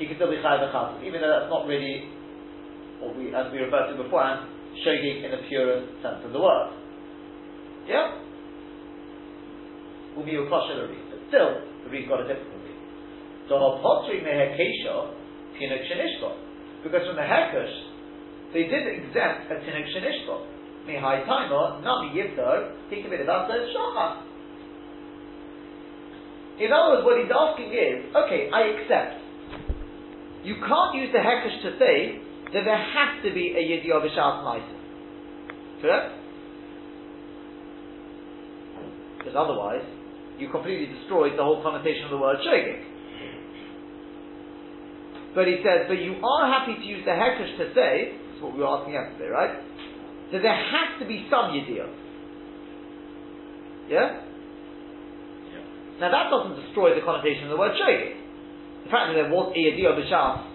he 0.00 0.08
can 0.08 0.16
still 0.16 0.32
be 0.32 0.40
chayav 0.40 0.64
a 0.64 1.04
even 1.04 1.20
though 1.20 1.28
that's 1.28 1.52
not 1.52 1.68
really 1.68 2.08
what 2.98 3.12
we, 3.12 3.28
as 3.36 3.52
we 3.52 3.60
referred 3.60 3.92
to 3.92 4.02
beforehand, 4.02 4.48
shogig 4.80 5.20
in 5.20 5.30
the 5.36 5.44
purest 5.52 6.00
sense 6.00 6.24
of 6.24 6.32
the 6.32 6.40
word. 6.40 6.72
Yeah? 7.86 8.24
Will 10.16 10.24
be 10.24 10.32
a 10.32 10.48
kosher 10.48 10.80
the 10.80 10.96
But 11.12 11.20
still, 11.28 11.60
the 11.84 11.90
Reed 11.92 12.08
got 12.08 12.24
a 12.24 12.26
difficulty. 12.26 12.72
So, 13.52 13.60
potri 13.84 14.24
mehekesha, 14.24 15.12
tinuk 15.60 15.84
shenishko. 15.92 16.51
Because 16.82 17.06
from 17.06 17.16
the 17.16 17.22
hekesh, 17.22 17.74
they 18.52 18.64
did 18.64 18.86
exempt 18.86 19.50
a 19.50 19.54
tinuk 19.62 19.86
shenishko. 19.94 20.46
Mihai 20.86 21.24
taima, 21.26 21.82
nami 21.82 22.10
yivdar, 22.10 22.72
he 22.90 23.02
committed 23.02 23.26
says 23.26 23.70
shachan. 23.70 24.22
In 26.58 26.72
other 26.72 26.94
words, 26.94 27.04
what 27.04 27.16
he's 27.18 27.32
asking 27.32 27.72
is, 27.72 28.14
okay, 28.14 28.50
I 28.52 28.76
accept. 28.76 29.22
You 30.44 30.56
can't 30.56 30.94
use 30.96 31.10
the 31.12 31.18
hekesh 31.18 31.62
to 31.62 31.78
say 31.78 32.18
that 32.52 32.64
there 32.64 32.76
has 32.76 33.24
to 33.24 33.32
be 33.32 33.54
a 33.56 33.62
Yidiyah 33.62 34.02
B'Shas 34.04 34.44
Maisa. 34.44 34.76
Correct? 35.80 36.12
Because 39.18 39.34
otherwise, 39.36 39.86
you 40.38 40.50
completely 40.50 40.92
destroyed 40.98 41.38
the 41.38 41.42
whole 41.42 41.62
connotation 41.62 42.04
of 42.04 42.10
the 42.10 42.18
word 42.18 42.36
Shogig. 42.44 42.91
But 45.34 45.48
he 45.48 45.64
says, 45.64 45.88
but 45.88 45.96
you 45.96 46.20
are 46.20 46.44
happy 46.46 46.76
to 46.76 46.84
use 46.84 47.04
the 47.04 47.12
Hekesh 47.12 47.56
to 47.56 47.72
say, 47.74 48.20
that's 48.20 48.42
what 48.42 48.52
we 48.52 48.60
were 48.60 48.68
asking 48.68 48.94
yesterday, 48.94 49.28
right? 49.32 49.54
That 50.32 50.42
there 50.44 50.54
has 50.54 51.00
to 51.00 51.06
be 51.08 51.26
some 51.30 51.56
Yidiyah. 51.56 51.88
Yeah? 53.88 54.20
Yeah. 55.48 56.00
Now 56.00 56.10
that 56.12 56.28
doesn't 56.28 56.60
destroy 56.64 56.94
the 56.94 57.04
connotation 57.04 57.44
of 57.44 57.50
the 57.50 57.56
word 57.56 57.72
Shogig. 57.80 58.16
The 58.84 58.90
fact 58.90 59.12
that 59.12 59.16
there 59.16 59.30
was 59.30 59.52
a 59.56 59.58
Yidiyah 59.58 59.96
B'Shas 59.96 60.52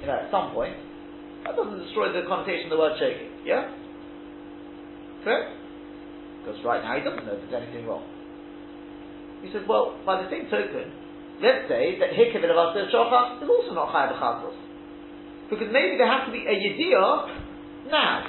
you 0.00 0.06
know, 0.06 0.20
at 0.20 0.30
some 0.30 0.52
point, 0.52 0.76
that 1.44 1.56
doesn't 1.56 1.78
destroy 1.80 2.12
the 2.12 2.26
connotation 2.28 2.68
of 2.68 2.76
the 2.76 2.78
word 2.78 2.96
shaking. 3.00 3.32
Yeah? 3.44 3.72
Correct? 5.24 5.56
Because 6.44 6.60
right 6.64 6.82
now 6.82 6.96
he 6.96 7.02
doesn't 7.02 7.26
know 7.26 7.34
if 7.34 7.42
there's 7.48 7.62
anything 7.62 7.86
wrong. 7.86 8.04
He 9.42 9.50
says, 9.52 9.62
well, 9.68 9.98
by 10.04 10.22
the 10.22 10.28
same 10.30 10.50
token, 10.50 10.92
let's 11.42 11.68
say 11.68 11.98
that 11.98 12.10
Hikavit 12.14 12.50
of 12.50 12.58
Asir 12.58 12.90
Shachas 12.90 13.42
is 13.42 13.48
also 13.48 13.74
not 13.74 13.94
Chayav 13.94 14.18
Chatos. 14.18 14.56
Because 15.50 15.68
maybe 15.72 15.96
there 15.96 16.10
has 16.10 16.28
to 16.28 16.32
be 16.32 16.44
a 16.44 16.54
Yediyah 16.54 17.90
now. 17.90 18.26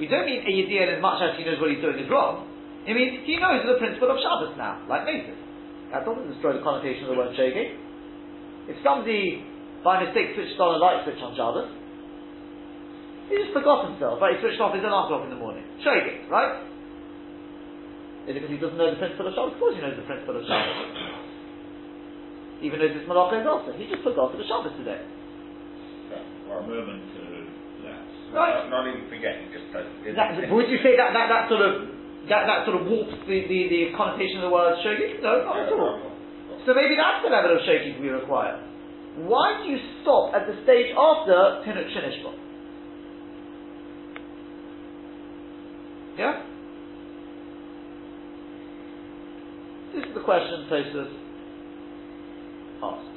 We 0.00 0.06
don't 0.08 0.26
mean 0.26 0.42
a 0.42 0.52
Yediyah 0.52 0.96
as 0.96 1.02
much 1.02 1.20
as 1.22 1.38
he 1.38 1.44
knows 1.44 1.60
what 1.60 1.70
he's 1.70 1.82
doing 1.82 1.98
is 1.98 2.08
wrong. 2.10 2.48
I 2.84 2.92
means 2.92 3.24
he 3.24 3.36
knows 3.40 3.64
the 3.64 3.80
principle 3.80 4.12
of 4.12 4.20
Shabbos 4.20 4.56
now, 4.60 4.84
like 4.88 5.08
Moses. 5.08 5.36
That 5.92 6.04
doesn't 6.04 6.28
destroy 6.28 6.58
the 6.58 6.64
connotation 6.64 7.08
of 7.08 7.16
the 7.16 7.18
word 7.20 7.32
shaking. 7.36 7.80
If 8.68 8.76
somebody 8.84 9.44
by 9.84 10.04
mistake 10.04 10.36
switched 10.36 10.60
on 10.60 10.76
a 10.76 10.80
light 10.80 11.04
switch 11.04 11.20
on 11.20 11.36
Shabbos, 11.36 11.68
He 13.28 13.40
just 13.40 13.56
forgot 13.56 13.88
himself, 13.88 14.20
right? 14.20 14.36
He 14.36 14.40
switched 14.44 14.60
off 14.60 14.76
his 14.76 14.84
alarm 14.84 15.08
clock 15.08 15.24
in 15.24 15.32
the 15.32 15.40
morning. 15.40 15.64
Shogeg, 15.80 16.28
right? 16.28 16.60
Is 18.28 18.36
it 18.36 18.40
because 18.40 18.52
he 18.52 18.60
doesn't 18.60 18.76
know 18.76 18.92
the 18.92 19.00
principle 19.00 19.28
of 19.28 19.32
Shabbos? 19.32 19.56
Of 19.56 19.60
course 19.60 19.74
he 19.76 19.80
knows 19.80 19.96
the 19.96 20.04
principle 20.04 20.36
of 20.36 20.44
Shabbos. 20.44 21.23
Even 22.64 22.80
though 22.80 22.88
this 22.88 23.04
malacha 23.04 23.44
is 23.44 23.46
also. 23.46 23.76
He 23.76 23.84
just 23.84 24.00
forgot 24.00 24.32
it 24.32 24.40
was 24.40 24.48
Shabbos 24.48 24.72
today. 24.80 25.04
Or 26.48 26.60
a 26.60 26.66
moment 26.66 27.04
to 27.12 27.20
lapse. 27.84 28.16
Right. 28.32 28.64
Not, 28.64 28.72
not 28.72 28.84
even 28.88 29.04
forgetting, 29.12 29.52
just 29.52 29.68
that. 29.76 29.84
That, 30.16 30.48
would 30.48 30.72
you 30.72 30.80
say 30.80 30.96
that, 30.96 31.12
that, 31.12 31.28
that 31.28 31.44
sort 31.52 31.60
of 31.60 31.92
that, 32.32 32.48
that 32.48 32.64
sort 32.64 32.80
of 32.80 32.88
warps 32.88 33.20
the, 33.28 33.44
the, 33.44 33.60
the 33.68 33.80
connotation 33.92 34.40
of 34.40 34.48
the 34.48 34.52
word 34.52 34.80
shogeg? 34.80 35.20
No, 35.20 35.44
not 35.44 35.60
at 35.60 35.72
all. 35.76 36.08
So 36.64 36.72
maybe 36.72 36.96
that's 36.96 37.20
the 37.20 37.28
level 37.28 37.52
of 37.52 37.60
shogeg 37.68 38.00
we 38.00 38.08
require. 38.08 38.56
Why 39.28 39.60
do 39.60 39.68
you 39.68 39.78
stop 40.00 40.32
at 40.32 40.48
the 40.48 40.56
stage 40.64 40.88
after 40.96 41.68
Tinuk 41.68 41.92
Shinishba? 41.92 42.32
Yeah? 46.16 46.42
This 49.92 50.04
is 50.08 50.14
the 50.14 50.24
question 50.24 50.66
Tosfos 50.72 51.23
asked. 52.92 53.14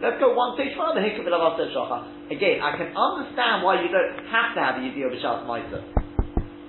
Let's 0.00 0.16
go 0.16 0.32
one 0.32 0.56
stage 0.56 0.72
further. 0.78 1.04
Again, 1.04 2.56
I 2.62 2.70
can 2.78 2.94
understand 2.96 3.66
why 3.66 3.82
you 3.82 3.92
don't 3.92 4.24
have 4.32 4.54
to 4.56 4.60
have 4.62 4.76
a 4.76 4.82
Yidiyah 4.86 5.12
B'Shas 5.12 5.44
Maisa. 5.44 5.84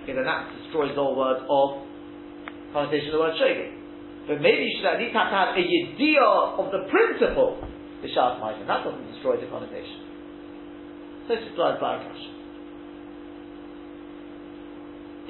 Okay, 0.03 0.13
then 0.17 0.25
that 0.25 0.51
destroys 0.63 0.97
all 0.97 1.15
words 1.15 1.45
of 1.47 1.87
connotation 2.73 3.07
of 3.07 3.13
the 3.13 3.19
word 3.19 3.35
shogeg. 3.39 3.71
But 4.27 4.41
maybe 4.41 4.67
you 4.67 4.73
should 4.77 4.89
at 4.89 4.99
least 4.99 5.15
have 5.15 5.29
to 5.31 5.37
have 5.37 5.55
a 5.55 5.63
Yidiyah 5.63 6.59
of 6.59 6.71
the 6.75 6.89
principle 6.91 7.63
B'Shas 8.03 8.41
Maisa. 8.43 8.67
That 8.67 8.83
doesn't 8.83 9.07
destroy 9.13 9.39
the 9.39 9.47
connotation. 9.47 10.01
So 11.27 11.35
it's 11.35 11.55
drives 11.55 11.79
by 11.79 12.03
Akash. 12.03 12.25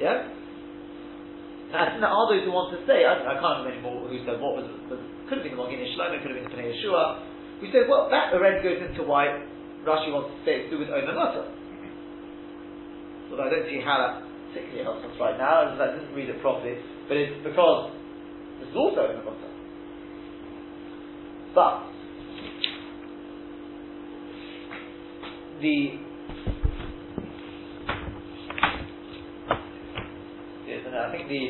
Yeah? 0.00 0.28
There 1.72 2.04
are 2.04 2.28
those 2.28 2.44
who 2.44 2.52
want 2.52 2.76
to 2.76 2.84
say, 2.84 3.08
I, 3.08 3.16
I 3.16 3.40
can't 3.40 3.64
remember 3.64 3.72
anymore 3.72 4.04
who 4.04 4.20
said 4.28 4.36
what 4.36 4.60
was, 4.60 4.68
was 4.92 5.00
could 5.24 5.40
have 5.40 5.46
been 5.48 5.56
the 5.56 5.62
Maginei 5.64 5.88
Shlomo, 5.96 6.20
could 6.20 6.36
have 6.36 6.38
been 6.44 6.44
the 6.44 6.52
Pnei 6.52 6.68
Yehoshua, 6.68 7.64
who 7.64 7.72
said, 7.72 7.88
well, 7.88 8.12
that 8.12 8.36
already 8.36 8.60
goes 8.60 8.84
into 8.84 9.08
why 9.08 9.40
Rashi 9.88 10.12
wants 10.12 10.36
to 10.36 10.38
say 10.44 10.60
it's 10.60 10.68
do 10.68 10.76
with 10.76 10.92
Mutter. 10.92 11.48
Although 13.32 13.48
I 13.48 13.50
don't 13.56 13.64
see 13.72 13.80
how 13.80 13.96
that 14.04 14.20
particularly 14.52 14.84
helps 14.84 15.00
us 15.08 15.16
right 15.16 15.40
now, 15.40 15.72
as 15.72 15.80
I 15.80 15.96
didn't 15.96 16.12
read 16.12 16.28
it 16.28 16.44
properly, 16.44 16.76
but 17.08 17.16
it's 17.16 17.40
because 17.40 17.96
this 18.60 18.68
is 18.68 18.76
also 18.76 19.08
Mutter. 19.24 19.50
But, 21.56 21.88
the 25.64 26.11
think 31.12 31.28
the 31.28 31.44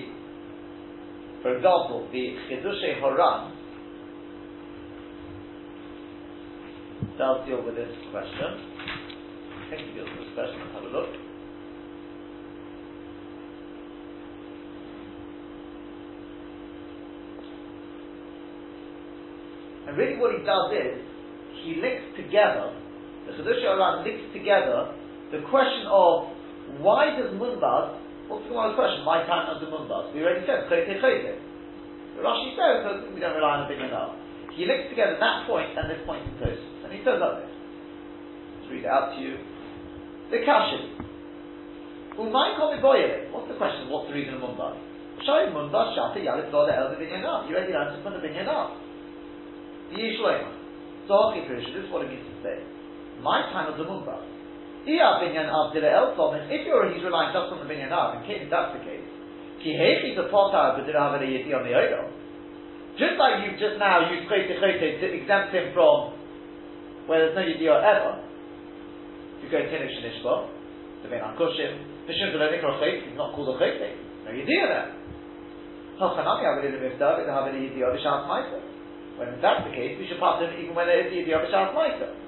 for 1.43 1.57
example 1.57 2.09
the 2.13 2.37
Chidushe 2.51 3.01
Horan 3.01 3.53
does 7.19 7.47
deal 7.47 7.65
with 7.65 7.77
this 7.77 7.93
question. 8.11 8.59
I 9.67 9.71
think 9.71 9.89
it 9.89 9.95
deals 9.95 10.09
with 10.19 10.27
this 10.27 10.35
question. 10.35 10.61
Have 10.75 10.83
a 10.85 10.89
look. 10.89 11.09
And 19.89 19.97
really 19.97 20.17
what 20.17 20.33
he 20.33 20.45
does 20.45 20.73
is, 20.73 21.03
he 21.63 21.81
links 21.81 22.03
together, 22.17 22.75
the 23.27 23.33
Chidushe 23.33 23.63
Horan 23.63 24.05
links 24.05 24.33
together 24.33 24.95
the 25.33 25.41
question 25.49 25.89
of 25.89 26.29
why 26.79 27.17
does 27.17 27.33
Munbaz, 27.41 28.02
what's 28.33 28.49
the 28.49 28.57
Gemara's 28.57 28.73
question, 28.73 29.05
my 29.05 29.21
time 29.29 29.53
as 29.53 29.61
the 29.61 29.69
Munbaz? 29.69 30.09
We 30.17 30.25
already 30.25 30.49
said, 30.49 30.65
Chayte 30.73 30.97
Chayte. 31.05 31.37
Rashi 32.17 32.57
says 32.57 32.85
that 32.85 33.13
we 33.13 33.21
don't 33.21 33.37
rely 33.37 33.61
on 33.61 33.69
opinion 33.69 33.93
now. 33.93 34.17
He 34.57 34.65
links 34.65 34.89
together 34.89 35.17
that 35.21 35.45
point 35.49 35.77
and 35.77 35.89
this 35.89 36.01
point 36.05 36.25
in 36.25 36.33
Tosfos. 36.41 36.85
And 36.85 36.93
he 36.93 37.01
says 37.05 37.21
like 37.21 37.45
this. 37.45 37.53
Let's 37.53 38.69
read 38.73 38.85
it 38.85 38.93
out 38.93 39.17
to 39.17 39.19
you. 39.21 39.37
The 40.33 40.45
Kashi. 40.45 40.97
What's 42.17 43.49
the 43.49 43.57
question? 43.57 43.89
What's 43.89 44.09
the 44.09 44.15
reason 44.17 44.35
of 44.37 44.45
Munbaz? 44.45 44.77
Shoy 45.25 45.49
Munbaz 45.53 45.97
Shata 45.97 46.21
Yalit 46.21 46.53
Lo 46.53 46.69
El 46.69 46.97
Binyan 46.97 47.25
You 47.49 47.57
already 47.57 47.73
answered 47.73 48.03
from 48.05 48.13
the 48.13 48.21
Binyan 48.21 48.45
The 48.45 49.97
Yishloima. 49.97 50.53
Zochi 51.09 51.49
Pirisha. 51.49 51.73
This 51.73 51.85
is 51.85 51.91
what 51.91 52.05
it 52.05 52.09
means 52.09 52.25
to 52.29 52.35
say. 52.45 52.61
My 53.23 53.49
time 53.53 53.73
as 53.73 53.81
a 53.81 53.85
Munbaz. 53.85 54.32
Iya 54.83 55.23
Binyan 55.23 55.47
Av 55.47 55.71
Dila 55.71 55.87
El 55.87 56.09
Tolmin. 56.19 56.51
If 56.51 56.67
you're 56.67 56.91
he's 56.91 57.03
relying 57.03 57.31
just 57.31 57.55
on 57.55 57.63
the 57.63 57.69
Binyan 57.71 57.95
Av, 57.95 58.19
in 58.19 58.27
case 58.27 58.43
that's 58.51 58.75
the 58.75 58.83
case, 58.83 59.07
Ki 59.63 59.79
Hechi 59.79 60.19
the 60.19 60.27
B'Dila 60.27 61.15
Havele 61.15 61.31
Yeti 61.31 61.55
on 61.55 61.63
the 61.63 61.71
Odo. 61.71 62.11
Just 62.99 63.17
like 63.17 63.47
you've 63.47 63.57
just 63.63 63.79
now 63.79 64.11
used 64.11 64.29
Chayte 64.29 64.59
Chayte 64.59 65.01
to 65.01 65.07
exempt 65.07 65.55
him 65.55 65.73
from 65.73 66.19
where 67.07 67.25
there's 67.25 67.37
no 67.39 67.41
Yediyah 67.41 67.79
ever, 67.79 68.21
you 69.41 69.49
go 69.49 69.59
Tinuk 69.65 69.89
Shanishba, 69.97 70.51
the 71.03 71.09
Ben 71.09 71.25
Akushim, 71.25 71.79
Mishum 72.05 72.35
Velo 72.35 72.53
Nikro 72.53 72.77
Chayte, 72.83 73.09
he's 73.09 73.17
not 73.17 73.33
called 73.35 73.55
a 73.55 73.59
Chayte. 73.63 73.97
No 74.27 74.31
Yediyah 74.35 74.67
there. 74.67 74.89
Hachanami 76.03 76.43
Havele 76.43 76.83
Mifta, 76.83 77.23
B'Dila 77.23 77.33
Havele 77.33 77.71
Yediyah 77.71 77.97
B'Shas 77.97 78.29
Maisa. 78.29 78.61
When 79.17 79.41
that's 79.41 79.65
the 79.65 79.71
case, 79.71 79.97
we 79.99 80.07
should 80.07 80.19
pass 80.19 80.43
him 80.43 80.51
even 80.59 80.75
when 80.75 80.87
there 80.87 81.07
is 81.07 81.13
Yediyah 81.13 81.49
B'Shas 81.49 81.73
Maisa. 81.73 82.22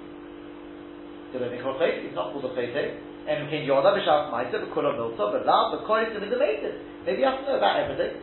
He's 1.34 2.14
not 2.14 2.30
called 2.30 2.46
a 2.46 2.54
Chayte. 2.54 2.94
And 3.26 3.48
King 3.50 3.66
Yoda 3.66 3.90
B'Shas 3.96 4.30
Maisa, 4.30 4.62
B'Kula 4.62 4.94
Milta, 4.94 5.32
B'Lav, 5.32 5.82
B'Koris, 5.82 6.14
and 6.14 6.30
related. 6.30 6.78
Maybe 7.06 7.20
you 7.20 7.26
have 7.26 7.40
to 7.40 7.46
know 7.50 7.56
about 7.58 7.80
everything. 7.80 8.20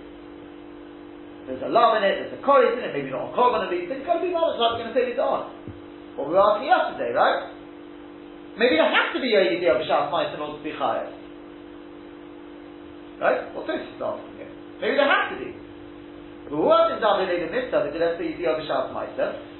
There's 1.47 1.63
a 1.65 1.73
love 1.73 1.97
in 1.97 2.05
it, 2.05 2.21
there's 2.21 2.37
a 2.37 2.41
chorus 2.45 2.77
in 2.77 2.85
it, 2.85 2.93
maybe 2.93 3.09
not 3.09 3.33
a 3.33 3.35
korban, 3.35 3.65
but 3.65 3.73
it's 3.73 4.05
got 4.05 4.21
to 4.21 4.23
be 4.23 4.29
knowledge 4.29 4.61
like 4.61 4.77
we're 4.77 4.85
going 4.85 4.93
to 4.93 4.97
say 4.97 5.09
later 5.09 5.25
on. 5.25 5.49
What 6.15 6.29
we 6.29 6.37
were 6.37 6.45
asking 6.45 6.69
yesterday, 6.69 7.11
right? 7.17 7.49
Maybe 8.61 8.77
there 8.77 8.93
has 8.93 9.09
to 9.17 9.19
be 9.19 9.33
a 9.33 9.41
Yediyah 9.57 9.81
B'Shas 9.81 10.13
Mice 10.13 10.31
in 10.31 10.39
order 10.39 10.61
to 10.61 10.63
be 10.63 10.71
chayav. 10.77 11.09
Right? 13.17 13.41
What 13.57 13.65
this 13.65 13.81
is 13.89 13.97
asking 13.97 14.37
here. 14.37 14.53
Maybe 14.79 14.95
there 15.01 15.09
has 15.09 15.33
to 15.33 15.37
be. 15.41 15.49
But 16.45 16.61
else 16.61 16.93
is 16.93 17.01
David 17.01 17.27
in 17.33 17.39
the 17.47 17.51
Mitzvah, 17.51 17.89
but 17.89 17.97
let's 17.97 18.21
say 18.21 18.37
Yediyah 18.37 18.61
B'Shas 18.61 18.93
Mice? 18.93 19.50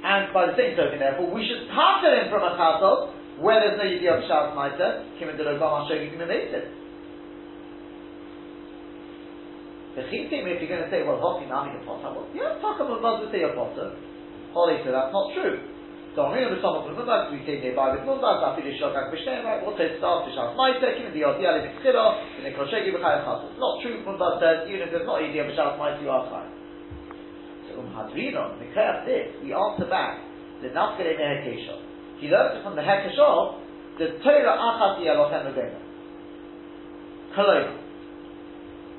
And 0.00 0.32
by 0.32 0.48
the 0.48 0.56
same 0.56 0.76
token, 0.76 0.98
therefore, 0.98 1.28
we 1.28 1.44
should 1.44 1.68
target 1.68 2.24
him 2.24 2.26
from 2.32 2.40
a 2.40 2.56
chasol 2.56 3.12
where 3.40 3.60
there's 3.60 3.76
no 3.76 3.84
idea 3.84 4.12
Yediyah 4.12 4.24
B'Shas 4.24 4.56
Mice, 4.56 4.80
Kim 5.18 5.28
and 5.28 5.40
Obama 5.40 5.88
showing 5.88 6.12
you 6.12 6.16
Mitzvah. 6.16 6.80
The 9.96 10.02
chitim, 10.06 10.46
if 10.46 10.62
you're 10.62 10.70
going 10.70 10.86
to 10.86 10.90
say, 10.92 11.02
well, 11.02 11.18
hoki 11.18 11.50
nami 11.50 11.74
the 11.74 11.82
potter, 11.82 12.14
well, 12.14 12.28
yeah, 12.30 12.62
taka 12.62 12.86
mumaz 12.86 13.26
would 13.26 13.32
say 13.34 13.42
a 13.42 13.50
potter. 13.50 13.98
Holly 14.54 14.78
said 14.86 14.94
that's 14.94 15.10
not 15.10 15.34
true. 15.34 15.58
So 16.14 16.30
I'm 16.30 16.38
going 16.38 16.46
to 16.46 16.62
of 16.62 16.86
the 16.86 16.94
mumaz 16.94 17.34
we 17.34 17.42
say 17.42 17.58
nearby 17.58 17.98
with 17.98 18.06
mumaz, 18.06 18.38
I 18.38 18.54
feel 18.54 18.70
shokak 18.78 19.10
b'shem, 19.10 19.42
right? 19.42 19.66
What 19.66 19.74
says 19.74 19.98
start 19.98 20.30
b'shas 20.30 20.54
ma'isek, 20.54 21.00
even 21.02 21.10
the 21.10 21.26
yodiyah 21.26 21.58
li 21.58 21.74
mitzchila, 21.74 22.38
in 22.38 22.46
the 22.46 22.54
kroshegi. 22.54 22.94
It's 22.94 23.58
not 23.58 23.82
true, 23.82 23.98
mumaz 24.06 24.38
says, 24.38 24.70
even 24.70 24.86
if 24.86 24.94
there's 24.94 25.06
not 25.10 25.18
yodiyah 25.26 25.50
b'shas 25.50 25.74
ma'isek, 25.74 26.02
you 26.06 26.10
are 26.10 26.22
chayim. 26.30 26.59
So 27.80 27.86
um 27.86 27.92
hadrinon, 27.94 28.58
mikayach 28.60 29.06
this, 29.06 29.42
we 29.42 29.52
answer 29.52 29.86
back, 29.88 30.20
the 30.62 30.68
nafkele 30.68 31.16
mehekesha. 31.16 31.80
He 32.20 32.28
learns 32.28 32.58
it 32.58 32.62
from 32.62 32.76
the 32.76 32.82
hekesha, 32.82 33.58
the 33.98 34.18
Torah 34.22 34.56
achas 34.58 35.00
yalochem 35.00 35.52
l'gena. 35.52 35.80
Koloma. 37.36 37.78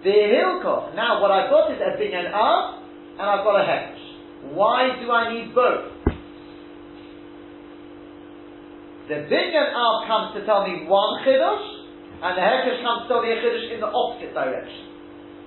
The 0.04 0.10
Hilkot. 0.10 0.96
Now, 0.96 1.22
what 1.22 1.30
I've 1.30 1.50
got 1.50 1.72
is 1.72 1.78
a 1.80 2.02
binyan 2.02 2.34
av, 2.34 2.82
and 3.20 3.22
I've 3.22 3.44
got 3.44 3.62
a 3.62 3.66
hekesh. 3.66 4.54
Why 4.54 4.98
do 5.00 5.12
I 5.12 5.34
need 5.34 5.54
both? 5.54 5.92
The 9.08 9.14
binyan 9.30 9.74
av 9.76 10.08
comes 10.08 10.34
to 10.40 10.46
tell 10.46 10.66
me 10.66 10.86
one 10.88 11.24
chiddush, 11.24 11.86
and 12.24 12.38
the 12.38 12.42
hekesh 12.42 12.82
comes 12.82 13.04
to 13.04 13.08
tell 13.10 13.22
me 13.22 13.32
a 13.32 13.36
chiddush 13.36 13.74
in 13.76 13.80
the 13.80 13.88
opposite 13.88 14.34
direction. 14.34 14.88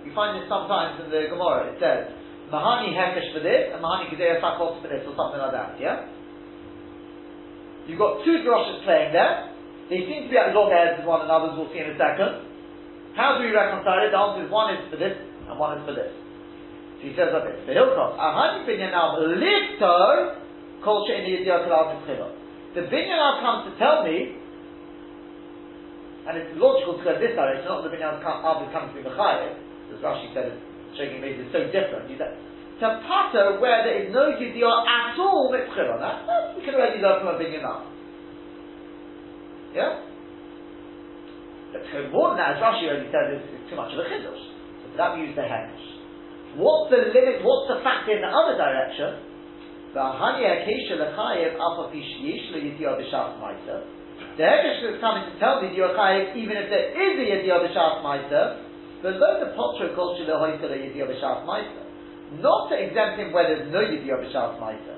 You 0.05 0.13
find 0.15 0.41
this 0.41 0.49
sometimes 0.49 1.03
in 1.03 1.11
the 1.11 1.27
Gemara. 1.31 1.73
It 1.73 1.81
says 1.81 2.24
mahani 2.53 2.93
hekesh 2.93 3.33
for 3.33 3.41
this, 3.41 3.73
and 3.73 3.81
mahani 3.85 4.11
kedei 4.11 4.41
sakos 4.41 4.81
for 4.83 4.89
this, 4.89 5.05
or 5.07 5.15
something 5.17 5.41
like 5.41 5.53
that. 5.53 5.77
Yeah. 5.81 6.09
You've 7.87 8.01
got 8.01 8.25
two 8.25 8.41
droshes 8.41 8.83
playing 8.85 9.13
there. 9.13 9.53
They 9.93 10.01
seem 10.09 10.25
to 10.25 10.31
be 10.33 10.39
at 10.41 10.57
loggerheads 10.57 11.05
with 11.05 11.07
one 11.07 11.29
another, 11.29 11.53
as 11.53 11.61
we'll 11.61 11.69
see 11.69 11.85
in 11.85 11.93
a 11.93 11.99
second. 12.01 12.49
How 13.13 13.37
do 13.37 13.45
we 13.45 13.53
reconcile 13.53 14.01
it? 14.01 14.11
The 14.11 14.19
answer 14.19 14.43
is 14.49 14.51
one 14.51 14.75
is 14.75 14.83
for 14.89 14.97
this 14.97 15.15
and 15.15 15.59
one 15.59 15.79
is 15.79 15.83
for 15.85 15.95
this. 15.95 16.11
So 16.99 17.03
he 17.05 17.13
says 17.15 17.31
like 17.31 17.45
this: 17.45 17.61
The 17.69 17.77
Hilkot, 17.77 18.17
Ahani 18.17 18.65
binyan 18.65 18.97
av 18.97 19.21
lifto 19.21 20.41
kol 20.83 21.05
she'en 21.07 21.29
yediyah 21.29 21.69
kalav 21.69 22.01
The 22.75 22.89
binyan 22.89 23.41
comes 23.45 23.69
to 23.69 23.73
tell 23.79 24.03
me, 24.03 24.41
and 26.27 26.33
it's 26.41 26.57
logical 26.57 26.99
to 26.99 27.05
go 27.05 27.13
this 27.21 27.37
direction, 27.37 27.69
not 27.69 27.85
the 27.85 27.93
binyan 27.93 28.19
is 28.19 28.73
coming 28.73 28.91
to 28.91 28.97
be 28.97 29.05
mechayev. 29.05 29.53
As 29.93 30.01
Rashi 30.01 30.33
said, 30.33 30.59
shaking 30.97 31.21
maybe 31.21 31.43
is 31.43 31.53
so 31.53 31.67
different. 31.71 32.11
He 32.11 32.17
said, 32.19 32.39
to 32.81 32.87
pattern 33.07 33.61
where 33.63 33.87
there 33.87 34.03
is 34.03 34.11
no 34.13 34.35
yediyah 34.35 34.87
at 34.87 35.19
all 35.19 35.51
mitzchila. 35.55 35.99
That 36.01 36.57
we 36.57 36.65
can 36.65 36.75
already 36.75 36.99
learn 36.99 37.23
from 37.23 37.35
a 37.35 37.39
binyan 37.39 37.63
av. 37.63 37.87
Yeah? 39.75 40.03
But 41.75 41.83
more 42.11 42.35
than 42.35 42.39
that, 42.39 42.59
as 42.59 42.63
Rashi 42.63 42.87
already 42.87 43.11
said, 43.11 43.35
it's, 43.35 43.47
is 43.51 43.67
too 43.71 43.75
much 43.75 43.91
of 43.95 43.99
a 43.99 44.07
chiddush. 44.07 44.43
So 44.83 44.91
for 44.91 44.97
that 44.99 45.19
we 45.19 45.27
use 45.27 45.35
the 45.35 45.43
hekesh. 45.43 46.59
What's 46.59 46.91
the 46.91 47.11
limit, 47.11 47.43
what's 47.43 47.67
the 47.67 47.83
factor 47.83 48.15
in 48.15 48.23
the 48.23 48.31
other 48.31 48.55
direction? 48.55 49.19
The 49.95 50.03
hekesh 54.43 54.83
is 54.83 54.99
coming 54.99 55.25
to 55.31 55.35
tell 55.39 55.63
me 55.63 55.71
chayiv 55.75 56.37
even 56.37 56.57
if 56.59 56.71
there 56.71 56.91
is 56.91 57.15
a 57.19 57.27
yediyah 57.27 57.59
b'shas 57.71 58.03
ma'aser, 58.03 58.74
but 59.05 59.21
lo 59.21 59.37
the 59.37 59.53
potro 59.53 59.93
kol 59.95 60.17
shelo 60.17 60.41
hoytel 60.41 60.73
a 60.73 60.81
yediyah 60.81 61.05
b'shas 61.05 61.45
ma'aser. 61.45 61.85
Not 62.41 62.71
to 62.71 62.75
exempt 62.81 63.21
him 63.21 63.37
where 63.37 63.45
there's 63.45 63.71
no 63.71 63.85
yediyah 63.85 64.17
b'shas 64.25 64.57
ma'aser. 64.57 64.97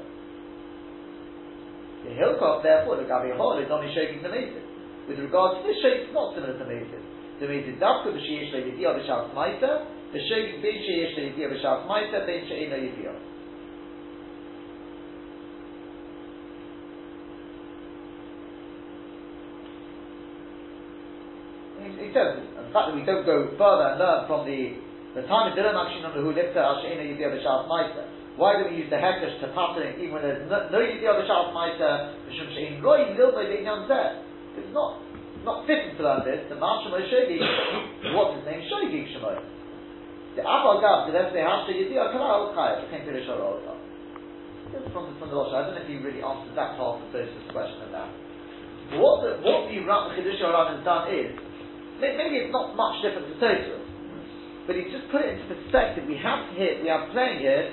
The 2.06 2.14
Hilkov, 2.14 2.62
therefore, 2.62 3.02
the 3.02 3.08
Gabi 3.10 3.36
Hol 3.36 3.58
is 3.58 3.66
only 3.68 3.92
shaking 3.92 4.22
the 4.22 4.28
Mezid. 4.28 4.62
With 5.08 5.18
regard 5.18 5.58
to 5.58 5.66
this 5.66 5.74
shake, 5.82 6.06
it's 6.06 6.14
not 6.14 6.38
similar 6.38 6.54
to 6.54 6.64
Mezid. 6.64 7.02
The 7.40 7.46
Mezid 7.50 7.82
Dafka 7.82 8.14
b'sheyesh 8.14 8.54
le 8.54 8.60
yediyah 8.70 8.94
b'shas 8.94 9.34
ma'aser, 9.34 9.90
the 10.14 10.20
shake 10.30 10.62
ben 10.62 10.78
sheyesh 10.86 11.18
le 11.18 11.22
yediyah 11.34 11.50
b'shas 11.58 11.86
ma'aser, 11.90 12.26
ben 12.30 12.46
she'en 12.46 12.70
le 12.70 12.78
yediyah. 12.78 13.18
He 21.98 22.12
says, 22.12 22.38
fact 22.76 22.92
that 22.92 22.96
we 22.96 23.08
don't 23.08 23.24
go 23.24 23.48
further 23.56 23.96
and 23.96 23.96
learn 23.96 24.20
from 24.28 24.44
the 24.44 24.84
the 25.16 25.24
time 25.24 25.48
of 25.48 25.56
Dilam 25.56 25.72
Akshin 25.80 26.04
on 26.04 26.12
the 26.12 26.20
Hu 26.20 26.36
Lifta 26.36 26.60
Ashina 26.60 27.00
Yidiyah 27.00 27.40
B'Shas 27.40 27.64
Meiser. 27.72 28.04
Why 28.36 28.60
don't 28.60 28.68
we 28.68 28.84
use 28.84 28.92
the 28.92 29.00
Hekesh 29.00 29.40
to 29.40 29.48
pattern 29.56 29.96
even 29.96 30.12
when 30.12 30.20
there's 30.20 30.44
no, 30.44 30.68
no 30.68 30.76
Yidiyah 30.84 31.24
B'Shas 31.24 31.56
Meiser? 31.56 32.12
Mishum 32.28 32.52
Shein 32.52 32.84
Roy 32.84 33.16
Lilvay 33.16 33.48
B'Inyan 33.48 33.88
Zeh. 33.88 34.60
It's 34.60 34.68
not 34.76 35.00
not 35.40 35.64
fitting 35.64 35.96
to 35.96 36.02
learn 36.04 36.28
this. 36.28 36.44
The 36.52 36.60
Marshal 36.60 36.92
Shogi, 37.00 37.40
what's 38.12 38.36
his 38.36 38.44
name? 38.44 38.60
Shogi 38.68 39.08
Shemoy. 39.08 39.40
The 40.36 40.44
Aval 40.44 40.84
Gav, 40.84 41.08
the 41.08 41.16
Lefte 41.16 41.40
Hasha 41.40 41.72
Yidiyah 41.72 42.12
Kalal 42.12 42.52
Chayah. 42.52 42.84
The 42.84 42.92
King 42.92 43.08
Pirish 43.08 43.24
Harol 43.24 43.64
from 44.92 45.16
from 45.16 45.28
the 45.30 45.36
Rosh. 45.36 45.54
I 45.54 45.64
don't 45.64 45.74
know 45.74 45.82
if 45.82 45.88
he 45.88 45.96
really 45.96 46.20
answers 46.20 46.52
that 46.56 46.76
part 46.76 47.00
of 47.00 47.08
this 47.12 47.30
question 47.52 47.80
of 47.88 47.90
that. 47.96 48.10
What 49.00 49.24
the, 49.24 49.40
what 49.42 49.66
the 49.66 49.80
Chiddush 49.82 50.38
Haran 50.38 50.78
has 50.78 50.82
done 50.84 51.10
is, 51.10 51.32
maybe 52.00 52.36
it's 52.36 52.52
not 52.52 52.76
much 52.76 53.02
different 53.02 53.28
to 53.28 53.34
Tosfos, 53.40 53.86
but 54.66 54.76
he's 54.76 54.92
just 54.92 55.10
put 55.10 55.22
it 55.22 55.38
into 55.38 55.54
perspective. 55.54 56.04
We 56.06 56.18
have 56.22 56.52
here, 56.56 56.82
we 56.82 56.90
are 56.90 57.08
playing 57.12 57.40
here 57.40 57.72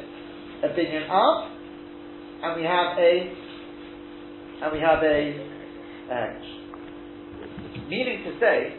a 0.63 0.67
binyan 0.71 1.09
of, 1.11 1.51
and 2.43 2.55
we 2.55 2.63
have 2.63 2.97
a, 2.97 3.13
and 4.63 4.71
we 4.71 4.79
have 4.79 5.03
a 5.03 5.19
hekesh. 6.07 6.49
Meaning 7.89 8.23
to 8.23 8.31
say 8.39 8.75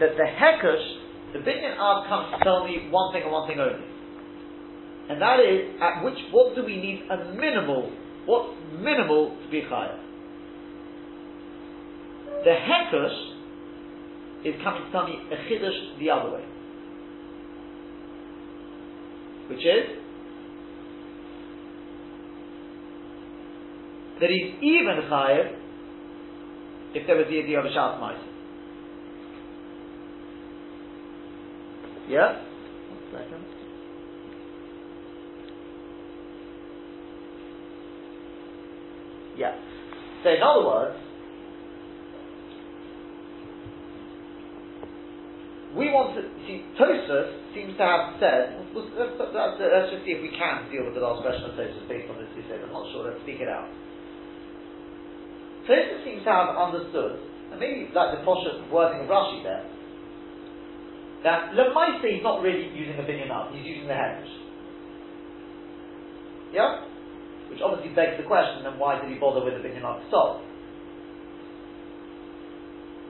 that 0.00 0.16
the 0.16 0.28
hekesh, 0.28 0.86
the 1.32 1.38
binyan 1.38 1.78
of 1.78 2.06
comes 2.08 2.34
to 2.36 2.44
tell 2.44 2.64
me 2.64 2.88
one 2.90 3.12
thing 3.12 3.22
and 3.22 3.32
one 3.32 3.48
thing 3.48 3.60
only. 3.60 3.86
And 5.08 5.22
that 5.22 5.38
is, 5.40 5.80
at 5.80 6.04
which, 6.04 6.18
what 6.32 6.54
do 6.54 6.64
we 6.64 6.76
need 6.76 7.02
a 7.10 7.32
minimal, 7.32 7.92
what's 8.26 8.58
minimal 8.78 9.38
to 9.42 9.50
be 9.50 9.62
higher. 9.62 9.98
The 12.44 12.50
hekesh 12.50 13.35
is 14.44 14.54
coming 14.62 14.84
to 14.84 14.90
tell 14.92 15.06
me 15.06 15.18
a 15.30 15.36
chiddush 15.48 15.98
the 15.98 16.10
other 16.10 16.30
way 16.30 16.44
which 19.48 19.60
is 19.60 19.96
that 24.20 24.30
he's 24.30 24.54
even 24.62 25.00
chayiv 25.10 25.56
if 26.94 27.06
there 27.06 27.16
was 27.16 27.26
the 27.28 27.38
idea 27.38 27.58
of 27.58 27.66
a 27.66 27.68
shas 27.68 28.00
ma'aser. 28.00 28.32
Yeah. 32.08 32.40
One 32.88 33.02
second. 33.12 33.44
Yeah. 39.36 39.56
So 40.24 40.30
in 40.30 40.42
other 40.42 40.66
words, 40.66 40.96
we 45.76 45.92
want 45.92 46.16
to 46.16 46.24
see 46.48 46.64
Tosfos 46.80 47.52
seems 47.52 47.76
to 47.76 47.84
have 47.84 48.16
said. 48.16 48.56
Let's, 48.72 49.12
let's, 49.20 49.92
just 49.92 50.08
see 50.08 50.16
if 50.16 50.24
we 50.24 50.32
can 50.32 50.72
deal 50.72 50.88
with 50.88 50.96
the 50.96 51.04
last 51.04 51.20
question 51.20 51.52
of 51.52 51.52
Tosfos 51.52 51.84
based 51.84 52.08
on 52.08 52.16
this 52.16 52.32
he 52.32 52.40
said. 52.48 52.64
I'm 52.64 52.72
not 52.72 52.88
sure. 52.96 53.04
Let's 53.04 53.20
speak 53.20 53.44
it 53.44 53.48
out. 53.52 53.68
Tosfos 55.68 56.00
seems 56.00 56.24
to 56.24 56.32
have 56.32 56.56
understood, 56.56 57.20
and 57.52 57.60
maybe 57.60 57.92
like 57.92 58.16
the 58.16 58.24
posh 58.24 58.48
wording 58.72 59.04
of 59.04 59.12
Rashi 59.12 59.44
there, 59.44 59.68
that 61.28 61.52
Lemaisa 61.52 62.08
he's 62.08 62.24
not 62.24 62.40
really 62.40 62.72
using 62.72 62.96
a 62.96 63.04
binyan 63.04 63.28
up. 63.28 63.52
He's 63.52 63.68
using 63.68 63.84
the 63.84 63.98
hedge. 63.98 64.32
Yeah, 66.56 66.88
which 67.52 67.60
obviously 67.60 67.92
begs 67.92 68.16
the 68.16 68.24
question: 68.24 68.64
then 68.64 68.80
why 68.80 68.96
did 68.96 69.12
he 69.12 69.20
bother 69.20 69.44
with 69.44 69.60
the 69.60 69.60
binyan 69.60 69.84
up 69.84 70.00
stop? 70.08 70.40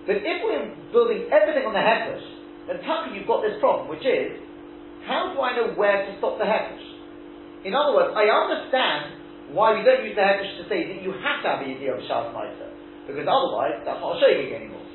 But 0.07 0.23
if 0.23 0.39
we're 0.43 0.71
building 0.91 1.31
everything 1.31 1.67
on 1.67 1.75
the 1.75 1.83
Hekesh, 1.83 2.36
then 2.67 2.83
Taka 2.83 3.15
you've 3.15 3.27
got 3.27 3.43
this 3.43 3.59
problem, 3.63 3.87
which 3.87 4.03
is, 4.03 4.43
how 5.07 5.31
do 5.31 5.39
I 5.39 5.55
know 5.55 5.75
where 5.79 6.07
to 6.07 6.11
stop 6.19 6.39
the 6.39 6.45
Hekesh? 6.45 6.83
In 7.63 7.75
other 7.75 7.95
words, 7.95 8.15
I 8.15 8.27
understand 8.27 9.55
why 9.55 9.79
we 9.79 9.87
don't 9.87 10.03
use 10.03 10.19
the 10.19 10.27
Hekesh 10.27 10.59
to 10.59 10.65
say 10.67 10.91
that 10.91 10.99
you 11.03 11.15
have 11.23 11.43
to 11.43 11.49
have 11.49 11.61
a 11.63 11.67
Yidiyah 11.67 12.03
of 12.03 12.35
Meiser, 12.35 12.71
because 13.07 13.23
otherwise 13.23 13.83
that's 13.87 14.03
not 14.03 14.19
a 14.19 14.21
anymore. 14.55 14.87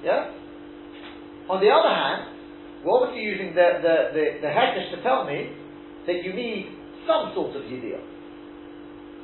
Yeah? 0.00 0.32
On 1.52 1.60
the 1.60 1.68
other 1.68 1.92
hand, 1.92 2.32
we're 2.80 2.96
obviously 2.96 3.22
using 3.22 3.54
the, 3.54 3.84
the, 3.84 3.96
the, 4.16 4.24
the 4.40 4.50
Hekesh 4.50 4.96
to 4.96 5.02
tell 5.04 5.28
me 5.28 5.52
that 6.08 6.24
you 6.24 6.32
need 6.32 6.72
some 7.06 7.30
sort 7.36 7.54
of 7.54 7.62
Yidiyah. 7.68 8.00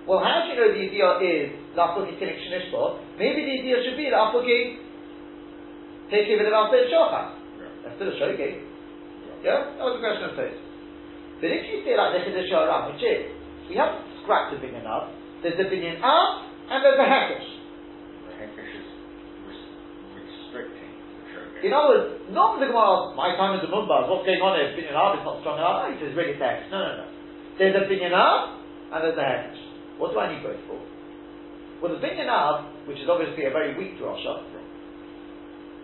Well, 0.06 0.24
how 0.24 0.44
do 0.44 0.52
you 0.52 0.56
know 0.56 0.72
the 0.72 0.80
idea 0.88 1.08
is 1.20 1.52
Lafuki 1.76 2.16
Tinik 2.16 2.40
Shnishbo? 2.40 3.00
Maybe 3.20 3.44
the 3.44 3.54
idea 3.60 3.76
should 3.84 3.96
be 3.96 4.08
Take 4.08 4.87
it 6.16 6.36
with 6.38 6.46
the 6.48 6.54
Malsei 6.54 6.88
Shochat. 6.88 7.38
That's 7.84 7.94
still 7.96 8.08
a 8.08 8.16
shogeg. 8.16 8.64
Yeah? 9.44 9.76
That 9.76 9.84
was 9.84 9.96
a 9.96 10.02
question 10.02 10.24
of 10.28 10.34
faith. 10.34 10.58
But 11.38 11.54
if 11.54 11.62
you 11.70 11.86
say 11.86 11.94
like 11.94 12.18
the 12.18 12.20
Chiddush 12.26 12.50
Haran, 12.50 12.90
which 12.90 13.02
is, 13.04 13.30
we 13.70 13.78
haven't 13.78 14.02
scrapped 14.22 14.50
the 14.50 14.58
binyan 14.58 14.82
up, 14.88 15.14
there's 15.40 15.54
the 15.54 15.70
binyan 15.70 16.02
up, 16.02 16.50
and 16.66 16.82
there's 16.82 16.98
the 16.98 17.06
Hekesh. 17.06 17.48
The 18.26 18.34
Hekesh 18.34 18.72
is 18.74 18.88
restricting 20.18 20.90
the 20.90 21.24
shogeg. 21.30 21.62
In 21.62 21.70
other 21.70 21.88
words, 21.94 22.06
not 22.34 22.58
the 22.58 22.66
Gemara 22.66 23.14
my 23.14 23.38
time 23.38 23.54
is 23.54 23.62
the 23.62 23.70
Munbaz, 23.70 24.10
what's 24.10 24.26
going 24.26 24.42
on 24.42 24.58
here? 24.58 24.74
Binyan 24.74 24.98
up 24.98 25.14
is 25.14 25.22
not 25.22 25.38
strong 25.46 25.62
enough. 25.62 25.86
No, 25.86 25.94
he 25.94 25.96
says, 26.02 26.12
really, 26.18 26.34
Hekesh. 26.34 26.74
No, 26.74 26.78
no, 26.82 26.92
no. 27.04 27.06
There's 27.62 27.78
a 27.78 27.86
binyan 27.86 28.14
up, 28.14 28.58
and 28.90 28.98
there's 29.06 29.18
a 29.18 29.26
Hekesh. 29.26 29.62
What 30.02 30.10
do 30.10 30.18
I 30.18 30.34
need 30.34 30.42
both 30.42 30.58
for? 30.66 30.82
Well, 31.78 31.94
the 31.94 32.02
binyan 32.02 32.26
up, 32.26 32.66
which 32.90 32.98
is 32.98 33.06
obviously 33.06 33.46
a 33.46 33.54
very 33.54 33.78
weak 33.78 33.94
drasha, 34.02 34.42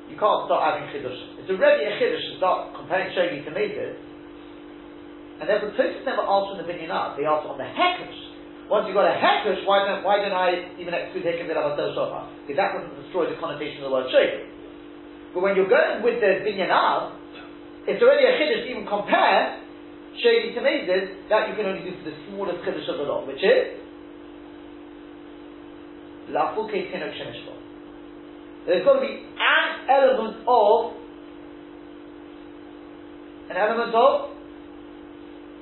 you 0.08 0.16
can't 0.20 0.44
start 0.44 0.60
adding 0.60 0.92
chiddush. 0.92 1.40
It's 1.40 1.48
already 1.48 1.88
a 1.88 1.92
chiddush 1.96 2.24
to 2.32 2.34
start 2.36 2.76
comparing 2.76 3.08
shogi 3.16 3.44
to 3.44 3.50
Mezid. 3.50 3.96
And 5.40 5.50
therefore, 5.50 5.74
Tosfos 5.74 6.04
never 6.06 6.22
answer 6.22 6.54
on 6.54 6.58
the 6.62 6.68
binyan 6.68 6.94
up. 6.94 7.16
They 7.18 7.26
answer 7.26 7.50
on 7.50 7.58
the 7.58 7.66
hekesh. 7.66 8.20
Once 8.70 8.86
you've 8.86 8.96
got 8.96 9.08
a 9.10 9.16
hekesh, 9.18 9.66
why 9.66 9.82
don't, 9.82 10.04
why 10.06 10.22
don't 10.22 10.32
I 10.32 10.72
even 10.78 10.94
exclude 10.94 11.26
with 11.26 11.56
Avatel 11.58 11.92
Shofar? 11.92 12.30
Because 12.46 12.56
that 12.56 12.70
wouldn't 12.72 12.94
destroy 13.02 13.28
the 13.28 13.36
connotation 13.40 13.82
of 13.82 13.90
the 13.90 13.92
word 13.92 14.06
shogi. 14.12 14.46
But 15.34 15.42
when 15.42 15.56
you're 15.56 15.68
going 15.68 16.06
with 16.06 16.22
the 16.22 16.46
binyan 16.46 16.70
up, 16.70 17.18
it's 17.88 18.00
already 18.00 18.24
a 18.28 18.32
chiddush 18.38 18.64
to 18.64 18.68
even 18.70 18.86
compare 18.86 19.58
shogi 20.22 20.54
to 20.54 20.60
Mezid, 20.62 21.28
that 21.28 21.50
you 21.50 21.56
can 21.56 21.66
only 21.66 21.82
do 21.82 21.96
for 21.98 22.12
the 22.12 22.16
smallest 22.28 22.62
chiddush 22.62 22.86
of 22.86 23.02
the 23.02 23.06
lot, 23.08 23.26
which 23.26 23.42
is 23.42 23.80
Lafu 26.30 26.70
Tinok 26.70 27.12
Shenishbah. 27.18 27.63
There's 28.66 28.84
got 28.84 28.94
to 28.94 29.00
be 29.00 29.22
an 29.38 29.90
element 29.90 30.44
of 30.48 30.92
an 33.50 33.56
element 33.56 33.94
of 33.94 34.30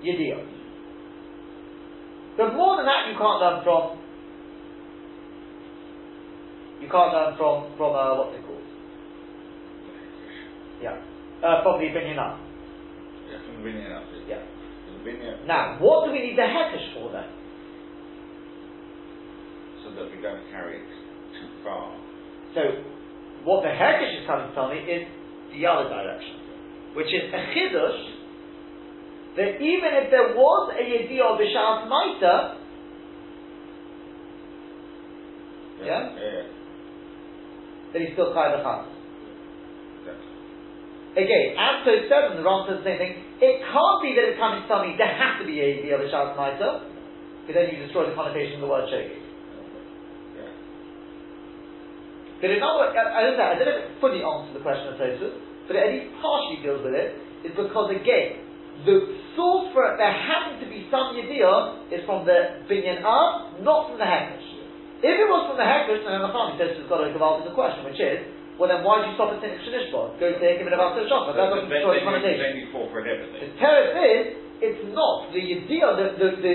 yediyah. 0.05 0.47
But 2.37 2.55
more 2.55 2.77
than 2.77 2.87
that, 2.87 3.09
you 3.11 3.19
can't 3.19 3.41
learn 3.41 3.63
from. 3.65 3.99
You 6.81 6.89
can't 6.89 7.13
learn 7.13 7.37
from 7.37 7.77
from 7.77 7.95
uh, 7.95 8.17
what's 8.17 8.39
it 8.39 8.47
called? 8.47 8.63
Yeah, 10.81 10.99
uh, 11.43 11.63
from 11.63 11.81
the 11.81 11.87
up. 12.19 12.41
Yeah, 13.31 13.39
from 13.47 13.63
the 13.63 13.69
binyan 13.69 13.97
up. 13.97 14.05
Yeah. 14.29 14.43
The 14.87 15.11
binyan. 15.11 15.47
Now, 15.47 15.79
what 15.81 16.07
do 16.07 16.13
we 16.13 16.21
need 16.21 16.37
the 16.37 16.43
hekesh 16.43 16.95
for 16.95 17.13
then? 17.13 17.29
So 19.85 19.91
that 19.91 20.11
we 20.11 20.23
don't 20.23 20.43
carry 20.51 20.79
it 20.79 20.89
too 21.39 21.49
far. 21.65 21.97
So, 22.55 22.61
what 23.45 23.63
the 23.63 23.71
Hekesh 23.71 24.23
is 24.23 24.27
coming 24.27 24.49
to 24.49 24.55
tell 24.55 24.69
me 24.69 24.79
is 24.79 25.09
the 25.53 25.67
other 25.67 25.89
direction, 25.89 26.37
which 26.95 27.09
is 27.09 27.33
a 27.33 27.41
chidush 27.55 28.03
that 29.37 29.61
even 29.61 29.91
if 30.05 30.11
there 30.11 30.37
was 30.37 30.75
a 30.77 30.83
yediyah 30.83 31.33
of 31.33 31.41
b'shas 31.41 31.89
ma'ita, 31.89 32.63
Yeah? 35.83 36.15
Yeah. 36.15 36.43
then 37.93 38.03
he's 38.07 38.15
still 38.15 38.33
Chai 38.33 38.55
B'chas. 38.55 38.87
Again, 41.13 41.59
as 41.61 41.85
said, 41.85 42.33
and 42.33 42.39
the 42.41 42.45
Ram 42.47 42.65
says 42.65 42.81
the 42.81 42.89
same 42.89 42.97
thing, 42.97 43.13
it 43.43 43.61
can't 43.61 44.01
be 44.01 44.17
that 44.17 44.33
it's 44.33 44.41
coming 44.41 44.65
to 44.65 44.69
tell 44.69 44.81
me 44.81 44.97
there 44.97 45.13
has 45.13 45.37
to 45.43 45.45
be 45.45 45.61
a 45.61 45.85
the 45.85 45.93
other 45.93 46.09
Shas 46.09 46.33
Maita, 46.33 46.89
because 47.45 47.69
then 47.69 47.69
you 47.69 47.85
destroy 47.85 48.09
the 48.09 48.17
connotation 48.17 48.57
of 48.57 48.61
the 48.65 48.71
word 48.71 48.89
Shogeg. 48.89 49.22
But 52.43 52.51
in 52.51 52.59
other 52.59 52.83
words, 52.83 52.99
I, 52.99 53.07
I 53.07 53.21
don't 53.23 53.39
know, 53.39 53.47
I 53.47 53.55
don't 53.55 53.71
know 53.71 53.79
if 53.79 53.87
it 53.87 54.03
fully 54.03 54.19
answers 54.19 54.51
the 54.59 54.67
question 54.67 54.91
of 54.91 54.99
Tosfos, 54.99 55.31
but 55.71 55.79
it 55.79 55.81
at 55.87 55.91
least 55.95 56.11
partially 56.19 56.59
deals 56.59 56.83
with 56.83 56.99
it, 56.99 57.15
is 57.47 57.55
because 57.55 57.95
again, 57.95 58.43
the 58.83 59.15
source 59.39 59.71
for 59.71 59.87
it, 59.87 59.95
there 60.03 60.11
having 60.11 60.59
to 60.59 60.67
be 60.67 60.91
some 60.91 61.15
Yediyah, 61.15 61.95
is 61.95 62.03
from 62.03 62.27
the 62.27 62.67
Binyan 62.67 63.07
Av, 63.07 63.63
not 63.63 63.95
from 63.95 64.03
the 64.03 64.09
Hekesh. 64.11 64.43
If 65.07 65.15
it 65.23 65.29
was 65.31 65.47
from 65.47 65.55
the 65.55 65.63
Hekesh, 65.63 66.03
then 66.03 66.19
the 66.19 66.35
Chacham 66.35 66.59
says 66.59 66.75
has 66.83 66.87
got 66.91 67.07
to 67.07 67.15
give 67.15 67.23
the 67.23 67.55
question, 67.55 67.87
which 67.87 68.03
is, 68.03 68.27
well 68.59 68.67
then 68.67 68.83
why 68.83 69.07
do 69.07 69.15
you 69.15 69.15
stop 69.15 69.31
at 69.31 69.39
Tinnik 69.39 69.63
Shanishbah? 69.63 70.19
Go 70.19 70.27
take 70.43 70.59
him 70.59 70.67
in 70.67 70.75
about 70.75 70.99
the 70.99 71.07
shop, 71.07 71.31
but 71.31 71.39
that 71.39 71.47
doesn't 71.47 71.71
destroy 71.71 72.03
the 72.03 72.07
connotation. 72.11 72.43
Then 72.43 72.59
you 72.59 72.75
fall. 72.75 72.91
The 72.91 73.55
tariff 73.63 73.95
is, 73.95 74.23
it's 74.59 74.83
not 74.91 75.31
the 75.31 75.39
Yediyah, 75.39 75.91
the, 75.95 76.07
the, 76.19 76.29
the, 76.43 76.55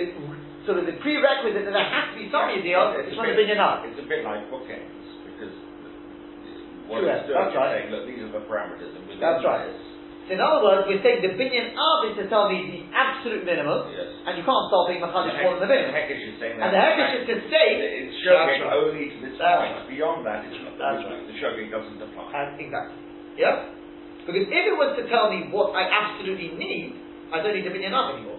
sort 0.68 0.84
of 0.84 0.86
the 0.88 1.00
prerequisite 1.00 1.64
that 1.64 1.72
there 1.72 1.92
has 1.96 2.12
to 2.12 2.20
be 2.20 2.28
some 2.28 2.52
Yediyah, 2.52 3.08
it's 3.08 3.16
from 3.16 3.24
the 3.24 3.40
Binyan 3.40 3.64
Av. 3.64 3.88
It's 3.88 4.04
a 4.04 4.04
bit 4.04 4.28
like 4.28 4.52
because 4.52 4.97
what 6.88 7.04
Correct, 7.04 7.24
it's 7.24 7.30
doing 7.30 7.38
that's 7.38 7.52
is 7.52 7.60
right. 7.60 7.72
saying, 7.76 7.88
look, 7.94 8.04
these 8.08 8.22
are 8.24 8.32
the 8.34 8.44
parameters, 8.48 8.92
and 8.96 9.04
within 9.08 9.20
That's 9.24 9.44
right. 9.44 9.68
this, 9.68 9.80
So 10.28 10.36
in 10.36 10.40
other 10.44 10.60
words, 10.60 10.84
we're 10.92 11.00
saying 11.04 11.24
the 11.24 11.36
binyan 11.40 11.72
of 11.76 11.98
is 12.12 12.16
to 12.20 12.26
tell 12.28 12.52
me 12.52 12.60
the 12.68 12.80
absolute 12.92 13.48
minimum, 13.48 13.92
yes. 13.96 14.12
and 14.28 14.36
you 14.36 14.44
can't 14.44 14.66
start 14.68 14.92
being 14.92 15.00
machadish 15.00 15.36
more 15.40 15.56
than 15.56 15.68
the 15.68 15.72
minimum. 15.72 15.96
Hekesh 15.96 16.24
is 16.32 16.36
saying 16.40 16.60
that. 16.60 16.68
And 16.68 16.72
the 16.76 16.82
hekesh 16.84 17.14
is 17.20 17.26
to 17.32 17.38
say, 17.48 17.66
It's 18.08 18.20
That's 18.28 18.60
right. 18.60 18.76
only 18.76 19.06
to 19.16 19.18
this 19.24 19.36
That's 19.40 19.60
point. 19.64 19.72
right. 19.80 19.88
Beyond 19.88 20.20
that, 20.28 20.40
it's 20.48 20.60
not, 20.64 20.76
That's 20.76 21.00
the, 21.04 21.16
right. 21.16 21.24
the 21.32 21.36
showing 21.40 21.68
doesn't 21.72 22.00
apply. 22.04 22.28
and 22.36 22.50
exactly, 22.60 23.00
yeah. 23.40 23.72
Because 24.28 24.44
if 24.52 24.64
it 24.68 24.76
was 24.76 24.92
to 25.00 25.08
tell 25.08 25.32
me 25.32 25.48
what 25.48 25.72
I 25.72 25.88
absolutely 25.88 26.52
need, 26.60 26.92
I 27.32 27.40
don't 27.40 27.56
need 27.56 27.64
the 27.64 27.72
binyan 27.72 27.96
av 27.96 28.16
anymore. 28.20 28.36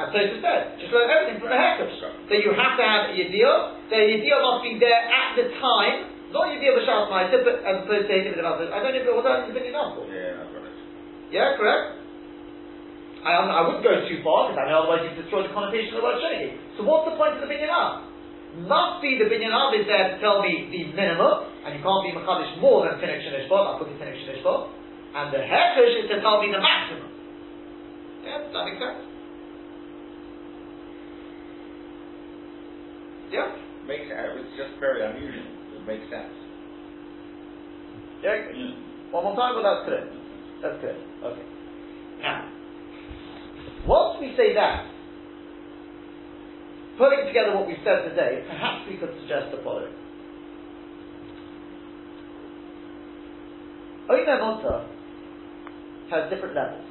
As 0.00 0.08
Tosa 0.14 0.38
said, 0.40 0.78
just 0.80 0.94
learn 0.94 1.10
everything 1.12 1.42
from 1.44 1.52
a 1.52 1.58
hekesh. 1.60 1.98
So 2.00 2.32
you 2.32 2.54
have 2.56 2.78
to 2.80 2.84
have 2.86 3.10
a 3.10 3.12
yediyah. 3.12 3.90
The 3.92 3.98
yediyah 4.00 4.40
must 4.40 4.62
be 4.64 4.78
there 4.80 5.02
at 5.04 5.36
the 5.36 5.50
time, 5.60 6.08
not 6.30 6.46
yediyah 6.46 6.78
b'shas 6.78 7.10
ma'aseh, 7.10 7.42
but 7.42 7.56
um, 7.66 7.74
as 7.74 7.78
opposed 7.82 8.06
to 8.06 8.38
about 8.38 8.62
I 8.62 8.78
don't 8.82 8.94
know 8.94 9.02
if 9.02 9.06
it 9.06 9.14
was 9.14 9.26
that 9.26 9.50
the 9.50 9.54
binyan 9.54 9.74
av 9.74 9.98
for. 9.98 10.06
Yeah, 10.06 10.38
I've 10.38 10.50
got 10.54 10.62
it. 10.62 10.76
Yeah, 11.34 11.58
correct? 11.58 12.00
I, 13.26 13.36
I 13.36 13.60
wouldn't 13.66 13.84
go 13.84 13.92
too 14.08 14.22
far, 14.24 14.48
because 14.48 14.58
I 14.62 14.70
know 14.70 14.86
otherwise 14.86 15.04
you 15.04 15.12
destroy 15.18 15.44
the 15.44 15.52
connotation 15.52 15.98
of 15.98 16.00
the 16.00 16.06
word 16.06 16.22
shogeg. 16.22 16.56
So 16.78 16.86
what's 16.86 17.10
the 17.10 17.18
point 17.18 17.36
of 17.36 17.42
the 17.44 17.50
binyan? 17.50 18.08
Must 18.66 19.02
be 19.02 19.18
the 19.18 19.28
binyan 19.28 19.52
is 19.76 19.86
there 19.86 20.14
to 20.14 20.16
tell 20.18 20.42
me 20.42 20.70
the 20.70 20.94
minimum, 20.94 21.50
and 21.66 21.76
you 21.76 21.82
can't 21.82 22.02
be 22.06 22.14
machadish 22.14 22.58
more 22.62 22.86
than 22.86 22.98
finik 23.02 23.22
shenishbot, 23.26 23.62
I'll 23.66 23.78
put 23.78 23.90
it 23.90 23.98
finik 24.00 24.18
shenishbot, 24.22 24.70
and 25.14 25.34
the 25.34 25.42
hekesh 25.42 26.02
is 26.02 26.06
to 26.14 26.22
tell 26.22 26.40
me 26.40 26.50
the 26.50 26.62
maximum. 26.62 27.10
Yeah, 28.24 28.38
does 28.46 28.54
that 28.54 28.64
make 28.70 28.78
sense? 28.78 29.02
Yeah? 33.30 33.54
Makes 33.86 34.10
it. 34.10 34.16
it's 34.16 34.56
just 34.56 34.78
very 34.80 35.06
unusual. 35.06 35.59
It 35.80 35.86
makes 35.86 36.10
sense. 36.10 36.36
Yeah? 38.22 38.52
Yeah. 38.52 38.76
One 39.10 39.24
more 39.24 39.36
time, 39.36 39.56
well 39.56 39.64
that's 39.64 39.88
clear. 39.88 40.06
That's 40.62 40.78
clear. 40.80 40.96
Okay. 41.24 41.46
Now, 42.22 42.52
once 43.86 44.20
we 44.20 44.36
say 44.36 44.54
that, 44.54 44.86
putting 46.98 47.26
together 47.26 47.56
what 47.56 47.66
we've 47.66 47.80
said 47.82 48.04
today, 48.08 48.44
perhaps 48.46 48.84
we 48.88 48.96
could 48.98 49.10
suggest 49.20 49.56
the 49.56 49.64
following. 49.64 49.92
Oina 54.10 54.36
Mutter 54.40 54.84
has 56.10 56.28
different 56.30 56.54
levels. 56.54 56.84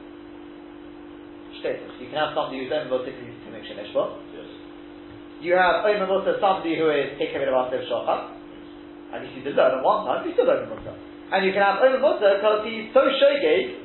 Status. 1.60 1.92
You 2.00 2.08
can 2.08 2.16
have 2.16 2.32
somebody 2.34 2.64
who's 2.64 2.72
Oina 2.72 2.90
who's 2.90 3.38
Timik 3.46 3.68
Shenishba. 3.68 4.18
Yes. 4.34 4.48
You 5.42 5.54
have 5.54 5.86
Oina 5.86 6.08
Mutter, 6.08 6.38
somebody 6.42 6.76
who 6.80 6.90
is 6.90 7.20
Hikavit 7.20 7.52
Avasev 7.52 7.86
Shochat. 7.92 8.39
And 9.10 9.26
you 9.34 9.41
did 9.41 9.57
learn 9.57 9.80
at 9.80 9.84
one 9.84 10.05
time, 10.05 10.22
he's 10.26 10.38
still 10.38 10.45
Oina 10.45 10.70
Mutter. 10.70 10.93
And 11.34 11.45
you 11.45 11.51
can 11.53 11.66
have 11.66 11.82
Oina 11.82 11.97
Mutter 11.97 12.38
because 12.38 12.62
he's 12.66 12.93
so 12.93 13.05
shogeg, 13.10 13.82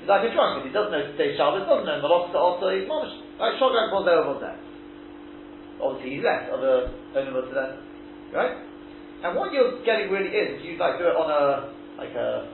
he's 0.00 0.08
like 0.08 0.28
a 0.28 0.30
drunkard. 0.32 0.68
He 0.68 0.72
doesn't 0.72 0.92
know 0.92 1.04
to 1.04 1.12
say 1.16 1.32
Shabbos, 1.36 1.64
doesn't 1.64 1.88
know 1.88 2.04
Malachta 2.04 2.36
also, 2.36 2.68
he's 2.68 2.84
mamish. 2.84 3.16
Like 3.40 3.56
Shogag 3.56 3.92
was 3.92 4.04
there. 4.04 4.60
Obviously, 5.80 6.20
he's 6.20 6.24
less 6.24 6.48
of 6.52 6.60
a 6.60 6.92
Oina 7.16 7.32
Mutter 7.32 7.54
then. 7.56 7.72
Right? 8.32 8.54
And 9.24 9.32
what 9.36 9.52
you're 9.56 9.80
getting 9.88 10.12
really 10.12 10.28
is, 10.28 10.60
if 10.60 10.68
you 10.68 10.76
like 10.76 11.00
do 11.00 11.08
it 11.08 11.16
on 11.16 11.32
a, 11.32 11.72
like 11.96 12.12
a, 12.12 12.44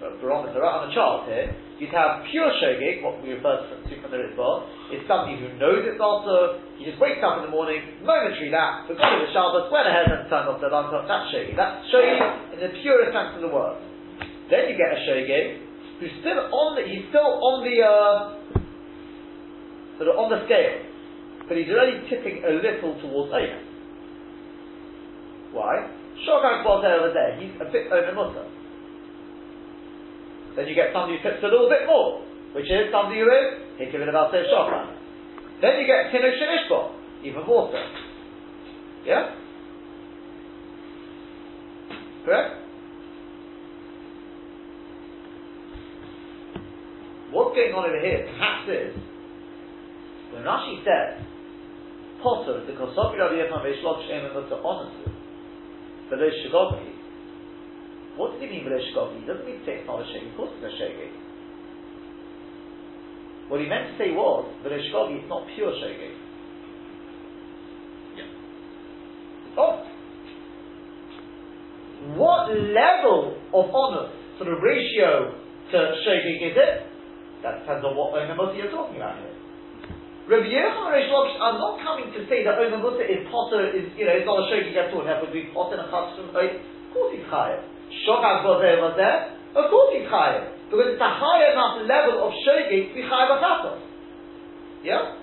a 0.00 0.08
barometer, 0.16 0.64
right, 0.64 0.80
on 0.80 0.88
a 0.88 0.94
chart 0.96 1.28
here, 1.28 1.52
you'd 1.80 1.96
have 1.96 2.20
pure 2.28 2.52
shogeg, 2.60 3.00
what 3.00 3.16
we 3.24 3.32
refer 3.32 3.64
to 3.64 3.92
from 4.04 4.10
the 4.12 4.20
Ritva, 4.20 4.92
is 4.92 5.00
somebody 5.08 5.40
who 5.40 5.48
knows 5.56 5.80
it's 5.88 5.96
also, 5.96 6.60
he 6.76 6.84
just 6.84 7.00
wakes 7.00 7.24
up 7.24 7.40
in 7.40 7.48
the 7.48 7.52
morning, 7.52 7.80
momentary 8.04 8.52
that, 8.52 8.84
forgot 8.84 9.16
was 9.16 9.32
Shabbos, 9.32 9.72
went 9.72 9.88
ahead 9.88 10.12
and 10.12 10.28
turned 10.28 10.44
off 10.44 10.60
the 10.60 10.68
alarm 10.68 10.92
clock, 10.92 11.08
that's 11.08 11.32
shogeg. 11.32 11.56
That's 11.56 11.88
shogeg 11.88 12.20
in 12.52 12.58
the 12.60 12.70
purest 12.84 13.16
sense 13.16 13.32
of 13.40 13.42
the 13.48 13.48
word. 13.48 13.80
Then 14.52 14.68
you 14.68 14.76
get 14.76 14.92
a 14.92 15.00
shogeg, 15.08 15.64
who's 16.04 16.12
still 16.20 16.52
on 16.52 16.76
the, 16.76 16.84
he's 16.84 17.08
still 17.08 17.40
on 17.40 17.64
the, 17.64 17.76
uh, 17.80 18.16
sort 19.96 20.12
of 20.12 20.20
on 20.20 20.28
the 20.28 20.44
scale, 20.44 20.84
but 21.48 21.56
he's 21.56 21.72
already 21.72 22.04
tipping 22.12 22.44
a 22.44 22.60
little 22.60 22.92
towards 23.00 23.32
Omer. 23.32 23.64
Why? 25.56 25.88
Shogag 26.28 26.60
was 26.60 26.84
over 26.84 27.08
there, 27.16 27.40
he's 27.40 27.56
a 27.56 27.72
bit 27.72 27.88
over 27.88 28.12
mutter. 28.12 28.59
Then 30.56 30.66
you 30.66 30.74
get 30.74 30.92
somebody 30.92 31.18
who 31.18 31.22
tips 31.22 31.42
a 31.42 31.46
little 31.46 31.68
bit 31.68 31.86
more, 31.86 32.22
which 32.52 32.66
is 32.66 32.90
somebody 32.90 33.20
who 33.20 33.30
is 33.30 33.62
Hikavit 33.78 34.08
about 34.08 34.32
Sev 34.32 34.44
Shofar. 34.50 34.96
Then 35.62 35.78
you 35.78 35.86
get 35.86 36.10
Tinuk 36.10 36.34
Shinishbo, 36.40 36.92
even 37.24 37.46
more 37.46 37.70
so. 37.70 37.78
Yeah? 39.06 39.34
Correct? 42.24 42.60
What's 47.30 47.54
going 47.54 47.72
on 47.72 47.86
over 47.86 48.00
here, 48.00 48.26
perhaps 48.26 48.68
is, 48.68 48.94
when 50.34 50.42
Rashi 50.42 50.82
says, 50.82 51.22
Potter, 52.22 52.66
the 52.66 52.72
Kosovi 52.72 53.18
Rabbi 53.18 53.38
Yechon 53.38 53.62
Reish 53.64 53.82
Lok 53.82 54.02
Shem 54.08 54.26
and 54.26 54.34
Mutter 54.34 54.58
Onasu, 54.58 55.14
for 56.08 56.18
those 56.18 56.32
Shagogi, 56.42 56.89
what 58.20 58.36
does 58.36 58.44
he 58.44 58.52
mean 58.52 58.68
by 58.68 58.76
a? 58.76 58.84
He 58.84 59.24
doesn't 59.24 59.48
mean 59.48 59.58
to 59.60 59.64
say 59.64 59.80
oh, 59.80 59.80
it's 59.80 59.88
not 59.88 60.04
a 60.04 60.06
shegi. 60.12 60.28
Of 60.28 60.36
course 60.36 60.52
it's 60.60 60.68
a 60.68 60.72
shegi. 60.76 61.08
What 63.48 63.64
he 63.64 63.66
meant 63.66 63.90
to 63.90 63.94
say 63.96 64.12
was 64.12 64.44
a 64.62 64.78
shkogi 64.92 65.24
is 65.24 65.28
not 65.32 65.48
pure 65.56 65.72
shegi. 65.72 66.12
Yeah. 68.20 69.56
Oh. 69.56 69.88
What 72.20 72.52
level 72.52 73.40
of 73.56 73.64
honor, 73.72 74.12
sort 74.36 74.52
of 74.52 74.60
ratio 74.60 75.40
to 75.72 75.78
shegi 76.04 76.52
is 76.52 76.54
it? 76.60 76.86
That 77.40 77.64
depends 77.64 77.80
on 77.80 77.96
what 77.96 78.12
Omer 78.20 78.52
you're 78.52 78.70
talking 78.70 79.00
about 79.00 79.16
here. 79.16 79.32
Rabbi 80.28 80.46
Yochanan 80.46 80.92
and 80.94 81.08
Lakish 81.08 81.40
are 81.40 81.56
not 81.56 81.80
coming 81.82 82.12
to 82.12 82.20
say 82.28 82.44
that 82.44 82.60
Omer 82.60 82.78
Mutter 82.84 83.02
is 83.02 83.24
potter, 83.32 83.66
is, 83.72 83.88
you 83.96 84.04
know, 84.04 84.12
is 84.12 84.28
not 84.28 84.44
a 84.44 84.52
shogeg 84.52 84.76
at 84.76 84.92
all. 84.92 85.02
Would 85.08 85.32
be 85.32 85.48
potter 85.56 85.80
and 85.80 85.88
chas 85.88 86.14
from 86.20 86.28
Of 86.36 86.92
course 86.92 87.16
he's 87.16 87.26
higher. 87.26 87.64
Shogag 88.06 88.46
was 88.46 88.58
there, 88.62 88.78
was 88.78 88.94
there. 88.96 89.34
Of 89.54 89.70
course 89.70 89.90
he's 89.94 90.06
higher. 90.06 90.46
Because 90.70 90.94
it's 90.94 91.02
a 91.02 91.12
high 91.18 91.50
enough 91.50 91.82
level 91.82 92.22
of 92.22 92.30
shogeg 92.46 92.90
to 92.90 92.94
be 92.94 93.02
high 93.02 93.26
b'chatos. 93.26 93.82
Yeah? 94.86 95.18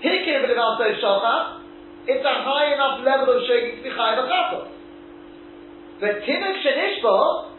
Hikir 0.00 0.40
b'leval 0.40 0.80
so 0.80 0.88
shogag, 0.96 1.60
it's 2.08 2.24
a 2.24 2.36
high 2.40 2.72
enough 2.72 3.04
level 3.04 3.36
of 3.36 3.44
shogeg 3.44 3.76
to 3.76 3.82
be 3.84 3.92
high 3.92 4.16
b'chatos. 4.16 4.72
But 6.00 6.24
tinuk 6.24 6.56
shenishbo 6.64 7.52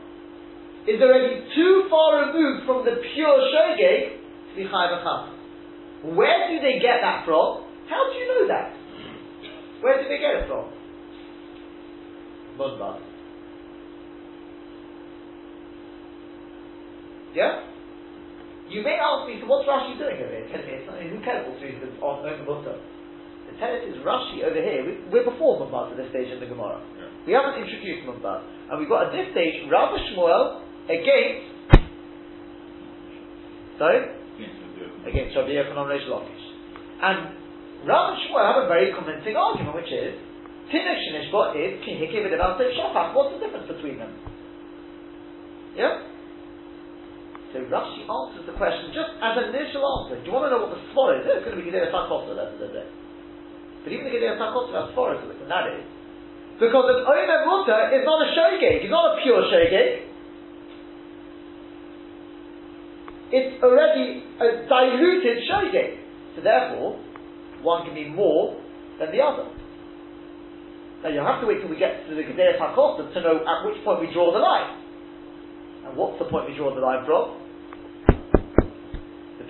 is 0.89 0.97
already 0.99 1.45
too 1.53 1.85
far 1.91 2.25
removed 2.25 2.65
from 2.65 2.83
the 2.85 2.97
pure 3.13 3.37
shogeg 3.53 4.17
to 4.17 4.53
be 4.57 4.65
high 4.65 4.89
b'chatos. 4.89 5.37
Where 6.17 6.49
do 6.49 6.59
they 6.59 6.81
get 6.81 7.05
that 7.05 7.25
from? 7.25 7.69
How 7.87 8.09
do 8.09 8.17
you 8.17 8.25
know 8.25 8.47
that? 8.47 8.73
Where 9.81 10.01
do 10.01 10.09
they 10.09 10.17
get 10.17 10.41
it 10.41 10.47
from? 10.47 10.65
Munbaz. 12.57 13.10
Yeah? 17.33 17.67
You 18.71 18.83
may 18.83 18.95
ask 18.95 19.27
me, 19.27 19.35
so 19.43 19.51
what's 19.51 19.67
Rashi 19.67 19.99
doing 19.99 20.15
over 20.15 20.31
here? 20.31 20.47
Tell 20.47 20.63
me, 20.63 20.79
it's 20.79 21.25
cares 21.27 21.43
what's 21.43 21.59
reading 21.59 21.83
this 21.83 21.91
on 21.99 22.23
Omer 22.23 22.47
Mutter? 22.47 22.79
The 23.51 23.53
tennis 23.59 23.83
is 23.91 23.99
Rashi 23.99 24.47
over 24.47 24.55
here. 24.55 24.79
We, 24.87 24.91
we're 25.11 25.27
before 25.27 25.59
Munbaz 25.59 25.91
at 25.91 25.97
this 25.99 26.07
stage 26.15 26.31
in 26.31 26.39
the 26.39 26.47
Gemara. 26.47 26.79
Yeah. 26.95 27.11
We 27.27 27.31
haven't 27.35 27.59
introduced 27.59 28.07
Munbaz. 28.07 28.47
And 28.71 28.79
we've 28.79 28.87
got 28.87 29.11
at 29.11 29.11
this 29.11 29.27
stage 29.35 29.67
Rav 29.67 29.91
Shmuel 29.91 30.63
against 30.87 31.51
sorry? 33.75 34.15
Yes, 34.39 34.55
we 34.55 34.67
do. 34.79 34.87
against 35.03 35.35
Rabbi 35.35 35.51
Yochanan 35.51 35.91
Reish 35.91 36.07
Lakish. 36.07 36.45
And 37.03 37.35
Rav 37.83 38.15
Shmuel 38.23 38.45
have 38.55 38.63
a 38.63 38.67
very 38.71 38.95
convincing 38.95 39.35
argument, 39.35 39.75
which 39.75 39.91
is 39.91 40.15
Tinuk 40.71 40.95
Shenishba 40.95 41.59
is 41.59 41.83
Kihike 41.83 42.23
V'Devar 42.23 42.55
Shachach. 42.55 43.11
What's 43.11 43.35
the 43.35 43.43
difference 43.43 43.67
between 43.67 43.99
them? 43.99 44.15
Yeah? 45.75 46.07
So 47.51 47.59
Rashi 47.67 48.07
answers 48.07 48.47
the 48.47 48.55
question 48.55 48.95
just 48.95 49.11
as 49.19 49.33
an 49.35 49.51
initial 49.51 49.83
answer. 49.83 50.23
Do 50.23 50.25
you 50.27 50.33
want 50.33 50.47
to 50.47 50.51
know 50.55 50.63
what 50.63 50.71
the 50.71 50.81
svara 50.95 51.19
is? 51.19 51.27
It's 51.27 51.43
going 51.43 51.59
to 51.59 51.59
be 51.59 51.67
Gedera 51.67 51.91
Sakota, 51.91 52.31
that's 52.31 52.55
the 52.55 52.71
day. 52.71 52.87
But 53.83 53.91
even 53.91 54.07
the 54.07 54.13
Gedera 54.15 54.39
Sakota 54.39 54.71
has 54.71 54.95
svara 54.95 55.19
to 55.19 55.27
it, 55.35 55.39
and 55.43 55.51
that 55.51 55.67
is 55.75 55.83
because 56.61 56.85
an 56.93 57.01
Omer 57.09 57.41
Mutter 57.49 57.89
is 57.97 58.05
not 58.05 58.21
a 58.21 58.29
shogeg, 58.37 58.85
it's 58.85 58.93
not 58.93 59.17
a 59.17 59.21
pure 59.25 59.41
shogeg. 59.49 60.05
It's 63.33 63.63
already 63.63 64.21
a 64.37 64.69
diluted 64.69 65.41
shogeg. 65.49 65.97
So 66.35 66.45
therefore, 66.45 67.01
one 67.63 67.83
can 67.83 67.95
be 67.95 68.07
more 68.07 68.61
than 68.99 69.11
the 69.11 69.19
other. 69.25 69.49
Now 71.01 71.09
you'll 71.09 71.25
have 71.25 71.41
to 71.41 71.47
wait 71.47 71.59
till 71.59 71.69
we 71.69 71.81
get 71.81 72.07
to 72.07 72.13
the 72.13 72.21
Gedera 72.21 72.61
Sakota 72.61 73.11
to 73.11 73.19
know 73.21 73.41
at 73.41 73.65
which 73.65 73.83
point 73.83 73.99
we 73.99 74.13
draw 74.13 74.31
the 74.31 74.39
line. 74.39 74.77
And 75.87 75.97
what's 75.97 76.19
the 76.19 76.29
point 76.29 76.47
we 76.47 76.55
draw 76.55 76.75
the 76.75 76.79
line 76.79 77.03
from? 77.09 77.40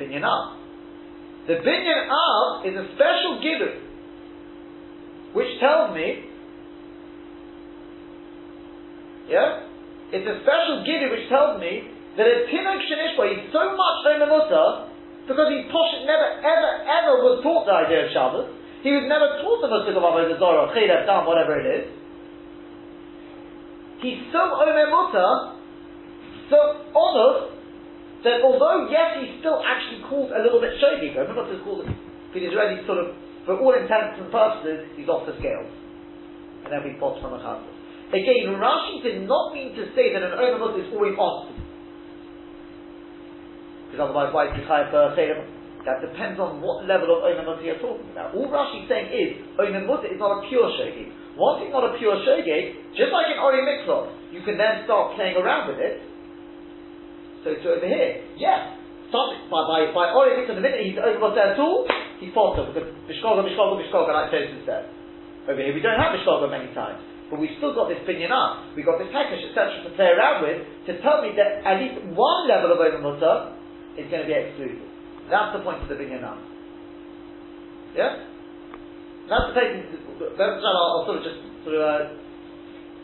The. 0.09 0.61
The 1.47 1.53
binyan 1.61 2.01
av 2.09 2.65
is 2.65 2.75
a 2.77 2.85
special 2.95 3.41
gidur, 3.41 3.81
which 5.33 5.59
tells 5.59 5.95
me, 5.95 6.25
yeah, 9.29 9.65
it's 10.11 10.27
a 10.27 10.37
special 10.43 10.85
gidur 10.85 11.09
which 11.11 11.27
tells 11.29 11.59
me 11.59 11.89
that 12.17 12.27
a 12.27 12.45
tinok 12.51 12.79
shenishba 12.85 13.23
is 13.31 13.51
so 13.51 13.73
much 13.73 13.97
omemuta 14.05 14.91
because 15.27 15.49
he 15.49 15.63
posh 15.71 15.93
never 16.05 16.29
ever 16.43 16.71
ever 16.83 17.13
was 17.23 17.39
taught 17.41 17.65
the 17.65 17.73
idea 17.73 18.05
of 18.05 18.11
Shabbos. 18.11 18.47
He 18.83 18.91
was 18.91 19.05
never 19.07 19.39
taught 19.41 19.61
the 19.61 19.69
Musik 19.69 19.95
of 19.95 20.03
Avodah 20.03 20.37
Zorah, 20.37 20.73
Chilef, 20.73 21.05
Dam, 21.05 21.25
whatever 21.25 21.53
it 21.61 21.67
is. 21.69 21.85
He's 24.01 24.25
so 24.33 24.41
omemuta, 24.57 25.55
so 26.49 26.57
honest 26.97 27.60
that 28.23 28.45
although 28.45 28.85
yes, 28.89 29.17
he's 29.17 29.41
still 29.41 29.61
actually 29.65 30.05
called 30.05 30.29
a 30.29 30.41
little 30.41 30.61
bit 30.61 30.77
shogig, 30.77 31.17
remember 31.17 31.41
what 31.41 31.49
it's 31.49 31.63
called, 31.65 31.85
but 31.85 32.37
he's 32.37 32.53
already 32.53 32.81
sort 32.85 33.01
of, 33.01 33.17
for 33.45 33.57
all 33.57 33.73
intents 33.73 34.21
and 34.21 34.29
purposes, 34.29 34.85
he's 34.93 35.09
off 35.09 35.25
the 35.25 35.33
scales. 35.41 35.69
And 36.65 36.69
then 36.69 36.85
we 36.85 36.93
bought 37.01 37.17
from 37.17 37.33
a 37.33 37.41
chassid. 37.41 37.73
Again, 38.11 38.59
Rashi 38.59 39.01
did 39.01 39.25
not 39.25 39.55
mean 39.55 39.73
to 39.73 39.87
say 39.95 40.11
that 40.13 40.21
an 40.21 40.35
Omer 40.35 40.75
is 40.77 40.91
always 40.91 41.15
on. 41.15 41.55
Because 43.87 44.03
otherwise, 44.03 44.29
why 44.35 44.51
is 44.51 44.55
Kichai 44.59 44.91
for 44.91 45.15
That 45.15 45.97
depends 46.03 46.37
on 46.37 46.59
what 46.59 46.85
level 46.85 47.09
of 47.17 47.23
Omer 47.23 47.57
you're 47.63 47.79
talking 47.79 48.11
about. 48.11 48.35
All 48.35 48.51
Rashi's 48.51 48.85
saying 48.91 49.09
is, 49.15 49.41
Omer 49.57 49.87
is 50.05 50.19
not 50.19 50.43
a 50.43 50.49
pure 50.51 50.67
shogig. 50.75 51.09
Once 51.39 51.63
it's 51.63 51.71
not 51.71 51.87
a 51.87 51.95
pure 51.97 52.19
shogig, 52.27 52.75
just 52.93 53.15
like 53.15 53.31
in 53.31 53.39
Ori 53.39 53.63
Mikvah, 53.63 54.35
you 54.35 54.43
can 54.43 54.59
then 54.59 54.83
start 54.83 55.15
playing 55.15 55.39
around 55.39 55.71
with 55.71 55.79
it, 55.79 56.03
so 57.43 57.55
to 57.55 57.67
over 57.77 57.87
here, 57.87 58.23
yeah, 58.37 58.81
Something, 59.11 59.51
by, 59.51 59.67
by, 59.67 59.79
by 59.91 60.05
Ori 60.15 60.39
the 60.47 60.55
minute 60.55 60.87
he's 60.87 60.95
over 60.95 61.19
what's 61.19 61.35
there 61.35 61.51
at 61.51 61.59
all, 61.59 61.83
he's 62.23 62.31
falter 62.31 62.63
because 62.71 62.95
Mishkoga, 63.11 63.43
Mishkoga, 63.43 63.75
Mishkoga, 63.83 64.15
like 64.15 64.31
Tosin 64.31 64.63
said. 64.63 64.87
Over 65.51 65.59
here, 65.59 65.75
we 65.75 65.83
don't 65.83 65.99
have 65.99 66.15
Mishkoga 66.15 66.47
many 66.47 66.71
times. 66.71 67.03
But 67.27 67.43
we've 67.43 67.51
still 67.59 67.75
got 67.75 67.91
this 67.91 67.99
binyan 68.07 68.31
up. 68.31 68.71
We've 68.71 68.87
got 68.87 69.03
this 69.03 69.11
Hekesh, 69.11 69.51
etc. 69.51 69.83
to 69.83 69.91
play 69.99 70.15
around 70.15 70.47
with 70.47 70.63
to 70.87 70.91
tell 71.03 71.19
me 71.19 71.35
that 71.35 71.59
at 71.67 71.75
least 71.83 71.99
one 72.15 72.47
level 72.47 72.71
of 72.71 72.79
Omer 72.79 73.03
Mutter 73.03 73.35
is 73.99 74.07
going 74.07 74.23
to 74.23 74.29
be 74.31 74.35
excluded. 74.35 74.79
That's 75.27 75.59
the 75.59 75.63
point 75.63 75.83
of 75.83 75.91
the 75.91 75.99
binyan 75.99 76.23
up. 76.23 76.39
Yeah? 77.91 78.15
That's 79.27 79.51
the 79.51 79.55
thing, 79.59 79.71
I'll, 80.39 81.03
I'll 81.03 81.03
sort 81.03 81.19
of 81.19 81.23
just 81.27 81.39
sort 81.67 81.75
of, 81.75 81.83
uh, 81.83 82.01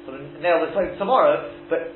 sort 0.08 0.24
of 0.24 0.40
nail 0.40 0.64
this 0.64 0.72
home 0.72 0.96
tomorrow, 0.96 1.52
but 1.68 1.92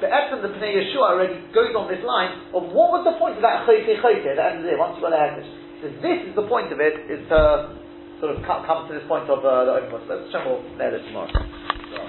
the 0.00 0.08
essence 0.12 0.44
of 0.44 0.52
Pnei 0.60 0.76
Yehoshua 0.76 1.16
already 1.16 1.40
goes 1.56 1.72
on 1.72 1.88
this 1.88 2.04
line 2.04 2.36
of 2.52 2.68
what 2.72 2.92
was 2.92 3.02
the 3.08 3.16
point 3.16 3.40
of 3.40 3.42
that 3.42 3.64
chayte 3.64 3.88
chayte 4.00 4.28
at 4.28 4.36
the 4.36 4.44
end 4.44 4.56
of 4.60 4.62
the 4.64 4.70
day, 4.72 4.76
once 4.76 4.96
you 4.96 5.02
got 5.02 5.16
a 5.16 5.20
head. 5.20 5.40
He 5.40 5.80
says, 5.80 5.94
this 6.04 6.18
is 6.28 6.32
the 6.36 6.44
point 6.44 6.72
of 6.72 6.80
it, 6.80 7.08
is 7.08 7.24
to 7.32 7.76
sort 8.20 8.36
of 8.36 8.44
come 8.44 8.64
to 8.88 8.92
this 8.92 9.04
point 9.08 9.28
of 9.28 9.44
uh, 9.44 9.64
the 9.64 9.72
open 9.84 10.08
Let's 10.08 10.28
show 10.32 10.44
more 10.44 10.60
there 10.76 10.92
tomorrow. 10.92 11.75